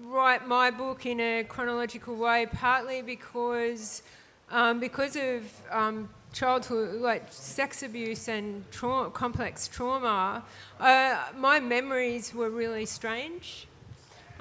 write 0.04 0.46
my 0.46 0.70
book 0.70 1.06
in 1.06 1.20
a 1.20 1.44
chronological 1.44 2.14
way, 2.14 2.46
partly 2.52 3.02
because, 3.02 4.02
um, 4.50 4.78
because 4.78 5.16
of 5.16 5.42
um, 5.70 6.08
childhood, 6.32 7.00
like 7.00 7.24
sex 7.30 7.82
abuse 7.82 8.28
and 8.28 8.64
tra- 8.70 9.10
complex 9.10 9.66
trauma, 9.66 10.44
uh, 10.78 11.18
my 11.36 11.58
memories 11.58 12.32
were 12.32 12.50
really 12.50 12.86
strange. 12.86 13.66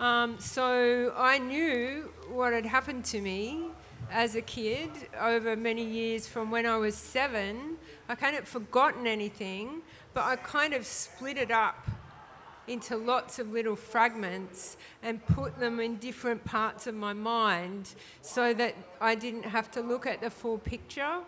Um, 0.01 0.39
so 0.39 1.13
I 1.15 1.37
knew 1.37 2.11
what 2.27 2.53
had 2.53 2.65
happened 2.65 3.05
to 3.05 3.21
me 3.21 3.65
as 4.09 4.33
a 4.33 4.41
kid 4.41 4.89
over 5.19 5.55
many 5.55 5.85
years 5.85 6.25
from 6.25 6.49
when 6.49 6.65
I 6.65 6.75
was 6.77 6.95
seven. 6.95 7.77
I 8.09 8.15
kind 8.15 8.35
of 8.35 8.47
forgotten 8.47 9.05
anything, 9.05 9.83
but 10.15 10.23
I 10.23 10.37
kind 10.37 10.73
of 10.73 10.87
split 10.87 11.37
it 11.37 11.51
up 11.51 11.87
into 12.67 12.97
lots 12.97 13.37
of 13.37 13.51
little 13.51 13.75
fragments 13.75 14.75
and 15.03 15.23
put 15.27 15.59
them 15.59 15.79
in 15.79 15.97
different 15.97 16.43
parts 16.45 16.87
of 16.87 16.95
my 16.95 17.13
mind 17.13 17.93
so 18.23 18.55
that 18.55 18.73
I 18.99 19.13
didn't 19.13 19.43
have 19.43 19.69
to 19.69 19.81
look 19.81 20.07
at 20.07 20.19
the 20.19 20.31
full 20.31 20.57
picture. 20.57 21.19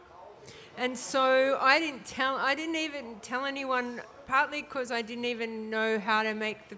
And 0.80 0.98
so 0.98 1.60
I 1.62 1.78
didn't 1.78 2.08
tell, 2.08 2.38
I 2.38 2.56
didn't 2.56 2.78
even 2.78 3.18
tell 3.22 3.46
anyone, 3.46 4.02
partly 4.26 4.64
because 4.64 4.92
I 4.92 5.04
didn't 5.04 5.26
even 5.26 5.70
know 5.70 6.00
how 6.00 6.24
to 6.24 6.34
make 6.34 6.70
the, 6.70 6.78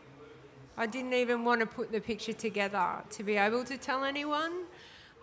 I 0.78 0.86
didn't 0.86 1.14
even 1.14 1.46
want 1.46 1.62
to 1.62 1.66
put 1.66 1.92
the 1.92 2.02
picture 2.02 2.34
together 2.34 3.02
to 3.12 3.24
be 3.24 3.38
able 3.38 3.64
to 3.64 3.78
tell 3.78 4.04
anyone. 4.04 4.52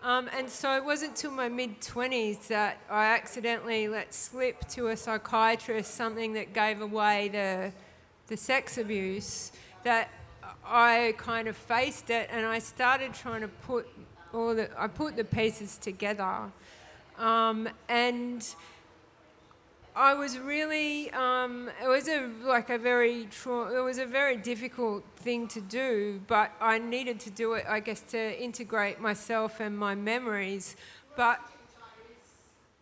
Um, 0.01 0.27
and 0.35 0.49
so 0.49 0.75
it 0.75 0.83
wasn't 0.83 1.15
till 1.15 1.31
my 1.31 1.47
mid 1.47 1.79
20s 1.79 2.47
that 2.47 2.79
I 2.89 3.13
accidentally 3.13 3.87
let 3.87 4.13
slip 4.13 4.67
to 4.69 4.87
a 4.87 4.97
psychiatrist 4.97 5.93
something 5.93 6.33
that 6.33 6.53
gave 6.53 6.81
away 6.81 7.29
the, 7.29 7.71
the 8.27 8.35
sex 8.35 8.77
abuse 8.77 9.51
that 9.83 10.09
I 10.65 11.13
kind 11.17 11.47
of 11.47 11.55
faced 11.55 12.09
it 12.09 12.29
and 12.31 12.45
I 12.45 12.59
started 12.59 13.13
trying 13.13 13.41
to 13.41 13.47
put 13.47 13.87
all 14.33 14.55
the, 14.55 14.69
I 14.77 14.87
put 14.87 15.15
the 15.15 15.23
pieces 15.23 15.77
together. 15.77 16.51
Um, 17.19 17.69
and 17.87 18.43
I 19.95 20.15
was 20.15 20.39
really, 20.39 21.11
um, 21.11 21.69
it 21.83 21.87
was 21.87 22.07
a, 22.07 22.27
like 22.43 22.71
a 22.71 22.79
very, 22.79 23.27
tra- 23.29 23.77
it 23.77 23.83
was 23.83 23.99
a 23.99 24.07
very 24.07 24.37
difficult 24.37 25.03
thing 25.17 25.47
to 25.49 25.61
do, 25.61 26.19
but 26.27 26.51
I 26.59 26.79
needed 26.79 27.19
to 27.21 27.29
do 27.29 27.53
it, 27.53 27.65
I 27.69 27.79
guess, 27.79 28.01
to 28.11 28.41
integrate 28.41 28.99
myself 28.99 29.59
and 29.59 29.77
my 29.77 29.93
memories. 29.93 30.75
But 31.15 31.39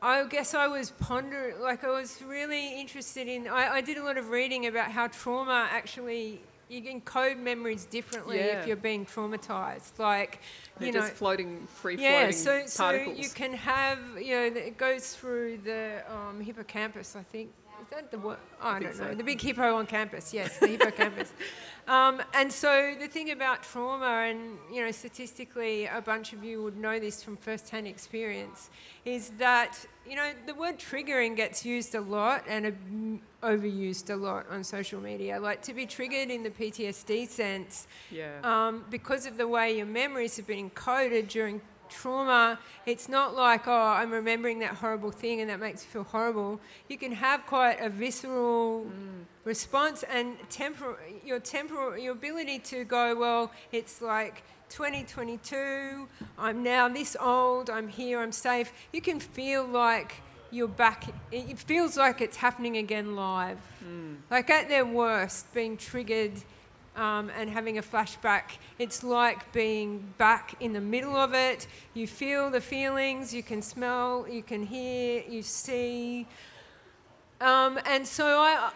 I 0.01 0.23
guess 0.23 0.53
I 0.53 0.67
was 0.67 0.91
pondering, 0.91 1.59
like 1.59 1.83
I 1.83 1.89
was 1.89 2.21
really 2.21 2.79
interested 2.79 3.27
in, 3.27 3.47
I, 3.47 3.75
I 3.75 3.81
did 3.81 3.97
a 3.97 4.03
lot 4.03 4.17
of 4.17 4.29
reading 4.29 4.67
about 4.67 4.91
how 4.91 5.07
trauma 5.07 5.67
actually 5.69 6.39
you 6.71 6.81
can 6.81 7.01
code 7.01 7.37
memories 7.37 7.83
differently 7.85 8.37
Yeah. 8.37 8.61
if 8.61 8.67
you're 8.67 8.77
being 8.77 9.05
traumatized. 9.05 9.99
Like, 9.99 10.39
They're 10.77 10.87
you 10.87 10.93
know, 10.93 11.01
just 11.01 11.13
floating, 11.13 11.67
free 11.67 11.97
yeah, 11.97 12.31
floating 12.31 12.37
so, 12.37 12.65
so 12.65 12.83
particles. 12.83 13.17
you 13.19 13.29
can 13.29 13.53
have, 13.53 13.99
you 14.21 14.35
know, 14.35 14.43
it 14.45 14.77
goes 14.77 15.13
through 15.13 15.59
the 15.59 16.01
um, 16.09 16.39
hippocampus, 16.39 17.15
I 17.17 17.23
think. 17.23 17.51
That 17.91 18.09
the 18.09 18.19
word? 18.19 18.37
Oh, 18.61 18.69
I, 18.69 18.79
think 18.79 18.91
don't 18.91 18.99
know. 18.99 19.11
so. 19.11 19.15
The 19.15 19.23
big 19.23 19.41
hippo 19.41 19.75
on 19.75 19.85
campus, 19.85 20.33
yes, 20.33 20.57
the 20.57 20.67
hippocampus. 20.67 21.33
Um, 21.87 22.21
and 22.35 22.53
so 22.53 22.93
the 22.97 23.07
thing 23.07 23.31
about 23.31 23.63
trauma, 23.63 24.27
and 24.29 24.59
you 24.71 24.85
know, 24.85 24.91
statistically, 24.91 25.87
a 25.87 25.99
bunch 25.99 26.31
of 26.31 26.43
you 26.43 26.61
would 26.61 26.77
know 26.77 26.99
this 26.99 27.23
from 27.23 27.35
first-hand 27.35 27.87
experience, 27.87 28.69
is 29.03 29.31
that 29.39 29.83
you 30.07 30.15
know 30.15 30.31
the 30.45 30.53
word 30.53 30.77
triggering 30.77 31.35
gets 31.35 31.65
used 31.65 31.95
a 31.95 31.99
lot 31.99 32.45
and 32.47 33.19
overused 33.41 34.11
a 34.11 34.15
lot 34.15 34.45
on 34.51 34.63
social 34.63 35.01
media. 35.01 35.39
Like 35.39 35.63
to 35.63 35.73
be 35.73 35.87
triggered 35.87 36.29
in 36.29 36.43
the 36.43 36.51
PTSD 36.51 37.27
sense 37.27 37.87
yeah. 38.11 38.37
um, 38.43 38.85
because 38.91 39.25
of 39.25 39.35
the 39.37 39.47
way 39.47 39.75
your 39.75 39.87
memories 39.87 40.37
have 40.37 40.45
been 40.45 40.69
encoded 40.69 41.29
during 41.29 41.59
trauma, 41.91 42.57
it's 42.85 43.07
not 43.07 43.35
like, 43.35 43.67
oh, 43.67 43.71
I'm 43.71 44.11
remembering 44.11 44.59
that 44.59 44.73
horrible 44.75 45.11
thing 45.11 45.41
and 45.41 45.49
that 45.49 45.59
makes 45.59 45.83
you 45.83 45.89
feel 45.91 46.03
horrible. 46.03 46.59
You 46.87 46.97
can 46.97 47.11
have 47.11 47.45
quite 47.45 47.79
a 47.79 47.89
visceral 47.89 48.85
mm. 48.85 49.25
response 49.43 50.03
and 50.03 50.37
tempor- 50.49 50.97
your 51.23 51.39
temporal, 51.39 51.97
your 51.97 52.13
ability 52.13 52.59
to 52.59 52.83
go, 52.85 53.15
well, 53.15 53.51
it's 53.71 54.01
like 54.01 54.43
2022, 54.69 56.07
I'm 56.39 56.63
now 56.63 56.87
this 56.87 57.17
old, 57.19 57.69
I'm 57.69 57.89
here, 57.89 58.21
I'm 58.21 58.31
safe. 58.31 58.71
You 58.93 59.01
can 59.01 59.19
feel 59.19 59.65
like 59.65 60.15
you're 60.49 60.67
back, 60.67 61.05
it 61.31 61.59
feels 61.59 61.97
like 61.97 62.21
it's 62.21 62.37
happening 62.37 62.77
again 62.77 63.15
live. 63.15 63.57
Mm. 63.85 64.17
Like 64.29 64.49
at 64.49 64.69
their 64.69 64.85
worst, 64.85 65.53
being 65.53 65.77
triggered 65.77 66.33
um, 66.95 67.31
and 67.37 67.49
having 67.49 67.77
a 67.77 67.81
flashback, 67.81 68.57
it's 68.77 69.03
like 69.03 69.51
being 69.53 70.13
back 70.17 70.55
in 70.59 70.73
the 70.73 70.81
middle 70.81 71.15
of 71.15 71.33
it. 71.33 71.67
You 71.93 72.07
feel 72.07 72.49
the 72.49 72.61
feelings, 72.61 73.33
you 73.33 73.43
can 73.43 73.61
smell, 73.61 74.25
you 74.29 74.43
can 74.43 74.65
hear, 74.65 75.23
you 75.27 75.41
see. 75.41 76.27
Um, 77.39 77.79
and 77.85 78.05
so 78.05 78.39
I, 78.39 78.71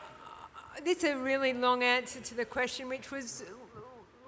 this 0.83 1.03
is 1.03 1.11
a 1.11 1.17
really 1.17 1.53
long 1.53 1.83
answer 1.83 2.19
to 2.21 2.35
the 2.35 2.45
question, 2.45 2.89
which 2.89 3.11
was 3.11 3.43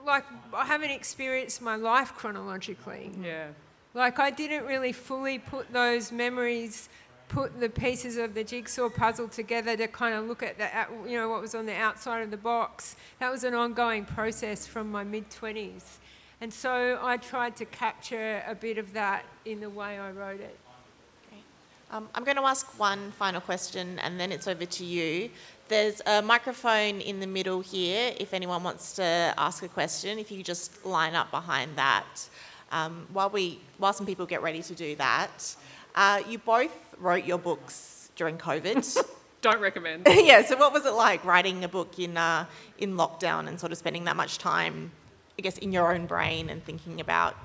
like 0.06 0.26
I 0.54 0.66
haven't 0.66 0.92
experienced 0.92 1.62
my 1.62 1.76
life 1.76 2.14
chronologically. 2.16 3.12
yeah. 3.22 3.48
Like 3.94 4.20
I 4.20 4.30
didn't 4.30 4.66
really 4.66 4.92
fully 4.92 5.40
put 5.40 5.74
those 5.74 6.12
memories, 6.12 6.88
put 7.30 7.60
the 7.60 7.70
pieces 7.70 8.18
of 8.18 8.34
the 8.34 8.44
jigsaw 8.44 8.90
puzzle 8.90 9.28
together 9.28 9.76
to 9.78 9.88
kind 9.88 10.16
of 10.16 10.28
look 10.28 10.44
at 10.44 10.58
the, 10.58 10.70
you 11.10 11.18
know, 11.18 11.30
what 11.30 11.42
was 11.42 11.56
on 11.56 11.66
the 11.66 11.76
outside 11.76 12.22
of 12.22 12.32
the 12.32 12.38
box. 12.38 12.96
That 13.20 13.32
was 13.32 13.44
an 13.44 13.54
ongoing 13.54 14.06
process 14.06 14.66
from 14.66 14.92
my 14.92 15.04
mid 15.04 15.30
twenties, 15.30 16.00
and 16.42 16.54
so 16.54 17.00
I 17.02 17.18
tried 17.18 17.56
to 17.58 17.66
capture 17.66 18.44
a 18.48 18.56
bit 18.56 18.78
of 18.78 18.94
that 18.94 19.26
in 19.46 19.60
the 19.60 19.70
way 19.70 20.00
I 20.00 20.12
wrote 20.12 20.40
it. 20.40 20.58
Um, 21.90 22.10
I'm 22.14 22.26
going 22.26 22.36
to 22.36 22.44
ask 22.44 22.78
one 22.78 23.12
final 23.12 23.40
question 23.40 23.98
and 24.00 24.20
then 24.20 24.34
it's 24.34 24.46
over 24.46 24.66
to 24.66 24.84
you. 24.84 25.30
There's 25.70 26.02
a 26.06 26.22
microphone 26.22 27.00
in 27.00 27.22
the 27.22 27.28
middle 27.28 27.62
here 27.62 28.14
if 28.20 28.34
anyone 28.34 28.62
wants 28.62 28.92
to 28.98 29.34
ask 29.38 29.64
a 29.64 29.70
question, 29.70 30.20
if 30.20 30.30
you 30.30 30.44
just 30.44 30.86
line 30.86 31.16
up 31.16 31.32
behind 31.32 31.78
that. 31.78 32.28
Um, 32.74 33.08
while, 33.14 33.30
we, 33.30 33.62
while 33.78 33.94
some 33.94 34.06
people 34.06 34.26
get 34.26 34.42
ready 34.42 34.62
to 34.64 34.76
do 34.76 34.98
that, 34.98 35.56
uh, 35.98 36.22
you 36.30 36.38
both 36.38 36.72
wrote 37.00 37.26
your 37.26 37.40
books 37.40 38.12
during 38.16 38.38
COVID. 38.38 38.98
Don't 39.42 39.60
recommend. 39.60 40.08
yeah, 40.10 40.46
so 40.46 40.56
what 40.56 40.72
was 40.72 40.86
it 40.86 40.94
like 40.94 41.26
writing 41.26 41.64
a 41.64 41.68
book 41.68 42.00
in, 42.00 42.16
uh, 42.16 42.46
in 42.78 42.94
lockdown 42.94 43.48
and 43.48 43.60
sort 43.60 43.72
of 43.72 43.78
spending 43.78 44.06
that 44.06 44.16
much 44.16 44.38
time, 44.38 44.92
I 45.38 45.42
guess, 45.42 45.58
in 45.58 45.72
your 45.72 45.94
own 45.94 46.06
brain 46.06 46.50
and 46.50 46.64
thinking 46.64 47.02
about 47.02 47.36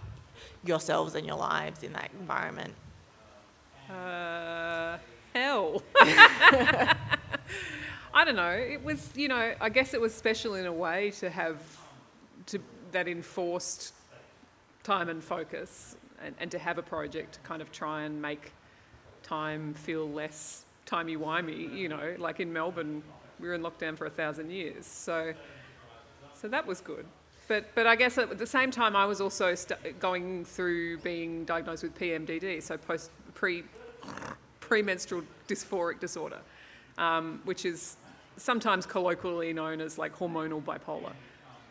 yourselves 0.64 1.14
and 1.14 1.26
your 1.26 1.36
lives 1.36 1.82
in 1.82 1.92
that 1.94 2.10
environment? 2.20 2.74
Uh, 3.90 4.98
hell. 5.34 5.82
I 8.14 8.24
don't 8.24 8.36
know. 8.36 8.50
It 8.50 8.84
was, 8.84 9.10
you 9.14 9.28
know, 9.28 9.54
I 9.60 9.68
guess 9.70 9.94
it 9.94 10.00
was 10.00 10.14
special 10.14 10.54
in 10.54 10.66
a 10.66 10.72
way 10.72 11.10
to 11.12 11.30
have 11.30 11.58
to 12.46 12.58
that 12.92 13.08
enforced 13.08 13.94
time 14.82 15.08
and 15.08 15.24
focus, 15.24 15.96
and, 16.24 16.34
and 16.38 16.50
to 16.50 16.58
have 16.58 16.78
a 16.78 16.82
project 16.82 17.34
to 17.34 17.40
kind 17.40 17.62
of 17.62 17.70
try 17.72 18.02
and 18.02 18.20
make 18.20 18.52
time 19.22 19.74
feel 19.74 20.08
less 20.08 20.64
timey 20.86 21.16
wimey. 21.16 21.74
You 21.74 21.88
know, 21.88 22.14
like 22.18 22.40
in 22.40 22.52
Melbourne, 22.52 23.02
we 23.40 23.48
were 23.48 23.54
in 23.54 23.62
lockdown 23.62 23.96
for 23.96 24.06
a 24.06 24.10
thousand 24.10 24.50
years, 24.50 24.86
so 24.86 25.32
so 26.34 26.48
that 26.48 26.66
was 26.66 26.80
good. 26.80 27.06
But, 27.48 27.66
but 27.74 27.86
I 27.86 27.96
guess 27.96 28.18
at 28.18 28.38
the 28.38 28.46
same 28.46 28.70
time, 28.70 28.96
I 28.96 29.04
was 29.04 29.20
also 29.20 29.54
st- 29.54 29.98
going 30.00 30.44
through 30.44 30.98
being 30.98 31.44
diagnosed 31.44 31.82
with 31.82 31.96
PMDD, 31.98 32.62
so 32.62 32.76
post 32.76 33.10
pre 33.34 33.64
premenstrual 34.60 35.22
dysphoric 35.48 36.00
disorder, 36.00 36.38
um, 36.98 37.40
which 37.44 37.64
is 37.64 37.96
sometimes 38.36 38.86
colloquially 38.86 39.52
known 39.52 39.80
as 39.80 39.98
like 39.98 40.16
hormonal 40.16 40.62
bipolar. 40.62 41.12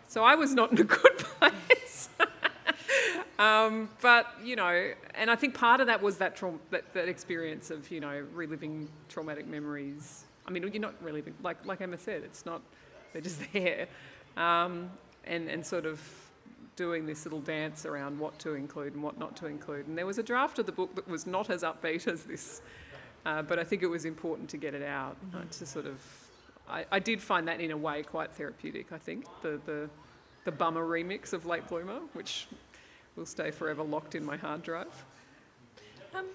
So 0.07 0.23
I 0.23 0.35
was 0.35 0.53
not 0.53 0.71
in 0.71 0.79
a 0.79 0.83
good 0.83 1.17
place. 1.17 2.09
Um, 3.41 3.89
but 4.01 4.27
you 4.43 4.55
know, 4.55 4.91
and 5.15 5.31
I 5.31 5.35
think 5.35 5.55
part 5.55 5.81
of 5.81 5.87
that 5.87 5.99
was 5.99 6.17
that, 6.17 6.35
traum- 6.35 6.59
that 6.69 6.93
that 6.93 7.07
experience 7.07 7.71
of 7.71 7.89
you 7.89 7.99
know 7.99 8.23
reliving 8.33 8.87
traumatic 9.09 9.47
memories. 9.47 10.25
I 10.45 10.51
mean, 10.51 10.61
you're 10.71 10.81
not 10.81 10.93
reliving, 11.01 11.33
like 11.41 11.65
like 11.65 11.81
Emma 11.81 11.97
said, 11.97 12.21
it's 12.23 12.45
not 12.45 12.61
they're 13.11 13.21
just 13.21 13.41
there, 13.53 13.87
um, 14.37 14.91
and 15.23 15.49
and 15.49 15.65
sort 15.65 15.87
of 15.87 15.99
doing 16.75 17.07
this 17.07 17.25
little 17.25 17.41
dance 17.41 17.85
around 17.85 18.19
what 18.19 18.37
to 18.39 18.53
include 18.53 18.93
and 18.93 19.01
what 19.01 19.17
not 19.17 19.35
to 19.37 19.47
include. 19.47 19.87
And 19.87 19.97
there 19.97 20.05
was 20.05 20.19
a 20.19 20.23
draft 20.23 20.59
of 20.59 20.67
the 20.67 20.71
book 20.71 20.93
that 20.93 21.07
was 21.07 21.25
not 21.25 21.49
as 21.49 21.63
upbeat 21.63 22.07
as 22.07 22.23
this, 22.23 22.61
uh, 23.25 23.41
but 23.41 23.57
I 23.57 23.63
think 23.63 23.81
it 23.81 23.87
was 23.87 24.05
important 24.05 24.49
to 24.49 24.57
get 24.57 24.75
it 24.75 24.83
out 24.83 25.17
uh, 25.33 25.41
to 25.49 25.65
sort 25.65 25.87
of. 25.87 25.99
I, 26.69 26.85
I 26.91 26.99
did 26.99 27.19
find 27.19 27.47
that 27.47 27.59
in 27.59 27.71
a 27.71 27.77
way 27.77 28.03
quite 28.03 28.31
therapeutic. 28.33 28.91
I 28.91 28.99
think 28.99 29.25
the 29.41 29.59
the 29.65 29.89
the 30.43 30.51
bummer 30.51 30.85
remix 30.85 31.33
of 31.33 31.47
Late 31.47 31.67
Bloomer, 31.67 32.01
which 32.13 32.47
will 33.15 33.25
stay 33.25 33.51
forever 33.51 33.83
locked 33.83 34.15
in 34.15 34.25
my 34.25 34.37
hard 34.37 34.63
drive. 34.63 35.05
Um, 36.15 36.25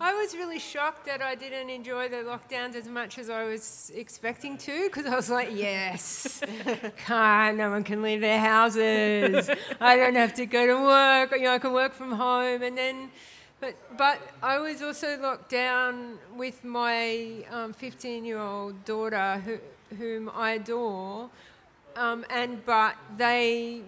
I 0.00 0.14
was 0.14 0.34
really 0.34 0.58
shocked 0.58 1.06
that 1.06 1.22
I 1.22 1.34
didn't 1.34 1.70
enjoy 1.70 2.08
the 2.08 2.18
lockdowns 2.18 2.74
as 2.74 2.88
much 2.88 3.18
as 3.18 3.30
I 3.30 3.44
was 3.44 3.90
expecting 3.94 4.56
to 4.58 4.84
because 4.84 5.06
I 5.06 5.16
was 5.16 5.30
like, 5.30 5.50
yes, 5.52 6.40
God, 7.08 7.56
no 7.56 7.70
one 7.70 7.84
can 7.84 8.02
leave 8.02 8.20
their 8.20 8.40
houses. 8.40 9.50
I 9.80 9.96
don't 9.96 10.14
have 10.14 10.34
to 10.34 10.46
go 10.46 10.66
to 10.66 10.82
work. 10.82 11.32
You 11.32 11.44
know, 11.44 11.54
I 11.54 11.58
can 11.58 11.72
work 11.72 11.94
from 11.94 12.12
home. 12.12 12.62
And 12.62 12.76
then, 12.76 13.10
but, 13.60 13.74
but 13.96 14.20
I 14.42 14.58
was 14.58 14.82
also 14.82 15.18
locked 15.20 15.50
down 15.50 16.18
with 16.36 16.64
my 16.64 17.44
15 17.76 18.24
year 18.24 18.38
old 18.38 18.84
daughter 18.84 19.42
who, 19.44 19.96
whom 19.96 20.30
I 20.34 20.52
adore. 20.52 21.30
Um, 21.96 22.24
and 22.30 22.64
but 22.64 22.94
they 23.16 23.82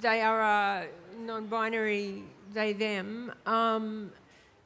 they 0.00 0.20
are 0.20 0.86
a 1.22 1.24
non-binary 1.24 2.24
they 2.52 2.72
them. 2.72 3.32
Um, 3.46 4.12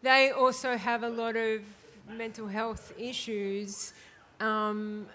they 0.02 0.30
also 0.30 0.76
have 0.76 1.02
a 1.02 1.08
lot 1.08 1.36
of 1.36 1.60
mental 2.08 2.46
health 2.46 2.92
issues, 2.98 3.92
um, 4.40 5.06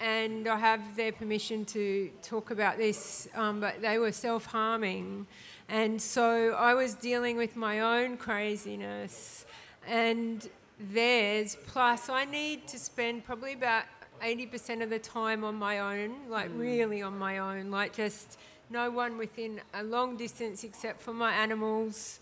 and 0.00 0.48
I 0.48 0.58
have 0.58 0.96
their 0.96 1.12
permission 1.12 1.64
to 1.66 2.10
talk 2.22 2.50
about 2.50 2.76
this, 2.76 3.28
um, 3.34 3.60
but 3.60 3.80
they 3.80 3.98
were 3.98 4.12
self 4.12 4.46
harming. 4.46 5.26
And 5.68 6.00
so 6.00 6.54
I 6.54 6.74
was 6.74 6.94
dealing 6.94 7.36
with 7.36 7.56
my 7.56 7.80
own 7.80 8.16
craziness 8.16 9.46
and 9.86 10.48
theirs, 10.78 11.56
plus, 11.66 12.08
I 12.08 12.24
need 12.24 12.66
to 12.68 12.78
spend 12.78 13.24
probably 13.24 13.52
about 13.52 13.84
80% 14.22 14.82
of 14.82 14.90
the 14.90 14.98
time 14.98 15.44
on 15.44 15.54
my 15.54 15.78
own, 15.78 16.28
like 16.28 16.50
really 16.54 17.02
on 17.02 17.18
my 17.18 17.38
own, 17.38 17.70
like 17.70 17.94
just 17.94 18.38
no 18.70 18.90
one 18.90 19.18
within 19.18 19.60
a 19.74 19.82
long 19.82 20.16
distance 20.16 20.64
except 20.64 21.00
for 21.02 21.12
my 21.12 21.32
animals. 21.32 22.20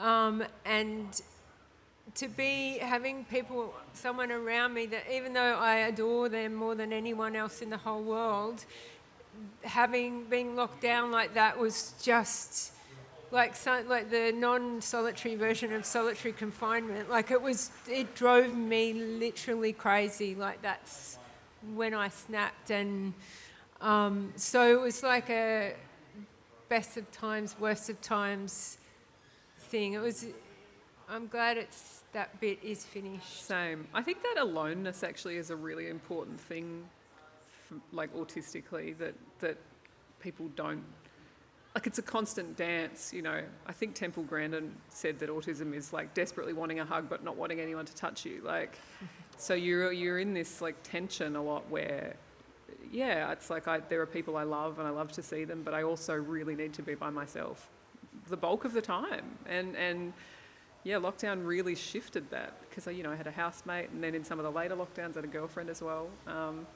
Um, 0.00 0.42
and 0.64 1.20
to 2.14 2.28
be 2.28 2.78
having 2.78 3.24
people, 3.26 3.74
someone 3.92 4.32
around 4.32 4.74
me 4.74 4.86
that 4.86 5.04
even 5.12 5.32
though 5.32 5.56
I 5.58 5.76
adore 5.76 6.28
them 6.28 6.54
more 6.54 6.74
than 6.74 6.92
anyone 6.92 7.36
else 7.36 7.62
in 7.62 7.70
the 7.70 7.76
whole 7.76 8.02
world, 8.02 8.64
having 9.62 10.24
been 10.24 10.56
locked 10.56 10.82
down 10.82 11.10
like 11.10 11.34
that 11.34 11.58
was 11.58 11.94
just 12.02 12.72
like 13.30 13.56
so, 13.56 13.82
like 13.88 14.10
the 14.10 14.32
non-solitary 14.32 15.36
version 15.36 15.72
of 15.72 15.86
solitary 15.86 16.32
confinement. 16.32 17.08
Like 17.08 17.30
it 17.30 17.40
was, 17.40 17.70
it 17.88 18.14
drove 18.14 18.54
me 18.54 18.92
literally 18.92 19.72
crazy. 19.72 20.34
Like 20.34 20.60
that's 20.60 21.16
when 21.74 21.94
I 21.94 22.08
snapped, 22.08 22.70
and 22.70 23.14
um, 23.82 24.32
so 24.36 24.72
it 24.72 24.80
was 24.80 25.02
like 25.02 25.28
a 25.28 25.74
best 26.68 26.96
of 26.96 27.10
times, 27.10 27.56
worst 27.58 27.90
of 27.90 28.00
times 28.00 28.78
thing. 29.58 29.94
It 29.94 30.00
was. 30.00 30.26
I'm 31.08 31.26
glad 31.26 31.58
it's 31.58 32.04
that 32.12 32.40
bit 32.40 32.58
is 32.62 32.84
finished. 32.84 33.44
Same. 33.44 33.86
I 33.92 34.02
think 34.02 34.22
that 34.22 34.40
aloneness 34.40 35.02
actually 35.02 35.36
is 35.36 35.50
a 35.50 35.56
really 35.56 35.88
important 35.88 36.40
thing, 36.40 36.84
for, 37.48 37.74
like 37.90 38.14
autistically, 38.14 38.96
that 38.98 39.14
that 39.40 39.58
people 40.20 40.48
don't. 40.54 40.84
Like 41.74 41.86
it's 41.86 41.98
a 41.98 42.02
constant 42.02 42.56
dance, 42.56 43.12
you 43.12 43.22
know. 43.22 43.42
I 43.66 43.72
think 43.72 43.94
Temple 43.94 44.22
Grandin 44.22 44.74
said 44.90 45.18
that 45.18 45.28
autism 45.28 45.74
is 45.74 45.92
like 45.92 46.14
desperately 46.14 46.52
wanting 46.52 46.80
a 46.80 46.84
hug 46.84 47.08
but 47.08 47.24
not 47.24 47.36
wanting 47.36 47.60
anyone 47.60 47.84
to 47.86 47.94
touch 47.94 48.24
you. 48.24 48.42
Like, 48.44 48.78
so 49.38 49.54
you're 49.54 49.90
you're 49.90 50.20
in 50.20 50.34
this 50.34 50.60
like 50.60 50.76
tension 50.84 51.34
a 51.34 51.42
lot 51.42 51.68
where, 51.68 52.14
yeah, 52.90 53.32
it's 53.32 53.50
like 53.50 53.68
I, 53.68 53.78
there 53.78 54.00
are 54.00 54.06
people 54.06 54.36
I 54.36 54.44
love 54.44 54.78
and 54.78 54.86
I 54.86 54.90
love 54.90 55.12
to 55.12 55.22
see 55.22 55.44
them, 55.44 55.62
but 55.62 55.74
I 55.74 55.82
also 55.82 56.14
really 56.14 56.54
need 56.54 56.72
to 56.74 56.82
be 56.82 56.94
by 56.94 57.10
myself 57.10 57.70
the 58.28 58.36
bulk 58.36 58.64
of 58.64 58.72
the 58.72 58.82
time. 58.82 59.24
And 59.46 59.76
and 59.76 60.12
yeah, 60.84 60.96
lockdown 60.96 61.46
really 61.46 61.74
shifted 61.74 62.28
that 62.30 62.54
because 62.68 62.86
you 62.94 63.02
know 63.02 63.12
I 63.12 63.16
had 63.16 63.26
a 63.26 63.32
housemate, 63.32 63.90
and 63.90 64.02
then 64.02 64.14
in 64.14 64.24
some 64.24 64.38
of 64.38 64.44
the 64.44 64.50
later 64.50 64.76
lockdowns, 64.76 65.12
I 65.12 65.20
had 65.20 65.24
a 65.24 65.28
girlfriend 65.28 65.70
as 65.70 65.82
well. 65.82 66.08
Um, 66.26 66.66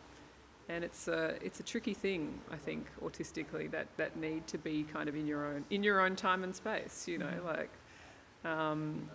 and 0.69 0.83
it's 0.83 1.09
a 1.09 1.37
it's 1.43 1.61
a 1.61 1.63
tricky 1.63 1.95
thing, 1.95 2.39
I 2.51 2.57
think, 2.57 2.87
autistically 3.03 3.71
that 3.71 3.87
that 3.97 4.17
need 4.17 4.47
to 4.49 4.59
be 4.59 4.85
kind 4.85 5.09
of 5.09 5.15
in 5.15 5.27
your 5.27 5.47
own 5.47 5.65
in 5.71 5.83
your 5.83 6.01
own 6.01 6.17
time 6.17 6.45
and 6.45 6.55
space. 6.55 7.07
You 7.07 7.19
know, 7.19 7.27
mm-hmm. 7.27 7.47
like 7.47 7.71
um, 8.45 9.09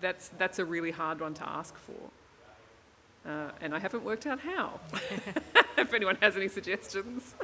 that's 0.00 0.30
that's 0.38 0.58
a 0.58 0.64
really 0.64 0.90
hard 0.90 1.20
one 1.20 1.34
to 1.34 1.48
ask 1.48 1.76
for. 1.76 2.10
Uh, 3.28 3.50
and 3.60 3.74
I 3.74 3.78
haven't 3.78 4.04
worked 4.04 4.26
out 4.26 4.40
how. 4.40 4.80
if 5.76 5.92
anyone 5.92 6.16
has 6.22 6.36
any 6.36 6.48
suggestions. 6.48 7.34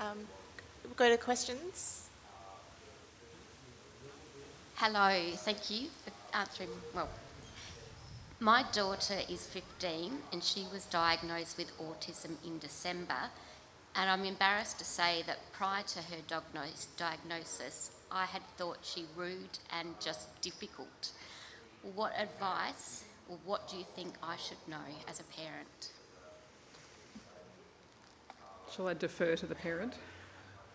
um, 0.00 0.18
we'll 0.84 0.94
go 0.94 1.08
to 1.08 1.16
questions. 1.16 2.08
Hello, 4.74 5.20
thank 5.36 5.70
you 5.70 5.88
for 6.04 6.36
answering. 6.36 6.70
Well, 6.92 7.08
my 8.40 8.64
daughter 8.72 9.18
is 9.30 9.46
15 9.46 10.18
and 10.32 10.42
she 10.42 10.66
was 10.72 10.86
diagnosed 10.86 11.56
with 11.56 11.70
autism 11.78 12.32
in 12.44 12.58
December. 12.58 13.30
And 13.94 14.10
I'm 14.10 14.24
embarrassed 14.24 14.80
to 14.80 14.84
say 14.84 15.22
that 15.28 15.52
prior 15.52 15.84
to 15.84 15.98
her 16.00 16.16
diagnosis, 16.26 17.92
I 18.10 18.24
had 18.24 18.42
thought 18.56 18.78
she 18.82 19.04
rude 19.14 19.58
and 19.70 19.94
just 20.00 20.40
difficult. 20.40 21.12
What 21.94 22.12
advice 22.18 23.04
or 23.28 23.38
what 23.44 23.68
do 23.68 23.76
you 23.76 23.84
think 23.96 24.14
I 24.22 24.36
should 24.36 24.58
know 24.68 24.76
as 25.08 25.20
a 25.20 25.24
parent? 25.24 25.90
Shall 28.74 28.88
I 28.88 28.94
defer 28.94 29.36
to 29.36 29.46
the 29.46 29.54
parent? 29.54 29.94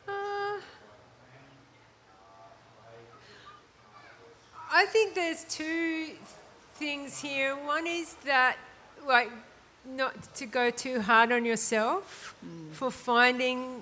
Uh, 0.07 0.59
I 4.71 4.85
think 4.87 5.15
there's 5.15 5.43
two 5.45 6.09
things 6.75 7.19
here. 7.19 7.55
One 7.55 7.87
is 7.87 8.13
that, 8.25 8.57
like, 9.07 9.31
not 9.85 10.35
to 10.35 10.45
go 10.45 10.69
too 10.69 11.01
hard 11.01 11.31
on 11.31 11.45
yourself 11.45 12.35
mm. 12.45 12.71
for 12.73 12.91
finding 12.91 13.81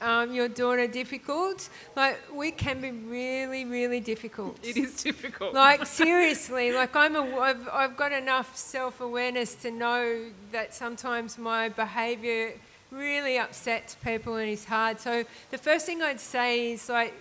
um, 0.00 0.34
your 0.34 0.48
daughter 0.48 0.86
difficult. 0.86 1.68
Like, 1.94 2.18
we 2.32 2.50
can 2.50 2.80
be 2.80 2.90
really, 2.90 3.64
really 3.64 4.00
difficult. 4.00 4.58
It 4.62 4.76
is 4.76 5.02
difficult. 5.02 5.54
Like, 5.54 5.86
seriously, 6.02 6.72
like, 6.72 6.94
I'm 6.94 7.16
a, 7.16 7.22
I've, 7.38 7.68
I've 7.68 7.96
got 7.96 8.12
enough 8.12 8.56
self 8.56 9.00
awareness 9.00 9.54
to 9.56 9.70
know 9.70 10.26
that 10.52 10.74
sometimes 10.74 11.38
my 11.38 11.68
behaviour 11.68 12.52
really 12.90 13.38
upsets 13.38 13.96
people 13.96 14.36
and 14.36 14.48
is 14.50 14.64
hard. 14.64 15.00
So, 15.00 15.24
the 15.50 15.58
first 15.58 15.86
thing 15.86 16.02
I'd 16.02 16.20
say 16.20 16.72
is, 16.72 16.88
like, 16.88 17.14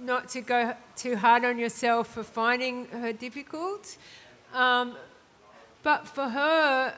not 0.00 0.28
to 0.30 0.40
go 0.40 0.74
too 0.96 1.16
hard 1.16 1.44
on 1.44 1.58
yourself 1.58 2.14
for 2.14 2.24
finding 2.24 2.86
her 2.86 3.12
difficult. 3.12 3.96
Um, 4.52 4.96
but 5.82 6.08
for 6.08 6.28
her, 6.28 6.94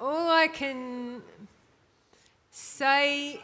all 0.00 0.30
I 0.30 0.48
can 0.48 1.22
say, 2.56 3.38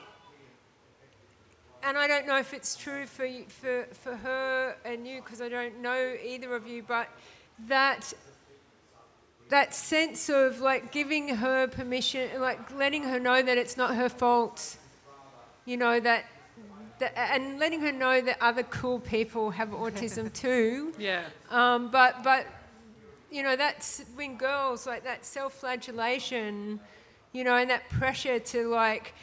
and 1.83 1.99
I 1.99 2.07
don't 2.07 2.27
know 2.27 2.39
if 2.39 2.55
it's 2.55 2.77
true 2.77 3.05
for, 3.05 3.29
for, 3.49 3.87
for 3.93 4.17
her 4.17 4.77
and 4.87 5.07
you 5.07 5.21
because 5.21 5.43
I 5.43 5.51
don't 5.51 5.83
know 5.83 6.15
either 6.25 6.55
of 6.55 6.67
you, 6.67 6.83
but 6.83 7.09
that 7.69 8.13
that 9.51 9.75
sense 9.75 10.31
of 10.31 10.61
like 10.61 10.93
giving 10.93 11.29
her 11.29 11.67
permission, 11.67 12.41
like 12.41 12.75
letting 12.75 13.03
her 13.03 13.21
know 13.21 13.43
that 13.43 13.59
it's 13.59 13.77
not 13.77 13.95
her 13.95 14.09
fault, 14.09 14.79
you 15.67 15.77
know, 15.77 16.01
that 16.01 16.25
and 17.15 17.59
letting 17.59 17.81
her 17.81 17.93
know 17.93 18.21
that 18.23 18.39
other 18.41 18.63
cool 18.63 18.99
people 18.99 19.51
have 19.51 19.69
autism 19.85 20.33
too. 20.33 20.95
Yeah. 20.99 21.25
Um, 21.51 21.91
but 21.91 22.23
but 22.23 22.47
you 23.31 23.43
know 23.43 23.57
that's 23.57 24.03
when 24.15 24.39
girls 24.39 24.87
like 24.87 25.05
that 25.05 25.27
self-flagellation, 25.27 26.81
you 27.33 27.45
know, 27.45 27.57
and 27.57 27.71
that 27.71 27.89
pressure 27.89 28.39
to 28.39 28.69
like 28.69 29.15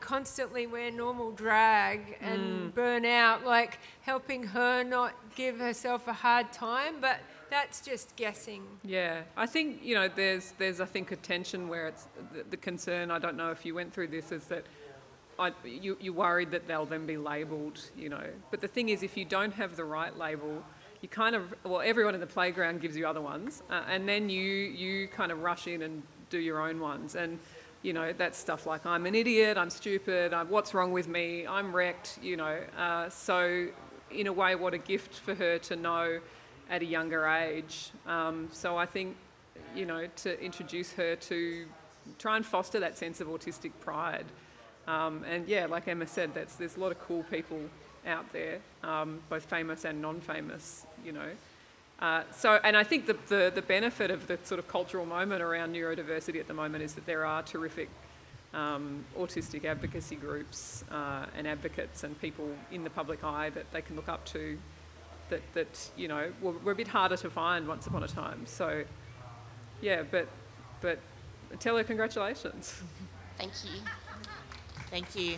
constantly 0.00 0.66
wear 0.66 0.90
normal 0.90 1.32
drag 1.32 2.16
and 2.20 2.40
mm. 2.40 2.74
burn 2.74 3.04
out, 3.04 3.44
like 3.44 3.78
helping 4.02 4.44
her 4.44 4.84
not 4.84 5.14
give 5.34 5.58
herself 5.58 6.06
a 6.06 6.12
hard 6.12 6.52
time, 6.52 6.96
but 7.00 7.18
that's 7.50 7.80
just 7.80 8.14
guessing. 8.16 8.62
Yeah, 8.84 9.22
I 9.36 9.46
think 9.46 9.80
you 9.82 9.94
know 9.94 10.08
there's 10.08 10.52
there's 10.58 10.80
I 10.80 10.84
think 10.84 11.12
a 11.12 11.16
tension 11.16 11.68
where 11.68 11.88
it's 11.88 12.06
the, 12.32 12.44
the 12.50 12.56
concern. 12.56 13.10
I 13.10 13.18
don't 13.18 13.36
know 13.36 13.50
if 13.50 13.64
you 13.64 13.74
went 13.74 13.92
through 13.92 14.08
this 14.08 14.32
is 14.32 14.44
that 14.44 14.64
I, 15.38 15.52
you, 15.64 15.96
you're 16.00 16.12
worried 16.12 16.50
that 16.50 16.66
they'll 16.66 16.86
then 16.86 17.06
be 17.06 17.16
labelled, 17.16 17.80
you 17.96 18.08
know. 18.08 18.24
But 18.50 18.60
the 18.60 18.68
thing 18.68 18.88
is, 18.88 19.02
if 19.02 19.16
you 19.16 19.24
don't 19.24 19.54
have 19.54 19.76
the 19.76 19.84
right 19.84 20.16
label, 20.18 20.64
you 21.00 21.08
kind 21.08 21.36
of 21.36 21.54
well, 21.64 21.80
everyone 21.80 22.14
in 22.14 22.20
the 22.20 22.26
playground 22.26 22.80
gives 22.80 22.96
you 22.96 23.06
other 23.06 23.20
ones, 23.20 23.62
uh, 23.70 23.82
and 23.88 24.08
then 24.08 24.28
you 24.28 24.42
you 24.42 25.08
kind 25.08 25.32
of 25.32 25.42
rush 25.42 25.66
in 25.66 25.82
and 25.82 26.02
do 26.30 26.38
your 26.38 26.60
own 26.60 26.80
ones, 26.80 27.14
and 27.14 27.38
you 27.82 27.92
know 27.92 28.12
that's 28.12 28.38
stuff 28.38 28.66
like 28.66 28.84
I'm 28.86 29.06
an 29.06 29.14
idiot, 29.14 29.56
I'm 29.56 29.70
stupid, 29.70 30.32
I'm, 30.32 30.48
what's 30.48 30.74
wrong 30.74 30.92
with 30.92 31.08
me, 31.08 31.46
I'm 31.46 31.74
wrecked, 31.74 32.18
you 32.22 32.36
know. 32.36 32.60
Uh, 32.76 33.08
so 33.08 33.68
in 34.10 34.26
a 34.26 34.32
way, 34.32 34.54
what 34.54 34.74
a 34.74 34.78
gift 34.78 35.14
for 35.14 35.34
her 35.34 35.58
to 35.58 35.76
know 35.76 36.20
at 36.70 36.82
a 36.82 36.86
younger 36.86 37.26
age. 37.26 37.90
Um, 38.06 38.48
so 38.52 38.76
I 38.76 38.86
think 38.86 39.16
you 39.74 39.86
know 39.86 40.06
to 40.16 40.40
introduce 40.42 40.92
her 40.92 41.16
to 41.16 41.66
try 42.18 42.36
and 42.36 42.46
foster 42.46 42.80
that 42.80 42.96
sense 42.96 43.20
of 43.20 43.28
autistic 43.28 43.72
pride. 43.80 44.24
Um, 44.86 45.24
and 45.30 45.46
yeah, 45.46 45.66
like 45.66 45.86
Emma 45.86 46.06
said, 46.06 46.32
that's, 46.34 46.54
there's 46.56 46.78
a 46.78 46.80
lot 46.80 46.92
of 46.92 46.98
cool 46.98 47.22
people 47.24 47.60
out 48.06 48.32
there, 48.32 48.60
um, 48.82 49.20
both 49.28 49.44
famous 49.44 49.84
and 49.84 50.00
non-famous, 50.00 50.86
you 51.04 51.12
know. 51.12 51.28
Uh, 51.98 52.22
so, 52.30 52.60
and 52.62 52.76
I 52.76 52.84
think 52.84 53.06
the, 53.06 53.16
the, 53.26 53.52
the, 53.52 53.62
benefit 53.62 54.12
of 54.12 54.28
the 54.28 54.38
sort 54.44 54.60
of 54.60 54.68
cultural 54.68 55.04
moment 55.04 55.42
around 55.42 55.74
neurodiversity 55.74 56.38
at 56.38 56.46
the 56.46 56.54
moment 56.54 56.84
is 56.84 56.94
that 56.94 57.06
there 57.06 57.26
are 57.26 57.42
terrific 57.42 57.88
um, 58.54 59.04
autistic 59.18 59.64
advocacy 59.64 60.14
groups 60.14 60.84
uh, 60.92 61.26
and 61.36 61.46
advocates 61.46 62.04
and 62.04 62.18
people 62.20 62.48
in 62.70 62.84
the 62.84 62.90
public 62.90 63.24
eye 63.24 63.50
that 63.50 63.70
they 63.72 63.82
can 63.82 63.96
look 63.96 64.08
up 64.08 64.24
to 64.26 64.56
that, 65.28 65.42
that 65.54 65.90
you 65.96 66.06
know, 66.06 66.30
were, 66.40 66.52
were 66.52 66.72
a 66.72 66.76
bit 66.76 66.86
harder 66.86 67.16
to 67.16 67.30
find 67.30 67.66
once 67.66 67.88
upon 67.88 68.04
a 68.04 68.08
time. 68.08 68.46
So, 68.46 68.84
yeah, 69.80 70.04
but, 70.08 70.28
but 70.80 71.00
tell 71.58 71.76
her 71.76 71.84
congratulations. 71.84 72.80
Thank 73.36 73.52
you. 73.64 73.80
Thank 74.90 75.16
you. 75.16 75.36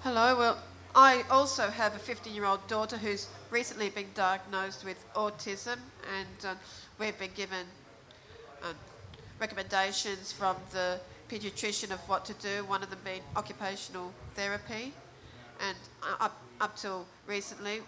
Hello, 0.00 0.36
well, 0.36 0.58
I 0.94 1.22
also 1.30 1.68
have 1.68 1.94
a 1.94 1.98
15 1.98 2.34
year 2.34 2.44
old 2.44 2.66
daughter 2.66 2.96
who's 2.96 3.28
recently 3.50 3.90
been 3.90 4.08
diagnosed 4.14 4.84
with 4.84 5.04
autism, 5.14 5.78
and 6.18 6.44
uh, 6.44 6.54
we've 6.98 7.18
been 7.18 7.30
given 7.34 7.66
uh, 8.62 8.72
recommendations 9.38 10.32
from 10.32 10.56
the 10.72 10.98
paediatrician 11.30 11.92
of 11.92 12.00
what 12.08 12.24
to 12.24 12.34
do, 12.34 12.64
one 12.64 12.82
of 12.82 12.90
them 12.90 12.98
being 13.04 13.20
occupational 13.36 14.12
therapy. 14.34 14.92
And 15.60 15.76
uh, 16.02 16.24
up, 16.24 16.42
up 16.60 16.76
till 16.76 17.04
recently, 17.26 17.80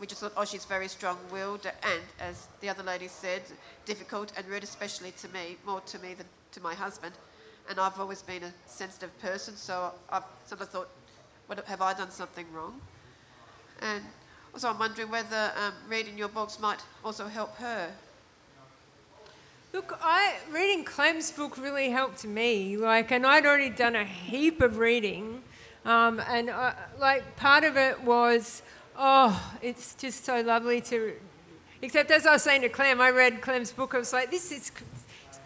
we 0.00 0.06
just 0.06 0.20
thought, 0.20 0.32
oh, 0.36 0.44
she's 0.44 0.64
very 0.64 0.88
strong 0.88 1.18
willed, 1.32 1.66
and 1.66 2.02
as 2.20 2.46
the 2.60 2.68
other 2.68 2.82
lady 2.82 3.08
said, 3.08 3.42
difficult 3.84 4.32
and 4.36 4.46
rude, 4.46 4.62
especially 4.62 5.10
to 5.12 5.28
me, 5.28 5.56
more 5.66 5.80
to 5.80 5.98
me 5.98 6.14
than 6.14 6.26
to 6.52 6.60
my 6.60 6.74
husband. 6.74 7.14
And 7.68 7.80
I've 7.80 7.98
always 7.98 8.22
been 8.22 8.44
a 8.44 8.52
sensitive 8.66 9.18
person, 9.20 9.56
so 9.56 9.92
I've 10.08 10.22
sort 10.46 10.60
of 10.60 10.68
thought, 10.68 10.88
what, 11.48 11.66
have 11.66 11.82
I 11.82 11.94
done 11.94 12.10
something 12.10 12.46
wrong? 12.52 12.80
And 13.80 14.04
also, 14.52 14.68
I'm 14.68 14.78
wondering 14.78 15.10
whether 15.10 15.50
um, 15.56 15.72
reading 15.88 16.16
your 16.16 16.28
books 16.28 16.60
might 16.60 16.80
also 17.04 17.26
help 17.26 17.56
her. 17.56 17.90
Look, 19.72 19.98
I 20.02 20.36
reading 20.50 20.84
Clem's 20.84 21.30
book 21.30 21.58
really 21.58 21.90
helped 21.90 22.24
me. 22.24 22.76
Like, 22.76 23.10
and 23.10 23.26
I'd 23.26 23.46
already 23.46 23.70
done 23.70 23.96
a 23.96 24.04
heap 24.04 24.60
of 24.60 24.78
reading, 24.78 25.42
um, 25.84 26.20
and 26.28 26.50
I, 26.50 26.74
like 26.98 27.36
part 27.36 27.64
of 27.64 27.76
it 27.76 28.02
was, 28.02 28.62
oh, 28.96 29.54
it's 29.62 29.94
just 29.94 30.24
so 30.24 30.40
lovely 30.40 30.80
to. 30.82 31.14
Except 31.80 32.10
as 32.10 32.26
I 32.26 32.32
was 32.32 32.42
saying 32.42 32.62
to 32.62 32.68
Clem, 32.68 33.00
I 33.00 33.10
read 33.10 33.40
Clem's 33.40 33.72
book. 33.72 33.94
I 33.94 33.98
was 33.98 34.12
like, 34.12 34.30
this 34.30 34.52
is. 34.52 34.70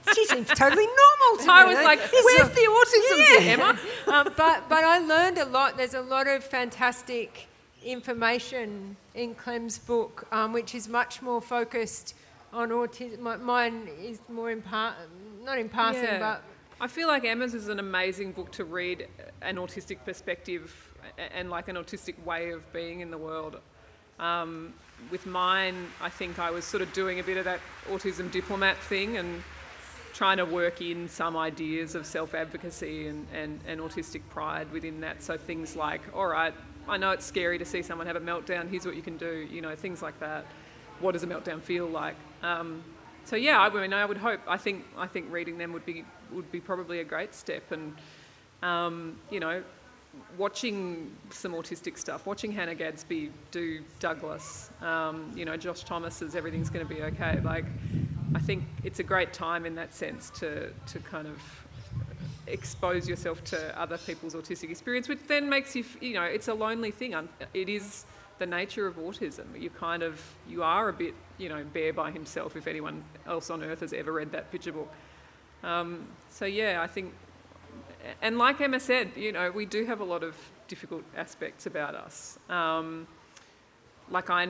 She 0.15 0.27
seems 0.27 0.49
totally 0.49 0.87
normal 0.87 1.45
to 1.45 1.51
I 1.53 1.65
me. 1.69 1.75
was 1.75 1.85
like, 1.85 2.01
where's 2.01 2.49
the 2.51 2.67
autism 2.79 3.19
Yeah. 3.45 3.53
Emma? 3.53 3.79
um, 4.13 4.33
but 4.37 4.69
but 4.69 4.85
I 4.85 4.99
learned 4.99 5.39
a 5.39 5.45
lot. 5.45 5.77
There's 5.77 5.95
a 5.95 6.01
lot 6.03 6.27
of 6.27 6.43
fantastic 6.45 7.47
information 7.85 8.97
in 9.15 9.35
Clem's 9.35 9.79
book, 9.79 10.27
um, 10.33 10.53
which 10.53 10.75
is 10.75 10.89
much 10.89 11.23
more 11.23 11.41
focused 11.41 12.15
on 12.53 12.71
autism. 12.71 13.19
Mi- 13.21 13.43
Mine 13.45 13.89
is 14.03 14.21
more 14.29 14.51
in 14.51 14.61
part, 14.63 14.95
not 15.45 15.59
in 15.59 15.69
passing, 15.69 16.03
Yeah. 16.05 16.19
but 16.19 16.43
I 16.81 16.89
feel 16.89 17.07
like 17.09 17.25
Emma's 17.25 17.55
is 17.55 17.69
an 17.69 17.79
amazing 17.79 18.33
book 18.33 18.51
to 18.53 18.65
read, 18.65 19.07
an 19.41 19.57
autistic 19.57 19.99
perspective 20.05 20.73
a- 21.19 21.37
and 21.37 21.49
like 21.51 21.69
an 21.69 21.77
autistic 21.77 22.23
way 22.25 22.51
of 22.51 22.71
being 22.73 23.01
in 23.01 23.11
the 23.11 23.19
world. 23.19 23.61
Um, 24.19 24.75
with 25.11 25.27
mine, 25.27 25.91
I 26.01 26.11
think 26.11 26.39
I 26.39 26.51
was 26.51 26.65
sort 26.65 26.83
of 26.83 26.93
doing 26.93 27.19
a 27.21 27.23
bit 27.23 27.37
of 27.37 27.45
that 27.45 27.61
autism 27.91 28.31
diplomat 28.31 28.77
thing 28.79 29.17
and 29.17 29.43
trying 30.13 30.37
to 30.37 30.45
work 30.45 30.81
in 30.81 31.09
some 31.09 31.37
ideas 31.37 31.95
of 31.95 32.05
self 32.07 32.35
advocacy 32.35 33.09
and, 33.09 33.27
and, 33.35 33.61
and 33.67 33.81
autistic 33.81 34.23
pride 34.31 34.71
within 34.73 35.01
that. 35.01 35.23
So 35.23 35.37
things 35.37 35.77
like, 35.77 36.01
all 36.15 36.27
right, 36.27 36.55
I 36.89 36.97
know 36.97 37.11
it's 37.11 37.25
scary 37.25 37.59
to 37.59 37.65
see 37.65 37.83
someone 37.83 38.07
have 38.07 38.17
a 38.17 38.21
meltdown, 38.21 38.69
here's 38.69 38.85
what 38.85 38.97
you 38.97 39.03
can 39.03 39.17
do, 39.17 39.47
you 39.51 39.61
know, 39.61 39.75
things 39.75 40.03
like 40.03 40.19
that. 40.21 40.45
What 41.01 41.13
does 41.13 41.23
a 41.23 41.27
meltdown 41.27 41.61
feel 41.61 41.87
like? 41.87 42.17
Um, 42.43 42.83
so 43.25 43.37
yeah, 43.37 43.61
I 43.61 43.71
mean, 43.71 43.93
I 43.93 44.05
would 44.05 44.17
hope. 44.17 44.41
I 44.49 44.57
think 44.57 44.85
I 44.97 45.07
think 45.07 45.31
reading 45.31 45.59
them 45.59 45.73
would 45.73 45.87
be 45.87 46.05
would 46.33 46.51
be 46.51 46.61
probably 46.61 47.01
a 47.01 47.05
great 47.05 47.35
step, 47.35 47.71
and 47.71 47.95
um, 48.63 49.17
you 49.31 49.41
know, 49.41 49.63
watching 50.37 51.11
some 51.31 51.53
autistic 51.53 51.99
stuff, 51.99 52.27
watching 52.27 52.53
Hannah 52.53 52.75
Gadsby 52.75 53.31
do 53.51 53.83
Douglas, 54.01 54.71
um, 54.81 55.33
you 55.37 55.45
know, 55.45 55.57
Josh 55.57 55.85
Thomas's 55.85 56.35
Everything's 56.35 56.71
Going 56.71 56.87
to 56.87 56.95
Be 56.95 57.03
Okay. 57.03 57.41
Like, 57.41 57.65
I 58.35 58.39
think 58.39 58.65
it's 58.85 58.99
a 58.99 59.03
great 59.03 59.33
time 59.33 59.67
in 59.67 59.75
that 59.77 59.95
sense 59.95 60.31
to 60.41 60.71
to 60.87 60.99
kind 61.01 61.29
of 61.29 61.39
expose 62.47 63.09
yourself 63.09 63.43
to 63.45 63.81
other 63.81 63.99
people's 63.99 64.35
autistic 64.35 64.71
experience, 64.71 65.09
which 65.09 65.21
then 65.29 65.49
makes 65.49 65.77
you, 65.77 65.85
you 66.01 66.15
know, 66.15 66.25
it's 66.25 66.49
a 66.49 66.55
lonely 66.55 66.91
thing. 66.91 67.15
Um, 67.15 67.29
It 67.55 67.69
is 67.69 68.05
the 68.39 68.47
nature 68.47 68.87
of 68.87 68.97
autism. 68.97 69.61
You 69.61 69.71
kind 69.71 70.03
of, 70.03 70.21
you 70.49 70.63
are 70.63 70.89
a 70.89 70.93
bit, 70.93 71.15
you 71.39 71.49
know, 71.49 71.65
bear 71.73 71.93
by 71.93 72.11
himself 72.11 72.57
if 72.57 72.67
anyone 72.67 73.05
else 73.27 73.51
on 73.51 73.63
earth 73.63 73.81
has 73.81 73.93
ever 73.93 74.13
read 74.13 74.33
that 74.33 74.51
picture 74.51 74.73
book. 74.73 74.93
Um, 75.63 76.09
so 76.31 76.45
yeah, 76.45 76.83
I 76.83 76.89
think, 76.89 77.15
and 78.21 78.39
like 78.39 78.61
Emma 78.61 78.81
said, 78.81 79.13
you 79.17 79.31
know, 79.31 79.51
we 79.53 79.65
do 79.65 79.85
have 79.85 80.01
a 80.01 80.05
lot 80.05 80.25
of 80.25 80.35
difficult 80.67 81.05
aspects 81.17 81.67
about 81.67 81.95
us. 81.95 82.39
Um, 82.49 83.07
like 84.13 84.31
I 84.31 84.49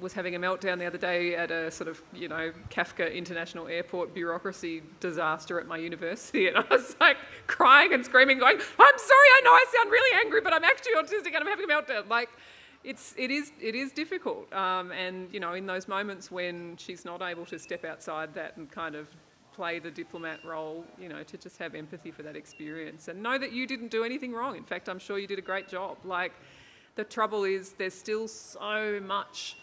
was 0.00 0.12
having 0.12 0.34
a 0.34 0.38
meltdown 0.38 0.78
the 0.78 0.86
other 0.86 0.98
day 0.98 1.36
at 1.36 1.50
a 1.50 1.70
sort 1.70 1.88
of, 1.88 2.02
you 2.12 2.28
know, 2.28 2.52
Kafka 2.70 3.14
International 3.14 3.68
Airport 3.68 4.14
bureaucracy 4.14 4.82
disaster 4.98 5.60
at 5.60 5.66
my 5.66 5.76
university, 5.76 6.48
and 6.48 6.56
I 6.56 6.64
was 6.70 6.96
like 7.00 7.18
crying 7.46 7.92
and 7.92 8.04
screaming, 8.04 8.38
going, 8.38 8.56
"I'm 8.56 8.98
sorry, 8.98 9.28
I 9.36 9.40
know 9.44 9.50
I 9.52 9.64
sound 9.76 9.90
really 9.90 10.24
angry, 10.24 10.40
but 10.40 10.52
I'm 10.52 10.64
actually 10.64 10.94
autistic 10.94 11.34
and 11.34 11.36
I'm 11.36 11.46
having 11.46 11.70
a 11.70 11.72
meltdown." 11.72 12.08
Like, 12.08 12.30
it's 12.82 13.14
it 13.16 13.30
is 13.30 13.52
it 13.60 13.74
is 13.74 13.92
difficult, 13.92 14.52
um, 14.52 14.90
and 14.92 15.32
you 15.32 15.40
know, 15.40 15.52
in 15.52 15.66
those 15.66 15.86
moments 15.86 16.30
when 16.30 16.76
she's 16.76 17.04
not 17.04 17.22
able 17.22 17.46
to 17.46 17.58
step 17.58 17.84
outside 17.84 18.34
that 18.34 18.56
and 18.56 18.70
kind 18.70 18.94
of 18.94 19.06
play 19.54 19.78
the 19.78 19.90
diplomat 19.90 20.44
role, 20.44 20.84
you 20.98 21.08
know, 21.08 21.22
to 21.22 21.38
just 21.38 21.58
have 21.58 21.76
empathy 21.76 22.10
for 22.10 22.24
that 22.24 22.34
experience 22.34 23.06
and 23.06 23.22
know 23.22 23.38
that 23.38 23.52
you 23.52 23.68
didn't 23.68 23.88
do 23.88 24.02
anything 24.02 24.32
wrong. 24.32 24.56
In 24.56 24.64
fact, 24.64 24.88
I'm 24.88 24.98
sure 24.98 25.16
you 25.16 25.28
did 25.28 25.38
a 25.38 25.42
great 25.42 25.68
job. 25.68 25.96
Like, 26.04 26.32
the 26.96 27.04
trouble 27.04 27.44
is 27.44 27.72
there's 27.72 27.94
still 27.94 28.28
so 28.28 29.00
much 29.06 29.56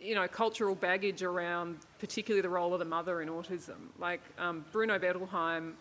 you 0.00 0.14
know 0.14 0.26
cultural 0.26 0.74
baggage 0.74 1.22
around 1.22 1.76
particularly 1.98 2.40
the 2.40 2.48
role 2.48 2.72
of 2.72 2.78
the 2.78 2.84
mother 2.84 3.20
in 3.22 3.28
autism 3.28 3.88
like 3.98 4.20
um, 4.38 4.64
bruno 4.72 4.98
bettelheim 4.98 5.72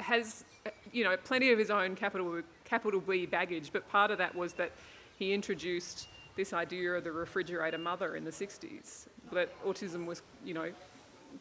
has 0.00 0.44
you 0.92 1.04
know 1.04 1.16
plenty 1.16 1.52
of 1.52 1.58
his 1.58 1.70
own 1.70 1.94
capital 1.94 2.42
capital 2.64 3.00
b 3.00 3.26
baggage 3.26 3.70
but 3.72 3.88
part 3.88 4.10
of 4.10 4.18
that 4.18 4.34
was 4.34 4.52
that 4.54 4.72
he 5.18 5.32
introduced 5.32 6.08
this 6.36 6.52
idea 6.52 6.92
of 6.92 7.04
the 7.04 7.12
refrigerator 7.12 7.78
mother 7.78 8.16
in 8.16 8.24
the 8.24 8.30
60s 8.30 9.06
that 9.32 9.48
autism 9.64 10.06
was 10.06 10.22
you 10.44 10.54
know 10.54 10.70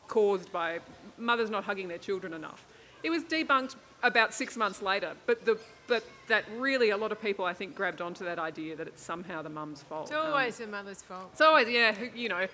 caused 0.07 0.51
by 0.51 0.80
mothers 1.17 1.49
not 1.49 1.63
hugging 1.63 1.88
their 1.88 1.97
children 1.97 2.34
enough. 2.34 2.65
It 3.03 3.09
was 3.09 3.23
debunked 3.23 3.75
about 4.03 4.33
six 4.33 4.55
months 4.55 4.81
later, 4.81 5.13
but 5.25 5.45
the 5.45 5.57
but 5.87 6.03
that 6.27 6.43
really 6.57 6.89
a 6.91 6.97
lot 6.97 7.11
of 7.11 7.21
people 7.21 7.45
I 7.45 7.53
think 7.53 7.75
grabbed 7.75 8.01
onto 8.01 8.25
that 8.25 8.37
idea 8.39 8.75
that 8.75 8.87
it's 8.87 9.01
somehow 9.01 9.41
the 9.41 9.49
mum's 9.49 9.81
fault. 9.83 10.07
it's 10.09 10.15
always 10.17 10.57
the 10.57 10.67
mother's 10.67 11.01
fault. 11.01 11.29
it's 11.31 11.41
always 11.41 11.69
yeah, 11.69 11.95
you 12.15 12.29
know. 12.29 12.47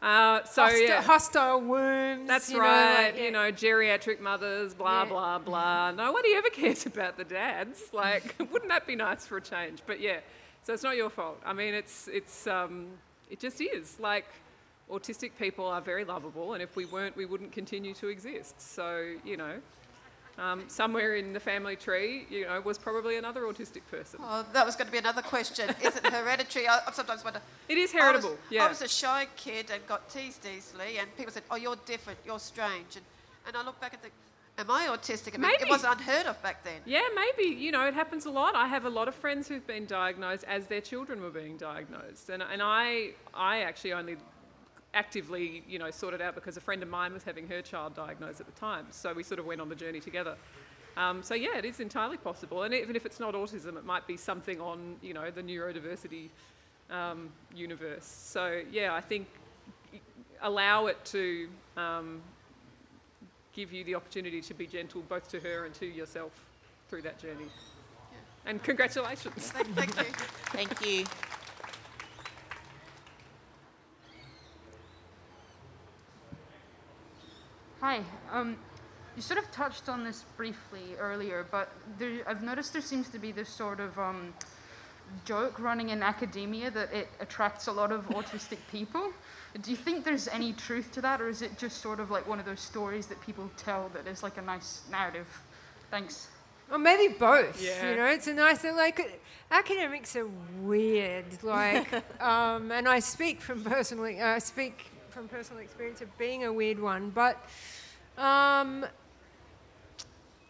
Uh, 0.00 0.44
so 0.44 0.62
Hosti- 0.62 0.86
yeah, 0.86 1.02
hostile 1.02 1.60
wombs. 1.60 2.28
that's 2.28 2.48
you 2.50 2.58
know, 2.58 2.62
right. 2.62 3.06
like, 3.06 3.16
yeah. 3.18 3.24
You 3.24 3.30
know, 3.32 3.50
geriatric 3.50 4.20
mothers, 4.20 4.72
blah 4.72 5.02
Yeah. 5.02 5.08
blah 5.08 5.38
blah. 5.38 5.90
Nobody 5.90 6.34
ever 6.34 6.48
cares 6.52 6.86
about 6.86 7.16
the 7.16 7.24
dads. 7.24 7.82
Like, 7.92 8.36
wouldn't 8.52 8.68
that 8.68 8.86
be 8.86 8.94
nice 8.94 9.26
for 9.26 9.38
a 9.38 9.40
change? 9.42 9.82
But 9.86 10.00
yeah, 10.00 10.20
so 10.62 10.72
it's 10.72 10.84
not 10.84 10.96
your 10.96 11.10
fault. 11.10 11.40
I 11.44 11.52
mean, 11.52 11.74
it's 11.74 12.06
it's 12.12 12.46
um, 12.46 12.86
it 13.28 13.40
just 13.40 13.60
is. 13.60 13.98
Like, 13.98 14.26
autistic 14.88 15.32
people 15.36 15.66
are 15.66 15.80
very 15.80 16.04
lovable, 16.04 16.52
and 16.52 16.62
if 16.62 16.76
we 16.76 16.84
weren't, 16.84 17.16
we 17.16 17.24
wouldn't 17.26 17.50
continue 17.50 17.92
to 17.94 18.06
exist. 18.06 18.60
So 18.60 19.14
you 19.24 19.36
know. 19.36 19.54
Um, 20.38 20.64
somewhere 20.68 21.16
in 21.16 21.32
the 21.32 21.40
family 21.40 21.74
tree, 21.74 22.24
you 22.30 22.46
know, 22.46 22.60
was 22.60 22.78
probably 22.78 23.16
another 23.16 23.42
autistic 23.42 23.82
person. 23.90 24.20
Oh, 24.22 24.46
that 24.52 24.64
was 24.64 24.76
going 24.76 24.86
to 24.86 24.92
be 24.92 24.98
another 24.98 25.20
question. 25.22 25.68
Is 25.82 25.96
it 25.96 26.06
hereditary? 26.06 26.68
I, 26.68 26.78
I 26.86 26.92
sometimes 26.92 27.24
wonder. 27.24 27.40
It 27.68 27.76
is 27.76 27.92
I 27.92 27.96
was- 27.96 28.02
heritable. 28.22 28.38
yeah. 28.48 28.64
I 28.64 28.68
was 28.68 28.80
a 28.80 28.86
shy 28.88 29.26
kid 29.36 29.70
and 29.72 29.84
got 29.88 30.08
teased 30.08 30.46
easily, 30.46 30.98
and 30.98 31.08
people 31.16 31.32
said, 31.32 31.42
"Oh, 31.50 31.56
you're 31.56 31.74
different. 31.86 32.20
You're 32.24 32.38
strange." 32.38 32.94
And, 32.94 33.04
and 33.48 33.56
I 33.56 33.64
look 33.64 33.80
back 33.80 33.94
and 33.94 34.00
think, 34.02 34.14
"Am 34.58 34.70
I 34.70 34.86
autistic?" 34.86 35.34
I 35.34 35.38
mean, 35.38 35.50
Maybe. 35.50 35.64
it 35.64 35.68
was 35.70 35.82
unheard 35.82 36.26
of 36.26 36.40
back 36.40 36.62
then. 36.62 36.82
Yeah, 36.86 37.02
maybe. 37.16 37.48
You 37.56 37.72
know, 37.72 37.84
it 37.86 37.94
happens 37.94 38.24
a 38.26 38.30
lot. 38.30 38.54
I 38.54 38.68
have 38.68 38.84
a 38.84 38.90
lot 38.90 39.08
of 39.08 39.16
friends 39.16 39.48
who've 39.48 39.66
been 39.66 39.86
diagnosed 39.86 40.44
as 40.44 40.66
their 40.68 40.80
children 40.80 41.20
were 41.20 41.30
being 41.30 41.56
diagnosed. 41.56 42.28
And, 42.28 42.44
and 42.44 42.62
I, 42.62 43.10
I 43.34 43.62
actually 43.62 43.92
only 43.92 44.16
actively, 44.94 45.62
you 45.68 45.78
know, 45.78 45.90
sorted 45.90 46.20
out 46.20 46.34
because 46.34 46.56
a 46.56 46.60
friend 46.60 46.82
of 46.82 46.88
mine 46.88 47.12
was 47.12 47.22
having 47.22 47.46
her 47.48 47.62
child 47.62 47.94
diagnosed 47.94 48.40
at 48.40 48.46
the 48.46 48.60
time. 48.60 48.86
So 48.90 49.12
we 49.12 49.22
sort 49.22 49.38
of 49.38 49.46
went 49.46 49.60
on 49.60 49.68
the 49.68 49.74
journey 49.74 50.00
together. 50.00 50.36
Um, 50.96 51.22
so 51.22 51.34
yeah, 51.34 51.56
it 51.56 51.64
is 51.64 51.80
entirely 51.80 52.16
possible. 52.16 52.64
And 52.64 52.74
even 52.74 52.96
if 52.96 53.06
it's 53.06 53.20
not 53.20 53.34
autism, 53.34 53.76
it 53.76 53.84
might 53.84 54.06
be 54.06 54.16
something 54.16 54.60
on, 54.60 54.96
you 55.02 55.14
know, 55.14 55.30
the 55.30 55.42
neurodiversity 55.42 56.28
um, 56.90 57.30
universe. 57.54 58.04
So 58.04 58.62
yeah, 58.70 58.94
I 58.94 59.00
think 59.00 59.28
allow 60.42 60.86
it 60.86 61.04
to 61.04 61.48
um, 61.76 62.20
give 63.52 63.72
you 63.72 63.84
the 63.84 63.94
opportunity 63.94 64.40
to 64.40 64.54
be 64.54 64.66
gentle 64.66 65.02
both 65.08 65.28
to 65.30 65.40
her 65.40 65.66
and 65.66 65.74
to 65.74 65.86
yourself 65.86 66.32
through 66.88 67.02
that 67.02 67.18
journey. 67.18 67.46
And 68.46 68.62
congratulations. 68.62 69.52
Thank, 69.52 69.68
thank 69.74 69.96
you. 69.96 70.04
Thank 70.52 70.86
you. 70.86 71.27
Hi. 77.80 78.00
Um, 78.32 78.56
you 79.14 79.22
sort 79.22 79.38
of 79.38 79.50
touched 79.52 79.88
on 79.88 80.02
this 80.02 80.24
briefly 80.36 80.96
earlier, 80.98 81.46
but 81.52 81.70
there, 81.96 82.22
I've 82.26 82.42
noticed 82.42 82.72
there 82.72 82.82
seems 82.82 83.08
to 83.10 83.20
be 83.20 83.30
this 83.30 83.48
sort 83.48 83.78
of 83.78 83.96
um, 83.98 84.34
joke 85.24 85.60
running 85.60 85.90
in 85.90 86.02
academia 86.02 86.72
that 86.72 86.92
it 86.92 87.08
attracts 87.20 87.68
a 87.68 87.72
lot 87.72 87.92
of 87.92 88.08
autistic 88.08 88.58
people. 88.72 89.12
Do 89.62 89.70
you 89.70 89.76
think 89.76 90.04
there's 90.04 90.26
any 90.26 90.52
truth 90.54 90.90
to 90.92 91.00
that, 91.02 91.20
or 91.20 91.28
is 91.28 91.40
it 91.40 91.56
just 91.56 91.80
sort 91.80 92.00
of 92.00 92.10
like 92.10 92.26
one 92.26 92.40
of 92.40 92.46
those 92.46 92.60
stories 92.60 93.06
that 93.06 93.20
people 93.20 93.48
tell 93.56 93.90
that 93.94 94.08
is 94.08 94.24
like 94.24 94.38
a 94.38 94.42
nice 94.42 94.82
narrative? 94.90 95.26
Thanks. 95.90 96.26
Or 96.70 96.78
maybe 96.78 97.14
both. 97.14 97.62
Yeah. 97.62 97.90
You 97.90 97.96
know, 97.96 98.06
it's 98.06 98.26
a 98.26 98.34
nice 98.34 98.64
like 98.64 99.20
academics 99.52 100.16
are 100.16 100.28
weird. 100.62 101.42
Like, 101.44 101.92
um, 102.20 102.72
and 102.72 102.88
I 102.88 102.98
speak 102.98 103.40
from 103.40 103.62
personally. 103.62 104.20
I 104.20 104.40
speak 104.40 104.90
from 105.18 105.26
personal 105.26 105.60
experience 105.60 106.00
of 106.00 106.16
being 106.16 106.44
a 106.44 106.52
weird 106.52 106.78
one, 106.78 107.10
but. 107.10 107.44
Um, 108.16 108.86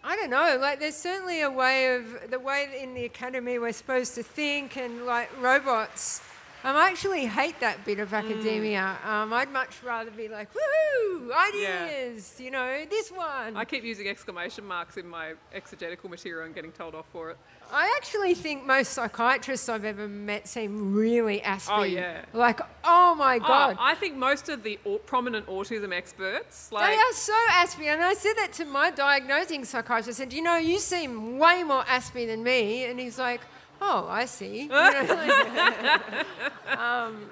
I 0.05 0.15
don't 0.15 0.29
know. 0.29 0.59
Like, 0.61 0.79
there's 0.79 0.95
certainly 0.95 1.41
a 1.41 1.51
way 1.51 1.97
of 1.97 2.31
the 2.31 2.39
way 2.39 2.79
in 2.79 2.93
the 2.93 3.07
academy 3.07 3.59
we're 3.59 3.73
supposed 3.73 4.15
to 4.17 4.23
think, 4.23 4.77
and 4.77 5.07
like 5.07 5.31
robots. 5.41 6.21
Um, 6.65 6.77
I 6.77 6.91
actually 6.91 7.25
hate 7.25 7.59
that 7.61 7.85
bit 7.87 7.99
of 7.99 8.13
academia. 8.13 8.99
Um, 9.05 9.33
I'd 9.33 9.51
much 9.51 9.83
rather 9.83 10.11
be 10.11 10.29
like, 10.29 10.49
woohoo, 10.53 11.31
ideas, 11.33 12.39
you 12.39 12.51
know, 12.51 12.85
this 12.91 13.11
one. 13.11 13.57
I 13.57 13.65
keep 13.65 13.85
using 13.85 14.07
exclamation 14.09 14.67
marks 14.67 14.99
in 14.99 15.09
my 15.09 15.33
exegetical 15.55 16.11
material 16.11 16.45
and 16.45 16.55
getting 16.55 16.73
told 16.73 16.95
off 16.95 17.07
for 17.11 17.31
it. 17.31 17.39
I 17.73 17.95
actually 17.99 18.35
think 18.35 18.65
most 18.67 18.93
psychiatrists 18.93 19.69
I've 19.69 19.85
ever 19.85 20.09
met 20.09 20.49
seem 20.49 20.95
really 20.95 21.43
aspy. 21.43 21.73
Oh, 21.75 21.83
yeah. 21.83 22.25
Like, 22.33 22.61
oh 22.85 23.15
my 23.15 23.39
God. 23.39 23.77
Oh, 23.79 23.83
I 23.83 23.95
think 23.95 24.17
most 24.17 24.49
of 24.49 24.63
the 24.63 24.79
au- 24.87 24.99
prominent 24.99 25.47
autism 25.47 25.93
experts, 25.93 26.73
like, 26.73 26.91
they 26.91 26.97
are 26.97 27.13
so 27.13 27.35
aspy. 27.51 27.87
And 27.87 28.03
I 28.03 28.15
said 28.15 28.35
that 28.39 28.53
to 28.55 28.65
my 28.65 28.91
diagnosing 28.91 29.65
psychiatrist. 29.65 30.09
I 30.21 30.25
said, 30.25 30.33
you 30.33 30.43
know, 30.43 30.57
you 30.57 30.79
seem 30.79 31.39
way 31.39 31.63
more 31.63 31.85
aspy 31.87 32.27
than 32.27 32.43
me. 32.43 32.85
And 32.87 32.99
he's 32.99 33.19
like, 33.19 33.43
oh, 33.81 34.07
I 34.09 34.25
see. 34.25 34.63
You 34.63 34.69
know, 34.69 35.07
like- 35.09 36.27
um, 36.79 37.29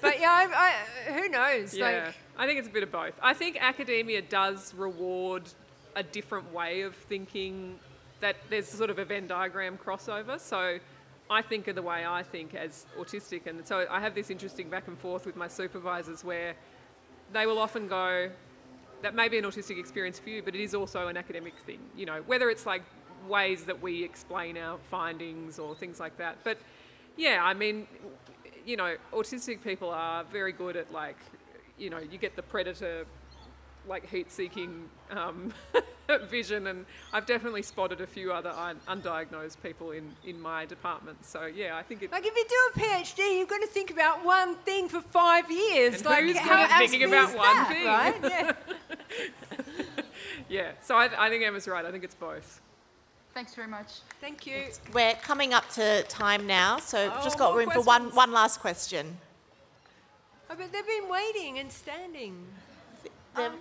but 0.00 0.20
yeah, 0.20 0.30
I, 0.30 0.74
I, 1.08 1.12
who 1.12 1.28
knows? 1.28 1.74
yeah, 1.74 1.84
Like, 2.06 2.14
I 2.38 2.46
think 2.46 2.58
it's 2.58 2.68
a 2.68 2.72
bit 2.72 2.82
of 2.82 2.90
both. 2.92 3.14
I 3.22 3.34
think 3.34 3.56
academia 3.60 4.22
does 4.22 4.74
reward 4.74 5.42
a 5.94 6.02
different 6.02 6.52
way 6.52 6.82
of 6.82 6.94
thinking. 6.94 7.78
That 8.22 8.36
there's 8.48 8.68
sort 8.68 8.88
of 8.88 8.98
a 8.98 9.04
Venn 9.04 9.26
diagram 9.26 9.76
crossover. 9.76 10.40
So 10.40 10.78
I 11.28 11.42
think 11.42 11.68
of 11.68 11.74
the 11.74 11.82
way 11.82 12.06
I 12.06 12.22
think 12.22 12.54
as 12.54 12.86
autistic, 12.98 13.46
and 13.46 13.66
so 13.66 13.86
I 13.90 14.00
have 14.00 14.14
this 14.14 14.30
interesting 14.30 14.70
back 14.70 14.88
and 14.88 14.98
forth 14.98 15.26
with 15.26 15.36
my 15.36 15.48
supervisors 15.48 16.24
where 16.24 16.54
they 17.32 17.46
will 17.46 17.58
often 17.58 17.88
go, 17.88 18.30
that 19.02 19.14
may 19.14 19.28
be 19.28 19.38
an 19.38 19.44
autistic 19.44 19.78
experience 19.78 20.18
for 20.18 20.30
you, 20.30 20.42
but 20.42 20.54
it 20.54 20.62
is 20.62 20.74
also 20.74 21.08
an 21.08 21.16
academic 21.16 21.54
thing. 21.66 21.80
You 21.96 22.06
know, 22.06 22.22
whether 22.26 22.48
it's 22.48 22.64
like 22.64 22.82
ways 23.28 23.64
that 23.64 23.82
we 23.82 24.04
explain 24.04 24.56
our 24.56 24.78
findings 24.90 25.58
or 25.58 25.74
things 25.74 25.98
like 25.98 26.16
that. 26.18 26.38
But 26.44 26.58
yeah, 27.16 27.40
I 27.42 27.54
mean, 27.54 27.86
you 28.64 28.76
know, 28.76 28.96
autistic 29.12 29.62
people 29.62 29.90
are 29.90 30.24
very 30.24 30.52
good 30.52 30.76
at 30.76 30.92
like, 30.92 31.18
you 31.78 31.90
know, 31.90 31.98
you 31.98 32.18
get 32.18 32.36
the 32.36 32.42
predator, 32.42 33.04
like 33.88 34.08
heat-seeking 34.08 34.88
um, 35.10 35.52
vision, 36.30 36.68
and 36.68 36.86
I've 37.12 37.26
definitely 37.26 37.62
spotted 37.62 38.00
a 38.00 38.06
few 38.06 38.32
other 38.32 38.50
un- 38.50 38.80
undiagnosed 38.88 39.62
people 39.62 39.90
in 39.92 40.10
in 40.24 40.40
my 40.40 40.64
department. 40.66 41.24
So 41.24 41.46
yeah, 41.46 41.76
I 41.76 41.82
think 41.82 42.02
it. 42.02 42.12
like 42.12 42.26
if 42.26 42.34
you 42.36 42.44
do 42.48 42.80
a 42.82 42.84
PhD, 42.84 43.38
you've 43.38 43.48
got 43.48 43.60
to 43.60 43.66
think 43.66 43.90
about 43.90 44.24
one 44.24 44.54
thing 44.56 44.88
for 44.88 45.00
five 45.00 45.50
years. 45.50 45.96
And 45.96 46.04
like 46.06 46.24
who's 46.24 46.38
how 46.38 46.66
good 46.66 46.90
thinking 46.90 47.08
about 47.08 47.30
is 47.30 47.36
one 47.36 47.56
that, 47.56 47.68
thing? 47.68 47.86
right? 47.86 48.54
Yeah. 49.12 50.02
yeah, 50.48 50.70
so 50.82 50.96
I, 50.96 51.26
I 51.26 51.28
think 51.28 51.44
Emma's 51.44 51.68
right. 51.68 51.84
I 51.84 51.90
think 51.90 52.04
it's 52.04 52.14
both. 52.14 52.60
Thanks 53.34 53.54
very 53.54 53.68
much. 53.68 54.00
Thank 54.20 54.46
you. 54.46 54.64
We're 54.92 55.14
coming 55.14 55.54
up 55.54 55.68
to 55.70 56.02
time 56.04 56.46
now, 56.46 56.78
so 56.78 57.10
we've 57.10 57.24
just 57.24 57.36
Oh, 57.36 57.38
got 57.38 57.50
more 57.50 57.58
room 57.60 57.70
for 57.70 57.80
one, 57.80 58.14
one 58.14 58.30
last 58.32 58.60
question. 58.60 59.16
Oh, 60.50 60.54
but 60.56 60.70
they've 60.72 60.86
been 60.86 61.08
waiting 61.08 61.58
and 61.58 61.72
standing. 61.72 62.44
Um, 63.36 63.54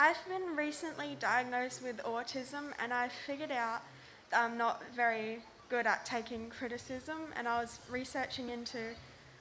I've 0.00 0.26
been 0.30 0.56
recently 0.56 1.14
diagnosed 1.20 1.82
with 1.82 1.98
autism, 1.98 2.72
and 2.82 2.90
I 2.90 3.10
figured 3.26 3.50
out 3.50 3.82
that 4.30 4.42
I'm 4.42 4.56
not 4.56 4.82
very 4.96 5.40
good 5.68 5.86
at 5.86 6.06
taking 6.06 6.48
criticism. 6.48 7.18
And 7.36 7.46
I 7.46 7.60
was 7.60 7.80
researching 7.90 8.48
into 8.48 8.78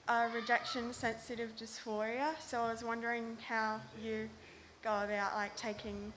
uh, 0.10 0.28
rejection 0.36 0.92
sensitive 0.92 1.56
dysphoria, 1.56 2.34
so 2.46 2.60
I 2.60 2.74
was 2.74 2.84
wondering 2.84 3.38
how 3.48 3.80
you 4.04 4.30
go 4.84 4.90
about 4.90 5.34
like 5.34 5.56
taking 5.56 6.12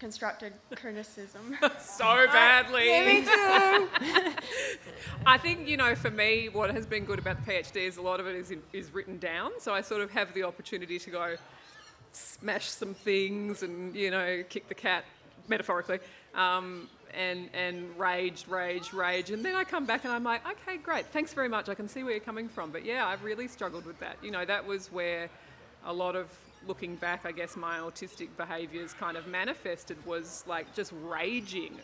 constructed 0.00 0.54
criticism. 0.74 1.58
So 1.78 2.26
badly. 2.32 2.88
Yeah, 2.88 3.04
me 3.04 3.20
too. 3.20 4.32
I 5.26 5.36
think 5.36 5.68
you 5.68 5.76
know, 5.76 5.94
for 5.94 6.10
me, 6.10 6.48
what 6.48 6.74
has 6.74 6.86
been 6.86 7.04
good 7.04 7.18
about 7.18 7.44
the 7.44 7.52
PhD 7.52 7.86
is 7.86 7.98
a 7.98 8.02
lot 8.02 8.18
of 8.18 8.26
it 8.26 8.34
is 8.34 8.50
in, 8.50 8.62
is 8.72 8.94
written 8.94 9.18
down. 9.18 9.52
So 9.58 9.74
I 9.74 9.82
sort 9.82 10.00
of 10.00 10.10
have 10.12 10.32
the 10.32 10.44
opportunity 10.44 10.98
to 10.98 11.10
go 11.10 11.36
smash 12.16 12.68
some 12.68 12.94
things 12.94 13.62
and 13.62 13.94
you 13.94 14.10
know 14.10 14.42
kick 14.48 14.68
the 14.68 14.74
cat 14.74 15.04
metaphorically, 15.48 15.98
um, 16.34 16.88
and 17.12 17.48
and 17.54 17.98
rage, 17.98 18.46
rage, 18.48 18.92
rage, 18.92 19.30
and 19.30 19.44
then 19.44 19.54
I 19.54 19.64
come 19.64 19.84
back 19.84 20.04
and 20.04 20.12
I'm 20.12 20.24
like, 20.24 20.42
okay, 20.48 20.76
great, 20.76 21.06
thanks 21.06 21.32
very 21.32 21.48
much. 21.48 21.68
I 21.68 21.74
can 21.74 21.88
see 21.88 22.02
where 22.02 22.12
you're 22.12 22.20
coming 22.20 22.48
from. 22.48 22.70
But 22.70 22.84
yeah, 22.84 23.06
I've 23.06 23.22
really 23.24 23.48
struggled 23.48 23.86
with 23.86 23.98
that. 24.00 24.16
You 24.22 24.30
know, 24.30 24.44
that 24.44 24.66
was 24.66 24.92
where 24.92 25.28
a 25.84 25.92
lot 25.92 26.16
of 26.16 26.28
looking 26.66 26.96
back, 26.96 27.22
I 27.24 27.32
guess 27.32 27.56
my 27.56 27.78
autistic 27.78 28.28
behaviours 28.36 28.94
kind 28.94 29.16
of 29.16 29.26
manifested 29.26 29.96
was 30.06 30.44
like 30.46 30.74
just 30.74 30.92
raging 31.04 31.78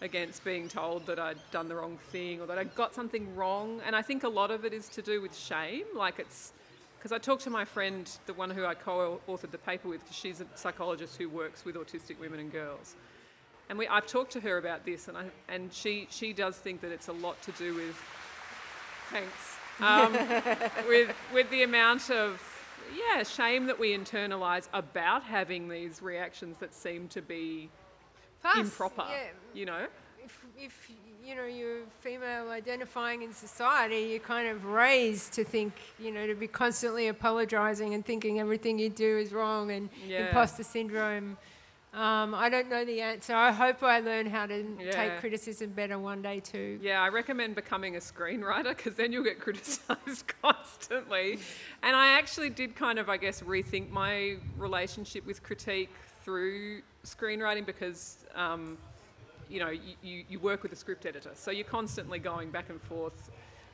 against 0.00 0.44
being 0.44 0.68
told 0.68 1.06
that 1.06 1.18
I'd 1.18 1.38
done 1.52 1.68
the 1.68 1.76
wrong 1.76 1.98
thing 2.10 2.40
or 2.40 2.46
that 2.46 2.58
I 2.58 2.64
got 2.64 2.94
something 2.94 3.34
wrong. 3.36 3.80
And 3.86 3.94
I 3.94 4.02
think 4.02 4.24
a 4.24 4.28
lot 4.28 4.50
of 4.50 4.64
it 4.64 4.72
is 4.72 4.88
to 4.90 5.02
do 5.02 5.20
with 5.20 5.36
shame. 5.36 5.84
Like 5.94 6.18
it's 6.18 6.52
because 7.02 7.10
I 7.10 7.18
talked 7.18 7.42
to 7.42 7.50
my 7.50 7.64
friend, 7.64 8.08
the 8.26 8.34
one 8.34 8.48
who 8.48 8.64
I 8.64 8.74
co 8.74 9.20
authored 9.28 9.50
the 9.50 9.58
paper 9.58 9.88
with, 9.88 10.02
because 10.04 10.16
she's 10.16 10.40
a 10.40 10.46
psychologist 10.54 11.16
who 11.16 11.28
works 11.28 11.64
with 11.64 11.74
autistic 11.74 12.20
women 12.20 12.38
and 12.38 12.52
girls. 12.52 12.94
And 13.68 13.76
we, 13.76 13.88
I've 13.88 14.06
talked 14.06 14.30
to 14.32 14.40
her 14.40 14.56
about 14.56 14.84
this, 14.84 15.08
and, 15.08 15.18
I, 15.18 15.24
and 15.48 15.72
she, 15.72 16.06
she 16.10 16.32
does 16.32 16.56
think 16.56 16.80
that 16.82 16.92
it's 16.92 17.08
a 17.08 17.12
lot 17.12 17.42
to 17.42 17.50
do 17.52 17.74
with, 17.74 18.00
thanks, 19.10 19.56
um, 19.80 20.12
with, 20.88 21.12
with 21.34 21.50
the 21.50 21.64
amount 21.64 22.08
of, 22.08 22.40
yeah, 22.96 23.24
shame 23.24 23.66
that 23.66 23.80
we 23.80 23.98
internalise 23.98 24.68
about 24.72 25.24
having 25.24 25.68
these 25.68 26.02
reactions 26.02 26.58
that 26.58 26.72
seem 26.72 27.08
to 27.08 27.20
be 27.20 27.68
Plus, 28.42 28.58
improper, 28.58 29.06
yeah, 29.10 29.24
you 29.54 29.66
know? 29.66 29.86
If, 30.24 30.44
if 30.58 30.90
you 31.24 31.34
know 31.34 31.44
you're 31.44 31.80
female 32.00 32.50
identifying 32.50 33.22
in 33.22 33.32
society, 33.32 34.08
you're 34.10 34.18
kind 34.20 34.48
of 34.48 34.64
raised 34.64 35.32
to 35.34 35.44
think, 35.44 35.72
you 35.98 36.10
know, 36.12 36.26
to 36.26 36.34
be 36.34 36.46
constantly 36.48 37.08
apologising 37.08 37.94
and 37.94 38.04
thinking 38.04 38.40
everything 38.40 38.78
you 38.78 38.88
do 38.90 39.18
is 39.18 39.32
wrong 39.32 39.70
and 39.70 39.88
Yeah. 40.08 40.20
imposter 40.26 40.62
syndrome. 40.64 41.36
Um, 41.94 42.34
I 42.34 42.48
don't 42.48 42.70
know 42.70 42.86
the 42.86 43.02
answer. 43.02 43.34
I 43.34 43.52
hope 43.52 43.82
I 43.82 44.00
learn 44.00 44.24
how 44.26 44.46
to 44.46 44.64
Yeah. 44.80 44.90
take 44.92 45.18
criticism 45.18 45.72
better 45.72 45.98
one 45.98 46.22
day 46.22 46.40
too. 46.40 46.78
Yeah, 46.82 47.02
I 47.02 47.08
recommend 47.10 47.54
becoming 47.54 47.96
a 47.96 48.00
screenwriter 48.00 48.74
because 48.74 48.94
then 48.94 49.12
you'll 49.12 49.24
get 49.24 49.38
criticised 49.38 50.32
constantly. 50.42 51.38
And 51.82 51.94
I 51.94 52.14
actually 52.18 52.48
did 52.48 52.74
kind 52.74 52.98
of, 52.98 53.10
I 53.10 53.18
guess, 53.18 53.42
rethink 53.42 53.90
my 53.90 54.36
relationship 54.56 55.26
with 55.26 55.42
critique 55.42 55.90
through 56.24 56.80
screenwriting 57.04 57.66
because, 57.66 58.24
um, 58.34 58.78
you 59.52 59.60
know, 59.60 59.70
you, 60.02 60.24
you, 60.28 60.38
work 60.40 60.62
with 60.62 60.72
a 60.72 60.76
script 60.76 61.04
editor. 61.04 61.30
So 61.34 61.50
you're 61.50 61.64
constantly 61.64 62.18
going 62.18 62.50
back 62.50 62.70
and 62.70 62.80
forth 62.80 63.30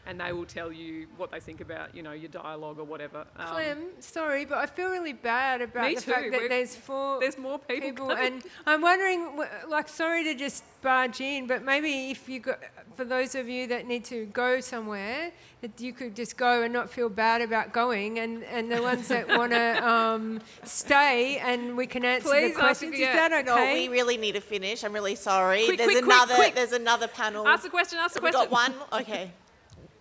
and 0.07 0.19
they 0.19 0.33
will 0.33 0.47
tell 0.47 0.73
you 0.73 1.07
what 1.19 1.31
they 1.31 1.39
think 1.39 1.61
about, 1.61 1.95
you 1.95 2.03
know, 2.03 2.13
your 2.13 2.31
dialogue 2.31 2.79
or 2.79 2.85
whatever. 2.85 3.27
Um, 3.37 3.47
Clem, 3.49 3.79
sorry, 4.01 4.47
but 4.47 4.59
I 4.59 4.67
feel 4.67 4.89
really 4.89 5.13
bad 5.13 5.61
about 5.61 5.95
the 5.95 6.01
too. 6.01 6.11
fact 6.11 6.31
that 6.31 6.41
We're- 6.41 6.49
there's 6.49 6.75
four 6.75 7.21
there's 7.21 7.37
more 7.37 7.59
people 7.59 8.09
coming. 8.09 8.33
and 8.33 8.43
I'm 8.67 8.81
wondering, 8.81 9.39
like, 9.69 9.89
sorry 9.89 10.25
to 10.25 10.35
just 10.35 10.65
barge 10.81 11.21
in, 11.21 11.47
but 11.47 11.63
maybe 11.63 12.11
if 12.11 12.27
you 12.29 12.41
go, 12.41 12.57
for 12.99 13.05
those 13.05 13.37
of 13.37 13.49
you 13.49 13.69
that 13.69 13.87
need 13.87 14.05
to 14.05 14.27
go 14.27 14.59
somewhere, 14.59 15.31
that 15.61 15.81
you 15.81 15.93
could 15.93 16.17
just 16.17 16.37
go 16.37 16.63
and 16.65 16.73
not 16.73 16.91
feel 16.91 17.09
bad 17.09 17.41
about 17.41 17.73
going, 17.73 18.19
and, 18.19 18.43
and 18.43 18.73
the 18.73 18.83
ones 18.83 19.07
that 19.07 19.29
want 19.39 19.53
to 19.53 19.89
um, 19.89 20.41
stay, 20.65 21.39
and 21.39 21.77
we 21.77 21.87
can 21.87 22.05
answer 22.05 22.29
Please 22.29 22.55
the 22.55 22.59
questions. 22.59 22.95
Is 22.95 23.01
that 23.01 23.31
okay? 23.33 23.45
No, 23.45 23.73
we 23.73 23.89
really 23.89 24.17
need 24.17 24.35
to 24.35 24.41
finish. 24.41 24.83
I'm 24.83 24.93
really 24.93 25.15
sorry. 25.15 25.65
Quick, 25.67 25.79
there's 25.79 25.93
quick, 25.93 26.05
another. 26.07 26.35
quick. 26.35 26.57
There's 26.57 26.73
another 26.73 27.07
panel. 27.07 27.47
Ask 27.47 27.63
the 27.63 27.71
question, 27.71 28.01
ask 28.01 28.15
the 28.15 28.21
Have 28.21 28.25
we 28.25 28.33
question. 28.33 28.51
got 28.51 28.91
one? 28.91 29.01
Okay. 29.03 29.31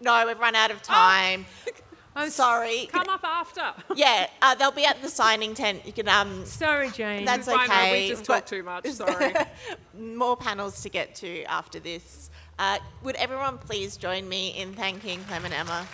No, 0.01 0.25
we've 0.25 0.39
run 0.39 0.55
out 0.55 0.71
of 0.71 0.81
time. 0.81 1.45
I'm 2.15 2.31
sorry. 2.31 2.89
Come 2.91 3.09
up 3.09 3.23
after. 3.23 3.61
Yeah, 3.95 4.27
uh, 4.41 4.55
they'll 4.55 4.71
be 4.71 4.85
at 4.85 5.03
the 5.03 5.09
signing 5.09 5.53
tent. 5.53 5.85
You 5.85 5.93
can 5.93 6.09
um. 6.09 6.45
Sorry, 6.45 6.89
Jane. 6.89 7.25
That's 7.25 7.47
okay. 7.47 7.91
we 7.91 8.07
just 8.07 8.25
talked 8.25 8.47
too 8.47 8.63
much, 8.63 8.87
sorry. 8.87 9.35
more 9.95 10.35
panels 10.35 10.81
to 10.81 10.89
get 10.89 11.13
to 11.15 11.43
after 11.43 11.79
this. 11.79 12.31
Uh, 12.59 12.79
would 13.03 13.15
everyone 13.15 13.57
please 13.57 13.97
join 13.97 14.27
me 14.27 14.49
in 14.49 14.73
thanking 14.73 15.23
Clem 15.25 15.45
and 15.45 15.53
Emma? 15.53 15.87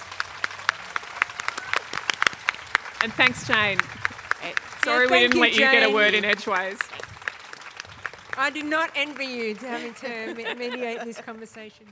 and 3.04 3.14
thanks, 3.14 3.46
Jane. 3.46 3.78
Great. 4.40 4.56
Sorry 4.84 5.08
we 5.08 5.20
didn't 5.20 5.36
you, 5.36 5.42
let 5.42 5.54
you 5.54 5.60
get 5.60 5.84
a 5.84 5.94
word 5.94 6.14
in 6.14 6.24
edgeways. 6.24 6.80
I 8.38 8.50
do 8.50 8.64
not 8.64 8.92
envy 8.96 9.26
you 9.26 9.54
to 9.56 9.68
having 9.68 9.94
to 9.96 10.34
mediate 10.56 11.04
this 11.04 11.20
conversation. 11.20 11.86